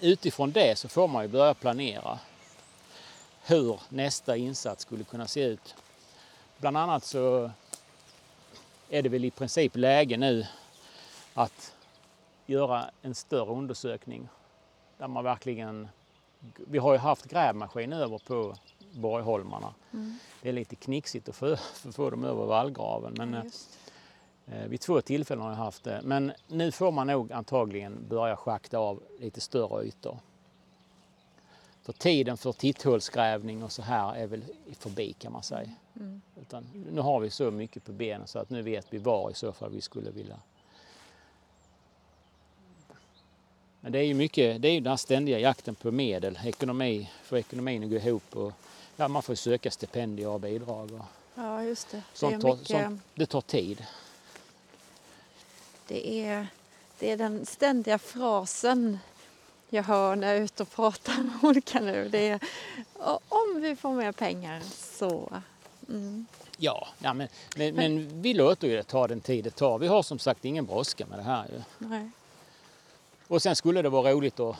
utifrån 0.00 0.52
det 0.52 0.78
så 0.78 0.88
får 0.88 1.08
man 1.08 1.22
ju 1.22 1.28
börja 1.28 1.54
planera 1.54 2.18
hur 3.46 3.80
nästa 3.88 4.36
insats 4.36 4.82
skulle 4.82 5.04
kunna 5.04 5.26
se 5.26 5.44
ut. 5.44 5.74
Bland 6.58 6.76
annat 6.76 7.04
så 7.04 7.50
är 8.88 9.02
det 9.02 9.08
väl 9.08 9.24
i 9.24 9.30
princip 9.30 9.76
läge 9.76 10.16
nu 10.16 10.46
att 11.34 11.74
göra 12.46 12.90
en 13.02 13.14
större 13.14 13.52
undersökning 13.52 14.28
där 14.98 15.08
man 15.08 15.24
verkligen... 15.24 15.88
Vi 16.56 16.78
har 16.78 16.92
ju 16.92 16.98
haft 16.98 17.24
grävmaskin 17.24 17.92
över 17.92 18.18
på 18.18 18.56
Borgholmarna. 18.92 19.74
Mm. 19.92 20.18
Det 20.42 20.48
är 20.48 20.52
lite 20.52 20.76
knixigt 20.76 21.28
att 21.28 21.36
få, 21.36 21.56
få 21.92 22.10
dem 22.10 22.24
över 22.24 22.44
vallgraven 22.44 23.14
men 23.16 23.32
Ja, 23.32 23.38
eh, 23.38 23.44
vid 24.44 24.80
två 24.80 25.00
tillfällen 25.00 25.42
har 25.44 25.50
jag 25.50 25.56
haft 25.56 25.84
det. 25.84 26.00
Men 26.04 26.32
nu 26.48 26.72
får 26.72 26.90
man 26.90 27.06
nog 27.06 27.32
antagligen 27.32 28.06
börja 28.08 28.36
schakta 28.36 28.78
av 28.78 29.02
lite 29.20 29.40
större 29.40 29.84
ytor. 29.84 30.18
För 31.82 31.92
tiden 31.92 32.36
för 32.36 32.52
titthålsgrävning 32.52 33.62
och 33.62 33.72
så 33.72 33.82
här 33.82 34.14
är 34.14 34.26
väl 34.26 34.44
förbi 34.78 35.12
kan 35.12 35.32
man 35.32 35.42
säga. 35.42 35.70
Mm. 35.96 36.22
Utan 36.40 36.66
nu 36.92 37.00
har 37.00 37.20
vi 37.20 37.30
så 37.30 37.50
mycket 37.50 37.84
på 37.84 37.92
benen 37.92 38.26
så 38.26 38.38
att 38.38 38.50
nu 38.50 38.62
vet 38.62 38.86
vi 38.90 38.98
var 38.98 39.30
i 39.30 39.34
så 39.34 39.52
fall 39.52 39.70
vi 39.70 39.80
skulle 39.80 40.10
vilja. 40.10 40.36
Men 43.80 43.92
det 43.92 43.98
är 43.98 44.02
ju 44.02 44.14
mycket, 44.14 44.62
det 44.62 44.68
är 44.68 44.72
ju 44.72 44.80
den 44.80 44.90
här 44.90 44.96
ständiga 44.96 45.38
jakten 45.38 45.74
på 45.74 45.90
medel, 45.90 46.38
ekonomi, 46.44 47.10
för 47.22 47.36
ekonomin 47.36 47.84
att 47.84 47.90
gå 47.90 47.96
ihop 47.96 48.36
och 48.36 48.52
ja, 48.96 49.08
man 49.08 49.22
får 49.22 49.34
söka 49.34 49.70
stipendier 49.70 50.28
och 50.28 50.40
bidrag 50.40 50.92
och 50.92 51.04
ja, 51.34 51.62
just 51.62 51.90
det. 51.90 52.02
Det 52.20 52.26
är, 52.26 52.40
tar, 52.40 52.56
mycket, 52.56 52.68
sånt 52.68 53.02
det 53.14 53.26
tar 53.26 53.40
tid. 53.40 53.84
Det, 55.86 56.08
är, 56.24 56.46
det 56.98 57.10
är 57.10 57.16
den 57.16 57.46
ständiga 57.46 57.98
frasen 57.98 58.98
jag 59.68 59.82
hör 59.82 60.16
när 60.16 60.26
jag 60.28 60.36
är 60.36 60.40
ute 60.40 60.62
och 60.62 60.70
pratar 60.70 61.22
med 61.22 61.32
olika 61.42 61.80
nu. 61.80 62.08
Det 62.08 62.28
är 62.28 62.40
"O- 62.94 63.18
om 63.28 63.60
vi 63.60 63.76
får 63.76 63.92
mer 63.92 64.12
pengar 64.12 64.60
så... 64.74 65.32
Mm. 65.88 66.26
Ja, 66.56 66.88
ja 66.98 67.14
men, 67.14 67.28
men, 67.56 67.74
men 67.74 68.22
vi 68.22 68.34
låter 68.34 68.68
ju 68.68 68.76
det 68.76 68.82
ta 68.82 69.08
den 69.08 69.20
tid 69.20 69.44
det 69.44 69.50
tar. 69.50 69.78
Vi 69.78 69.86
har 69.86 70.02
som 70.02 70.18
sagt 70.18 70.44
ingen 70.44 70.66
brådska 70.66 71.06
med 71.06 71.18
det 71.18 71.22
här 71.22 71.46
ju. 71.48 71.62
Nej. 71.78 72.10
Och 73.28 73.42
sen 73.42 73.56
skulle 73.56 73.82
det 73.82 73.88
vara 73.88 74.12
roligt 74.12 74.40
att 74.40 74.56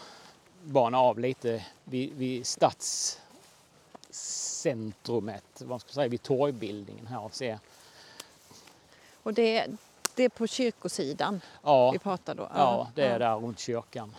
bana 0.63 0.99
av 0.99 1.19
lite 1.19 1.65
vid, 1.85 2.13
vid 2.17 2.47
stadscentrumet, 2.47 5.45
vad 5.65 5.81
ska 5.81 5.93
säga, 5.93 6.09
vid 6.09 6.23
torgbildningen 6.23 7.07
här 7.07 7.21
och 7.25 7.35
se. 7.35 7.59
Och 9.23 9.35
det, 9.35 9.67
det 10.15 10.23
är 10.25 10.29
på 10.29 10.47
kyrkosidan 10.47 11.41
Ja, 11.63 11.91
vi 11.91 11.99
pratar 11.99 12.35
då? 12.35 12.49
ja 12.55 12.91
det 12.95 13.05
är 13.07 13.19
där 13.19 13.37
runt 13.37 13.59
kyrkan. 13.59 14.15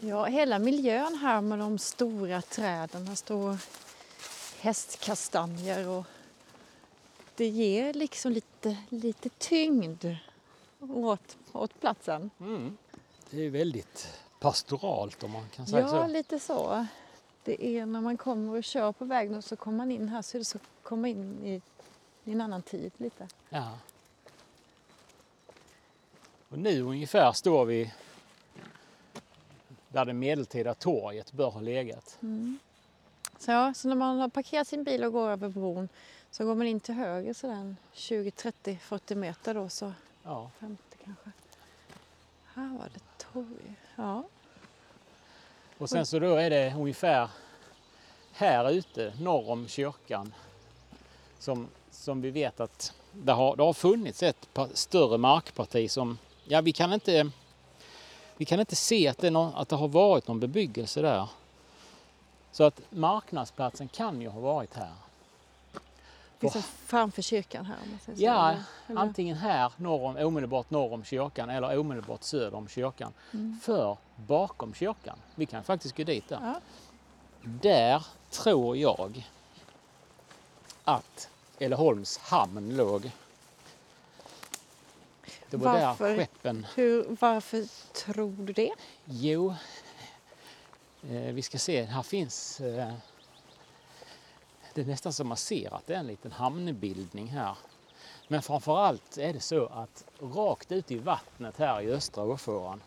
Ja, 0.00 0.24
hela 0.24 0.58
miljön 0.58 1.14
här 1.14 1.40
med 1.40 1.58
de 1.58 1.78
stora 1.78 2.42
träden. 2.42 3.06
Här 3.06 3.14
står 3.14 3.56
hästkastanjer 4.60 5.88
och 5.88 6.04
det 7.36 7.46
ger 7.46 7.94
liksom 7.94 8.32
lite, 8.32 8.76
lite 8.88 9.28
tyngd 9.28 10.04
åt, 10.80 11.36
åt 11.52 11.80
platsen. 11.80 12.30
Mm. 12.40 12.76
Det 13.30 13.46
är 13.46 13.50
väldigt 13.50 14.08
pastoralt 14.40 15.22
om 15.22 15.30
man 15.30 15.44
kan 15.56 15.66
säga 15.66 15.80
Ja, 15.80 15.88
så. 15.88 16.06
lite 16.06 16.38
så. 16.38 16.86
Det 17.48 17.64
är 17.64 17.86
när 17.86 18.00
man 18.00 18.16
kommer 18.16 18.58
och 18.58 18.64
kör 18.64 18.92
på 18.92 19.04
vägen 19.04 19.34
och 19.34 19.44
så 19.44 19.56
kommer 19.56 19.78
man 19.78 19.90
in 19.90 20.08
här 20.08 20.22
så 20.22 20.36
är 20.36 20.38
det 20.38 20.44
så 20.44 20.58
att 20.58 20.64
komma 20.82 21.08
in 21.08 21.44
i, 21.44 21.62
i 22.24 22.32
en 22.32 22.40
annan 22.40 22.62
tid 22.62 22.92
lite. 22.96 23.28
Ja. 23.48 23.78
Och 26.48 26.58
nu 26.58 26.82
ungefär 26.82 27.32
står 27.32 27.64
vi 27.64 27.94
där 29.88 30.04
det 30.04 30.12
medeltida 30.12 30.74
torget 30.74 31.32
bör 31.32 31.50
ha 31.50 31.60
legat. 31.60 32.18
Så, 33.38 33.50
ja, 33.50 33.74
så 33.74 33.88
när 33.88 33.96
man 33.96 34.18
har 34.18 34.28
parkerat 34.28 34.68
sin 34.68 34.84
bil 34.84 35.04
och 35.04 35.12
går 35.12 35.30
över 35.30 35.48
bron 35.48 35.88
så 36.30 36.44
går 36.44 36.54
man 36.54 36.66
in 36.66 36.80
till 36.80 36.94
höger 36.94 37.34
så 37.34 37.46
den 37.46 37.76
20, 37.92 38.30
30, 38.30 38.78
40 38.82 39.14
meter 39.14 39.54
då 39.54 39.68
så 39.68 39.92
Ja. 40.22 40.50
50 40.58 40.82
kanske. 41.04 41.30
Här 42.44 42.78
var 42.78 42.88
det 42.94 43.24
torg. 43.32 43.74
Ja. 43.96 44.24
Och 45.78 45.90
sen 45.90 46.06
så 46.06 46.18
då 46.18 46.34
är 46.34 46.50
det 46.50 46.74
ungefär 46.76 47.28
här 48.32 48.70
ute 48.70 49.12
norr 49.20 49.50
om 49.50 49.68
kyrkan 49.68 50.34
som, 51.38 51.68
som 51.90 52.20
vi 52.20 52.30
vet 52.30 52.60
att 52.60 52.92
det 53.12 53.32
har, 53.32 53.56
det 53.56 53.62
har 53.62 53.72
funnits 53.72 54.22
ett 54.22 54.48
större 54.72 55.18
markparti 55.18 55.90
som, 55.90 56.18
ja 56.44 56.60
vi 56.60 56.72
kan 56.72 56.92
inte, 56.92 57.30
vi 58.36 58.44
kan 58.44 58.60
inte 58.60 58.76
se 58.76 59.08
att 59.08 59.18
det, 59.18 59.30
någon, 59.30 59.54
att 59.54 59.68
det 59.68 59.76
har 59.76 59.88
varit 59.88 60.28
någon 60.28 60.40
bebyggelse 60.40 61.02
där. 61.02 61.28
Så 62.52 62.64
att 62.64 62.80
marknadsplatsen 62.90 63.88
kan 63.88 64.22
ju 64.22 64.28
ha 64.28 64.40
varit 64.40 64.74
här. 64.74 64.92
Liksom 66.40 66.62
framför 66.62 67.22
kyrkan 67.22 67.66
här. 67.66 67.76
Ja, 68.14 68.50
eller- 68.50 69.00
antingen 69.00 69.36
här 69.36 69.72
norr 69.76 70.04
om, 70.04 70.16
omedelbart 70.16 70.70
norr 70.70 70.92
om 70.92 71.04
kyrkan 71.04 71.50
eller 71.50 71.78
omedelbart 71.78 72.22
söder 72.22 72.54
om 72.54 72.68
kyrkan. 72.68 73.12
För 73.62 73.96
bakom 74.16 74.74
kyrkan, 74.74 75.18
vi 75.34 75.46
kan 75.46 75.64
faktiskt 75.64 75.96
gå 75.96 76.04
dit 76.04 76.28
där. 76.28 76.38
Ja. 76.42 76.60
Där 77.42 78.06
tror 78.30 78.76
jag 78.76 79.26
att 80.84 81.28
Älleholms 81.58 82.18
hamn 82.18 82.76
låg. 82.76 83.10
Det 85.50 85.56
var 85.56 85.72
Varför? 85.72 86.08
där 86.08 86.16
skeppen... 86.16 86.66
Hur, 86.74 87.16
varför 87.20 87.64
tror 87.92 88.32
du 88.38 88.52
det? 88.52 88.70
Jo, 89.04 89.54
eh, 91.02 91.10
vi 91.32 91.42
ska 91.42 91.58
se, 91.58 91.82
här 91.84 92.02
finns... 92.02 92.60
Eh, 92.60 92.92
det 94.78 94.82
är 94.82 94.86
nästan 94.86 95.12
som 95.12 95.28
man 95.28 95.36
ser 95.36 95.74
att 95.74 95.86
det 95.86 95.94
är 95.94 95.98
en 95.98 96.06
liten 96.06 96.32
hamnbildning 96.32 97.26
här. 97.26 97.56
Men 98.28 98.42
framför 98.42 98.78
allt 98.78 99.18
är 99.18 99.32
det 99.32 99.40
så 99.40 99.66
att 99.66 100.04
rakt 100.20 100.72
ut 100.72 100.90
i 100.90 100.98
vattnet 100.98 101.56
här 101.58 101.80
i 101.80 101.92
östra 101.92 102.24
Åfåran, 102.24 102.82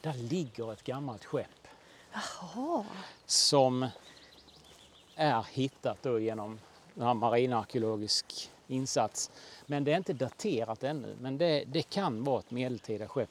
där 0.00 0.14
ligger 0.14 0.72
ett 0.72 0.84
gammalt 0.84 1.24
skepp 1.24 1.68
Jaha. 2.12 2.84
som 3.26 3.86
är 5.14 5.46
hittat 5.52 6.02
då 6.02 6.18
genom 6.18 6.58
en 6.94 7.16
marinarkeologisk 7.16 8.50
insats. 8.66 9.30
Men 9.66 9.84
det 9.84 9.92
är 9.92 9.96
inte 9.96 10.12
daterat 10.12 10.82
ännu, 10.82 11.16
men 11.20 11.38
det, 11.38 11.64
det 11.66 11.82
kan 11.82 12.24
vara 12.24 12.40
ett 12.40 12.50
medeltida 12.50 13.08
skepp. 13.08 13.30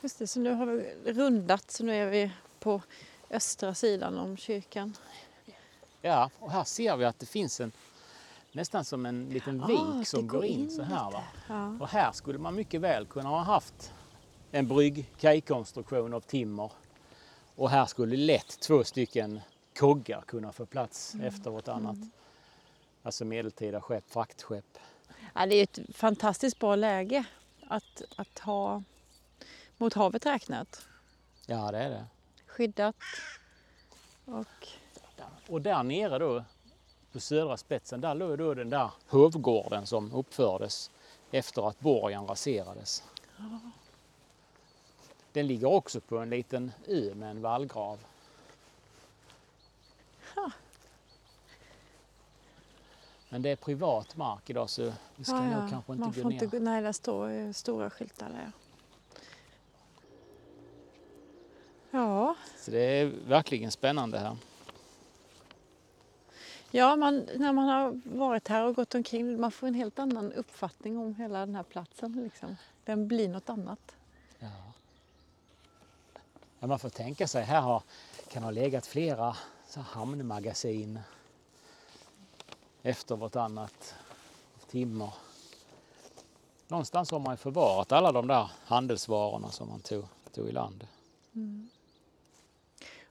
Just 0.00 0.18
det, 0.18 0.26
så 0.26 0.40
nu 0.40 0.50
har 0.50 0.66
vi 0.66 1.12
rundat 1.12 1.70
så 1.70 1.84
nu 1.84 1.94
är 1.94 2.06
vi 2.06 2.30
på 2.58 2.80
östra 3.30 3.74
sidan 3.74 4.18
om 4.18 4.36
kyrkan. 4.36 4.96
Ja, 6.06 6.30
och 6.38 6.50
här 6.50 6.64
ser 6.64 6.96
vi 6.96 7.04
att 7.04 7.18
det 7.18 7.26
finns 7.26 7.60
en, 7.60 7.72
nästan 8.52 8.84
som 8.84 9.06
en 9.06 9.28
liten 9.28 9.62
Ah, 9.62 9.66
vik 9.66 9.78
det 9.98 10.04
som 10.04 10.26
går 10.26 10.44
in, 10.44 10.70
så 10.70 10.82
här. 10.82 11.10
Va? 11.10 11.24
Ja. 11.48 11.76
Och 11.80 11.88
här 11.88 12.12
skulle 12.12 12.38
man 12.38 12.54
mycket 12.54 12.80
väl 12.80 13.06
kunna 13.06 13.28
ha 13.28 13.42
haft 13.42 13.92
en 14.50 14.68
brygg-kajkonstruktion 14.68 16.14
av 16.14 16.20
timmer. 16.20 16.72
Och 17.56 17.70
här 17.70 17.86
skulle 17.86 18.16
lätt 18.16 18.60
två 18.60 18.84
stycken 18.84 19.40
koggar 19.78 20.20
kunna 20.26 20.52
få 20.52 20.66
plats 20.66 21.14
Mm. 21.14 21.26
efter 21.26 21.50
vartannat. 21.50 21.96
Alltså 23.02 23.24
medeltida 23.24 23.80
skepp, 23.80 24.10
fraktskepp. 24.10 24.78
Ja, 25.34 25.46
det 25.46 25.54
är 25.54 25.62
ett 25.62 25.78
fantastiskt 25.96 26.58
bra 26.58 26.76
läge 26.76 27.24
att, 27.68 28.02
att 28.16 28.38
ha 28.38 28.82
mot 29.76 29.94
havet 29.94 30.26
räknat. 30.26 30.86
Ja, 31.46 31.70
det 31.72 31.78
är 31.78 31.90
det. 31.90 32.04
Skyddat 32.46 32.96
och 34.24 34.68
Och 35.48 35.62
där 35.62 35.82
nere 35.82 36.18
då 36.18 36.44
på 37.12 37.20
södra 37.20 37.56
spetsen, 37.56 38.00
där 38.00 38.14
låg 38.14 38.38
då 38.38 38.54
den 38.54 38.70
där 38.70 38.90
hovgården 39.08 39.86
som 39.86 40.12
uppfördes 40.12 40.90
efter 41.30 41.68
att 41.68 41.80
borgen 41.80 42.26
raserades. 42.26 43.02
Den 45.32 45.46
ligger 45.46 45.66
också 45.68 46.00
på 46.00 46.18
en 46.18 46.30
liten 46.30 46.72
ö 46.86 47.14
med 47.14 47.30
en 47.30 47.42
vallgrav. 47.42 47.98
Men 53.28 53.42
det 53.42 53.50
är 53.50 53.56
privat 53.56 54.16
mark 54.16 54.50
idag 54.50 54.70
så 54.70 54.92
vi 55.16 55.24
ska 55.24 55.34
Ja, 55.36 55.60
nog 55.60 55.70
kanske 55.70 55.92
inte 55.92 56.00
Man 56.00 56.12
gå 56.12 56.22
får 56.22 56.28
ner. 56.30 56.42
inte 56.44 56.58
nej, 56.60 56.82
där 56.82 56.92
står 56.92 57.52
stora 57.52 57.90
skyltar 57.90 58.28
där. 58.30 58.52
Ja, 61.90 62.36
Så 62.58 62.70
det 62.70 62.78
är 63.00 63.06
verkligen 63.06 63.70
spännande 63.70 64.18
här. 64.18 64.36
Ja 66.74 66.96
man, 66.96 67.28
när 67.36 67.52
man 67.52 67.68
har 67.68 68.00
varit 68.04 68.48
här 68.48 68.64
och 68.64 68.74
gått 68.74 68.94
omkring, 68.94 69.40
man 69.40 69.50
får 69.50 69.66
en 69.66 69.74
helt 69.74 69.98
annan 69.98 70.32
uppfattning 70.32 70.98
om 70.98 71.14
hela 71.14 71.38
den 71.38 71.54
här 71.54 71.62
platsen. 71.62 72.12
Liksom. 72.12 72.56
Den 72.84 73.08
blir 73.08 73.28
något 73.28 73.48
annat. 73.48 73.96
Ja. 74.38 74.48
Ja, 76.58 76.66
man 76.66 76.78
får 76.78 76.88
tänka 76.88 77.28
sig, 77.28 77.44
här 77.44 77.60
har, 77.60 77.82
kan 78.28 78.42
ha 78.42 78.50
legat 78.50 78.86
flera 78.86 79.36
så 79.68 79.80
hamnmagasin 79.80 81.00
efter 82.82 83.16
vartannat. 83.16 83.94
Timmer. 84.70 85.14
Någonstans 86.68 87.10
har 87.10 87.18
man 87.18 87.32
ju 87.32 87.36
förvarat 87.36 87.92
alla 87.92 88.12
de 88.12 88.26
där 88.26 88.50
handelsvarorna 88.64 89.50
som 89.50 89.68
man 89.68 89.80
tog, 89.80 90.04
tog 90.32 90.48
i 90.48 90.52
land. 90.52 90.86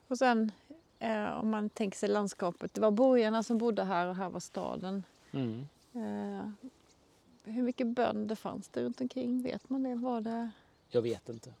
Och 0.08 0.18
sen 0.18 0.52
eh, 1.04 1.38
om 1.38 1.50
man 1.50 1.68
tänker 1.68 1.98
sig 1.98 2.08
landskapet, 2.08 2.74
det 2.74 2.80
var 2.80 2.90
borgarna 2.90 3.42
som 3.42 3.58
bodde 3.58 3.84
här 3.84 4.06
och 4.06 4.16
här 4.16 4.28
var 4.28 4.40
staden. 4.40 5.04
Mm. 5.32 5.68
Eh, 5.92 6.70
hur 7.44 7.62
mycket 7.62 7.86
bönder 7.86 8.34
fanns 8.34 8.68
det 8.68 8.82
runt 8.82 9.00
omkring? 9.00 9.42
Vet 9.42 9.70
man 9.70 9.82
det? 9.82 9.94
Var 9.94 10.20
det? 10.20 10.50
Jag 10.88 11.02
vet 11.02 11.28
inte. 11.28 11.54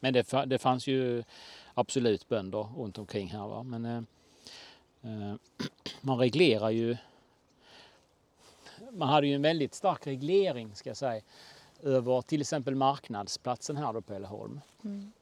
Men 0.00 0.12
det, 0.12 0.44
det 0.46 0.58
fanns 0.58 0.86
ju 0.86 1.24
absolut 1.74 2.28
bönder 2.28 2.68
runt 2.76 2.98
omkring 2.98 3.28
här. 3.28 3.46
Va? 3.48 3.62
Men 3.62 3.84
eh, 3.84 4.02
eh, 5.02 5.34
man 6.00 6.18
reglerar 6.18 6.70
ju... 6.70 6.96
Man 8.90 9.08
hade 9.08 9.26
ju 9.26 9.34
en 9.34 9.42
väldigt 9.42 9.74
stark 9.74 10.06
reglering 10.06 10.74
ska 10.74 10.90
jag 10.90 10.96
säga 10.96 11.22
över 11.82 12.22
till 12.22 12.40
exempel 12.40 12.74
marknadsplatsen 12.74 13.76
här 13.76 13.92
då 13.92 14.00
på 14.00 14.14
Älleholm. 14.14 14.60
Mm. 14.84 15.12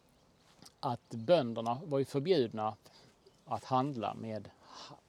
Att 0.85 1.11
bönderna 1.11 1.81
var 1.85 1.99
ju 1.99 2.05
förbjudna 2.05 2.77
att 3.45 3.65
handla 3.65 4.15
med 4.15 4.51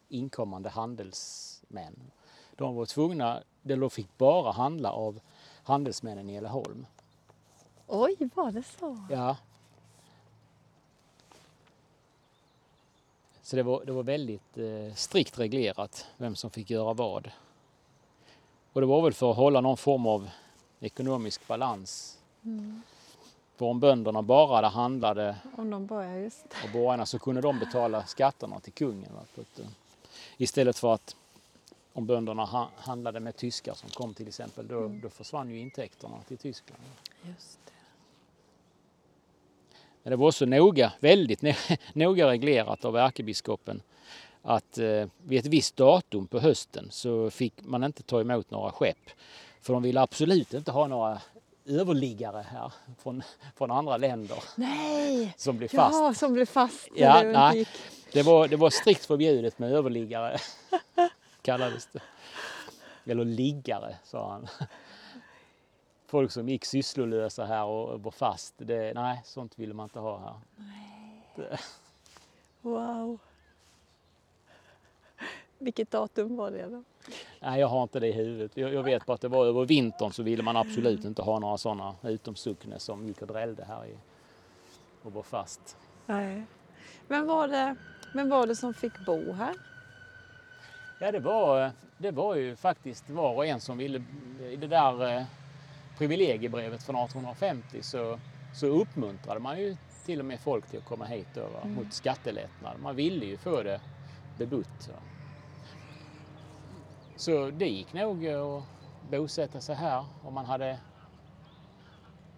inkommande 0.09 0.69
handelsmän. 0.69 2.11
De 2.55 2.75
var 2.75 2.85
tvungna, 2.85 3.43
de 3.61 3.89
fick 3.89 4.17
bara 4.17 4.51
handla 4.51 4.91
av 4.91 5.19
handelsmännen 5.63 6.29
i 6.29 6.35
Älleholm. 6.35 6.85
Oj, 7.87 8.29
var 8.35 8.51
det 8.51 8.63
så? 8.63 9.05
Ja. 9.09 9.37
Så 13.41 13.55
det 13.55 13.63
var, 13.63 13.85
det 13.85 13.91
var 13.91 14.03
väldigt 14.03 14.57
eh, 14.57 14.93
strikt 14.95 15.39
reglerat 15.39 16.07
vem 16.17 16.35
som 16.35 16.49
fick 16.49 16.69
göra 16.69 16.93
vad. 16.93 17.31
Och 18.73 18.81
det 18.81 18.87
var 18.87 19.01
väl 19.01 19.13
för 19.13 19.31
att 19.31 19.37
hålla 19.37 19.61
någon 19.61 19.77
form 19.77 20.07
av 20.07 20.29
ekonomisk 20.79 21.47
balans. 21.47 22.19
Mm. 22.43 22.81
För 23.55 23.65
om 23.65 23.79
bönderna 23.79 24.21
bara 24.21 24.67
handlade 24.67 25.35
Om 25.57 25.69
de 25.69 25.85
börjar 25.85 26.17
just. 26.17 26.45
av 26.65 26.71
borgarna 26.71 27.05
så 27.05 27.19
kunde 27.19 27.41
de 27.41 27.59
betala 27.59 28.05
skatterna 28.05 28.59
till 28.59 28.73
kungen. 28.73 29.09
Eh, 29.37 29.65
istället 30.37 30.77
för 30.77 30.93
att 30.93 31.15
om 31.93 32.05
bönderna 32.05 32.45
ha, 32.45 32.69
handlade 32.77 33.19
med 33.19 33.35
tyskar 33.35 33.73
som 33.73 33.89
kom 33.89 34.13
till 34.13 34.27
exempel, 34.27 34.67
då, 34.67 34.77
Mm. 34.79 35.01
då 35.01 35.09
försvann 35.09 35.49
ju 35.49 35.59
intäkterna 35.59 36.15
till 36.27 36.37
Tyskland. 36.37 36.81
Just 37.21 37.59
det. 37.65 37.71
Men 40.03 40.11
det 40.11 40.17
var 40.17 40.27
också 40.27 40.45
noga, 40.45 40.93
väldigt 40.99 41.41
noga 41.93 42.27
reglerat 42.27 42.85
av 42.85 42.97
ärkebiskopen 42.97 43.81
att 44.41 44.77
eh, 44.77 45.07
vid 45.17 45.39
ett 45.39 45.45
visst 45.45 45.75
datum 45.75 46.27
på 46.27 46.39
hösten 46.39 46.87
så 46.91 47.29
fick 47.29 47.53
man 47.61 47.83
inte 47.83 48.03
ta 48.03 48.21
emot 48.21 48.51
några 48.51 48.71
skepp. 48.71 49.09
För 49.61 49.73
de 49.73 49.83
ville 49.83 50.01
absolut 50.01 50.53
inte 50.53 50.71
ha 50.71 50.87
några 50.87 51.21
överliggare 51.65 52.45
här 52.49 52.73
från, 52.97 53.23
från 53.55 53.71
andra 53.71 53.97
länder 53.97 54.43
Nej! 54.55 55.33
som 55.37 55.57
blev 55.57 55.67
fast. 55.67 55.99
Ja, 55.99 56.13
som 56.13 56.33
blev 56.33 56.45
fast. 56.45 56.87
Ja, 56.95 57.23
det 57.23 57.31
nej. 57.31 57.67
Det, 58.13 58.21
var, 58.23 58.47
det 58.47 58.55
var 58.55 58.69
strikt 58.69 59.05
förbjudet 59.05 59.59
med 59.59 59.71
överliggare, 59.71 60.37
kallades 61.41 61.87
det. 61.91 62.01
Eller 63.11 63.25
liggare, 63.25 63.95
sa 64.03 64.31
han. 64.31 64.47
Folk 66.07 66.31
som 66.31 66.49
gick 66.49 66.65
sysslolösa 66.65 67.45
här 67.45 67.65
och 67.65 68.03
var 68.03 68.11
fast, 68.11 68.53
det, 68.57 68.93
nej, 68.93 69.21
sånt 69.25 69.59
ville 69.59 69.73
man 69.73 69.83
inte 69.83 69.99
ha 69.99 70.19
här. 70.19 71.59
Wow. 72.61 73.19
Vilket 75.63 75.91
datum 75.91 76.35
var 76.37 76.51
det 76.51 76.67
då? 76.69 76.83
Nej, 77.39 77.59
jag 77.59 77.67
har 77.67 77.83
inte 77.83 77.99
det 77.99 78.07
i 78.07 78.11
huvudet. 78.11 78.51
Jag, 78.57 78.73
jag 78.73 78.83
vet 78.83 79.05
bara 79.05 79.13
att 79.13 79.21
det 79.21 79.27
var 79.27 79.45
över 79.45 79.65
vintern 79.65 80.11
så 80.11 80.23
ville 80.23 80.43
man 80.43 80.57
absolut 80.57 81.05
inte 81.05 81.21
ha 81.21 81.39
några 81.39 81.57
sådana 81.57 81.95
utom 82.03 82.35
Sucknes 82.35 82.83
som 82.83 83.07
gick 83.07 83.21
och 83.21 83.27
drällde 83.27 83.65
här 83.65 83.85
i, 83.85 83.95
och 85.03 85.13
var 85.13 85.23
fast. 85.23 85.77
Nej. 86.05 86.43
Men 87.07 87.27
var 87.27 87.47
det, 87.47 87.75
men 88.13 88.29
var 88.29 88.47
det 88.47 88.55
som 88.55 88.73
fick 88.73 89.05
bo 89.05 89.31
här? 89.31 89.53
Ja, 90.99 91.11
det 91.11 91.19
var, 91.19 91.71
det 91.97 92.11
var 92.11 92.35
ju 92.35 92.55
faktiskt 92.55 93.09
var 93.09 93.33
och 93.35 93.45
en 93.45 93.59
som 93.59 93.77
ville, 93.77 94.03
i 94.51 94.55
det 94.55 94.67
där 94.67 95.17
eh, 95.17 95.23
privilegiebrevet 95.97 96.83
från 96.83 96.95
1850 96.95 97.81
så, 97.81 98.19
så 98.55 98.67
uppmuntrade 98.67 99.39
man 99.39 99.59
ju 99.59 99.75
till 100.05 100.19
och 100.19 100.25
med 100.25 100.39
folk 100.39 100.67
till 100.69 100.79
att 100.79 100.85
komma 100.85 101.05
hit 101.05 101.37
över 101.37 101.61
Mm. 101.61 101.73
mot 101.75 101.93
skattelättnad. 101.93 102.79
Man 102.81 102.95
ville 102.95 103.25
ju 103.25 103.37
få 103.37 103.63
det 103.63 103.81
bebott. 104.37 104.89
Så. 107.15 107.49
det 107.51 107.67
gick 107.69 107.93
nog 107.93 108.27
att 108.27 108.63
bosätta 109.11 109.61
sig 109.61 109.75
här 109.75 110.05
om 110.23 110.33
man 110.33 110.45
hade 110.45 110.79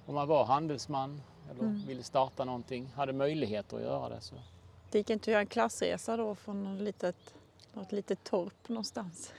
om 0.05 0.15
man 0.15 0.27
var 0.27 0.45
handelsman 0.45 1.21
eller 1.51 1.59
Mm. 1.63 1.87
ville 1.87 2.03
starta 2.03 2.45
någonting, 2.45 2.87
hade 2.95 3.13
möjligheter 3.13 3.77
att 3.77 3.83
göra 3.83 4.09
det. 4.09 4.21
Så. 4.21 4.35
Det 4.91 4.97
gick 4.97 5.09
inte 5.09 5.23
att 5.23 5.27
göra 5.31 5.39
en 5.41 5.47
klassresa 5.47 6.17
då 6.17 6.35
från 6.35 6.63
något 6.63 6.81
litet, 6.81 7.33
något 7.73 7.91
litet 7.91 8.23
torp 8.23 8.69
någonstans? 8.69 9.33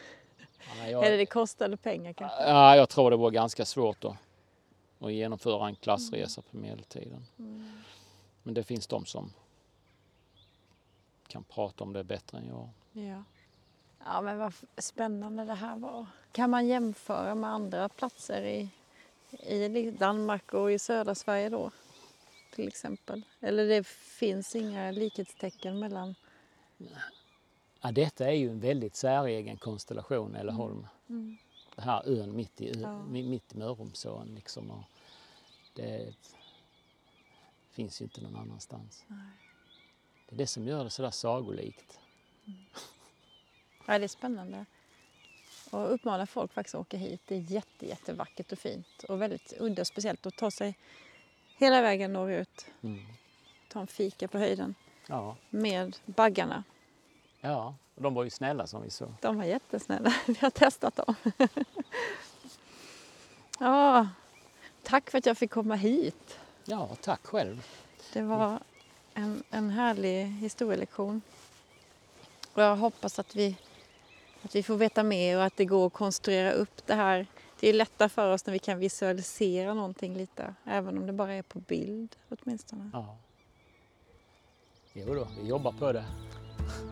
Ja, 0.78 0.88
jag- 0.88 1.06
Eller 1.06 1.16
det 1.16 1.26
kostade 1.26 1.76
pengar 1.76 2.12
kanske? 2.12 2.42
Ja, 2.42 2.76
jag 2.76 2.88
tror 2.88 3.10
det 3.10 3.16
var 3.16 3.30
ganska 3.30 3.64
svårt 3.64 4.04
att, 4.04 4.16
att 5.00 5.12
genomföra 5.12 5.66
en 5.68 5.74
klassresa 5.76 6.42
på 6.50 6.56
medeltiden. 6.56 7.24
Mm. 7.38 7.72
Men 8.42 8.54
det 8.54 8.62
finns 8.64 8.86
de 8.86 9.06
som 9.06 9.32
kan 11.28 11.44
prata 11.44 11.84
om 11.84 11.92
det 11.92 12.04
bättre 12.04 12.38
än 12.38 12.46
jag. 12.48 12.68
Ja. 13.04 13.22
Ja, 14.08 14.20
men 14.20 14.38
vad 14.38 14.52
spännande 14.78 15.44
det 15.44 15.54
här 15.54 15.76
var. 15.76 16.06
Kan 16.32 16.50
man 16.50 16.66
jämföra 16.66 17.34
med 17.34 17.50
andra 17.50 17.88
platser 17.88 18.42
i, 18.42 18.68
i 19.46 19.90
Danmark 19.90 20.54
och 20.54 20.72
i 20.72 20.78
södra 20.78 21.14
Sverige 21.14 21.48
då? 21.48 21.70
Till 22.54 22.68
exempel. 22.68 23.22
Eller 23.40 23.66
det 23.66 23.86
finns 23.86 24.56
inga 24.56 24.90
likhetstecken 24.90 25.78
mellan... 25.78 26.14
Ja, 27.80 27.92
detta 27.92 28.26
är 28.26 28.32
ju 28.32 28.50
en 28.50 28.60
väldigt 28.60 28.96
säregen 28.96 29.56
konstellation, 29.56 30.34
Älleholm. 30.34 30.86
Mm. 31.08 31.36
Det 31.74 31.82
här 31.82 32.02
ön 32.20 32.36
mitt 32.36 32.60
i, 32.60 32.80
Ja. 32.80 32.88
mi- 32.88 33.28
mitt 33.28 33.54
i 33.54 33.58
Mörrumsån. 33.58 34.34
Liksom, 34.34 34.70
och 34.70 34.82
det 35.74 36.14
finns 37.70 38.00
ju 38.00 38.04
inte 38.04 38.20
någon 38.20 38.36
annanstans. 38.36 39.04
Nej. 39.06 39.18
Det 40.28 40.34
är 40.34 40.38
det 40.38 40.46
som 40.46 40.66
gör 40.66 40.84
det 40.84 40.90
sådär 40.90 41.10
sagolikt. 41.10 41.98
Ja, 43.86 43.98
det 43.98 44.04
är 44.04 44.08
spännande. 44.08 44.64
Och 45.70 45.94
uppmanar 45.94 46.26
folk 46.26 46.52
faktiskt 46.52 46.74
att 46.74 46.80
åka 46.80 46.96
hit. 46.96 47.20
Det 47.26 47.34
är 47.34 47.40
jätte, 47.40 47.86
jättevackert 47.86 48.52
och 48.52 48.58
fint 48.58 49.04
och 49.08 49.22
väldigt 49.22 49.52
udda 49.58 49.82
och 49.82 49.86
speciellt 49.86 50.26
att 50.26 50.36
ta 50.36 50.50
sig 50.50 50.78
hela 51.56 51.82
vägen 51.82 52.12
norrut. 52.12 52.66
Mm. 52.82 53.06
Ta 53.68 53.80
en 53.80 53.86
fika 53.86 54.28
på 54.28 54.38
höjden 54.38 54.74
Ja, 55.06 55.36
med 55.50 55.96
baggarna. 56.04 56.64
Ja, 57.40 57.74
och 57.94 58.02
de 58.02 58.14
var 58.14 58.24
ju 58.24 58.30
snälla 58.30 58.66
som 58.66 58.82
vi 58.82 58.90
såg. 58.90 59.12
De 59.20 59.36
var 59.36 59.44
jättesnälla. 59.44 60.14
Vi 60.26 60.36
har 60.40 60.50
testat 60.50 60.96
dem. 60.96 61.14
ja, 63.58 64.08
tack 64.82 65.10
för 65.10 65.18
att 65.18 65.26
jag 65.26 65.38
fick 65.38 65.50
komma 65.50 65.74
hit. 65.74 66.38
Ja, 66.64 66.88
tack 67.00 67.26
själv. 67.26 67.66
Det 68.12 68.22
var 68.22 68.58
en, 69.14 69.44
en 69.50 69.70
härlig 69.70 70.26
historielektion. 70.26 71.22
Och 72.52 72.62
jag 72.62 72.76
hoppas 72.76 73.18
att 73.18 73.36
vi, 73.36 73.56
att 74.46 74.54
vi 74.54 74.62
får 74.62 74.76
veta 74.76 75.02
mer 75.02 75.36
och 75.36 75.44
att 75.44 75.56
det 75.56 75.64
går 75.64 75.86
att 75.86 75.92
konstruera 75.92 76.52
upp 76.52 76.86
det 76.86 76.94
här. 76.94 77.26
Det 77.60 77.68
är 77.68 77.72
lättare 77.72 78.08
för 78.08 78.32
oss 78.32 78.46
när 78.46 78.52
vi 78.52 78.58
kan 78.58 78.78
visualisera 78.78 79.74
någonting 79.74 80.14
lite, 80.14 80.54
även 80.64 80.98
om 80.98 81.06
det 81.06 81.12
bara 81.12 81.34
är 81.34 81.42
på 81.42 81.60
bild 81.60 82.16
åtminstone. 82.28 82.90
Ja. 82.92 83.16
Jo 84.92 85.14
då, 85.14 85.28
vi 85.42 85.48
jobbar 85.48 85.72
på 85.72 85.92
det. 85.92 86.04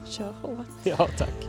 Kör 0.07 0.32
hårt. 0.32 0.66
Ja, 0.84 1.09
tack. 1.18 1.48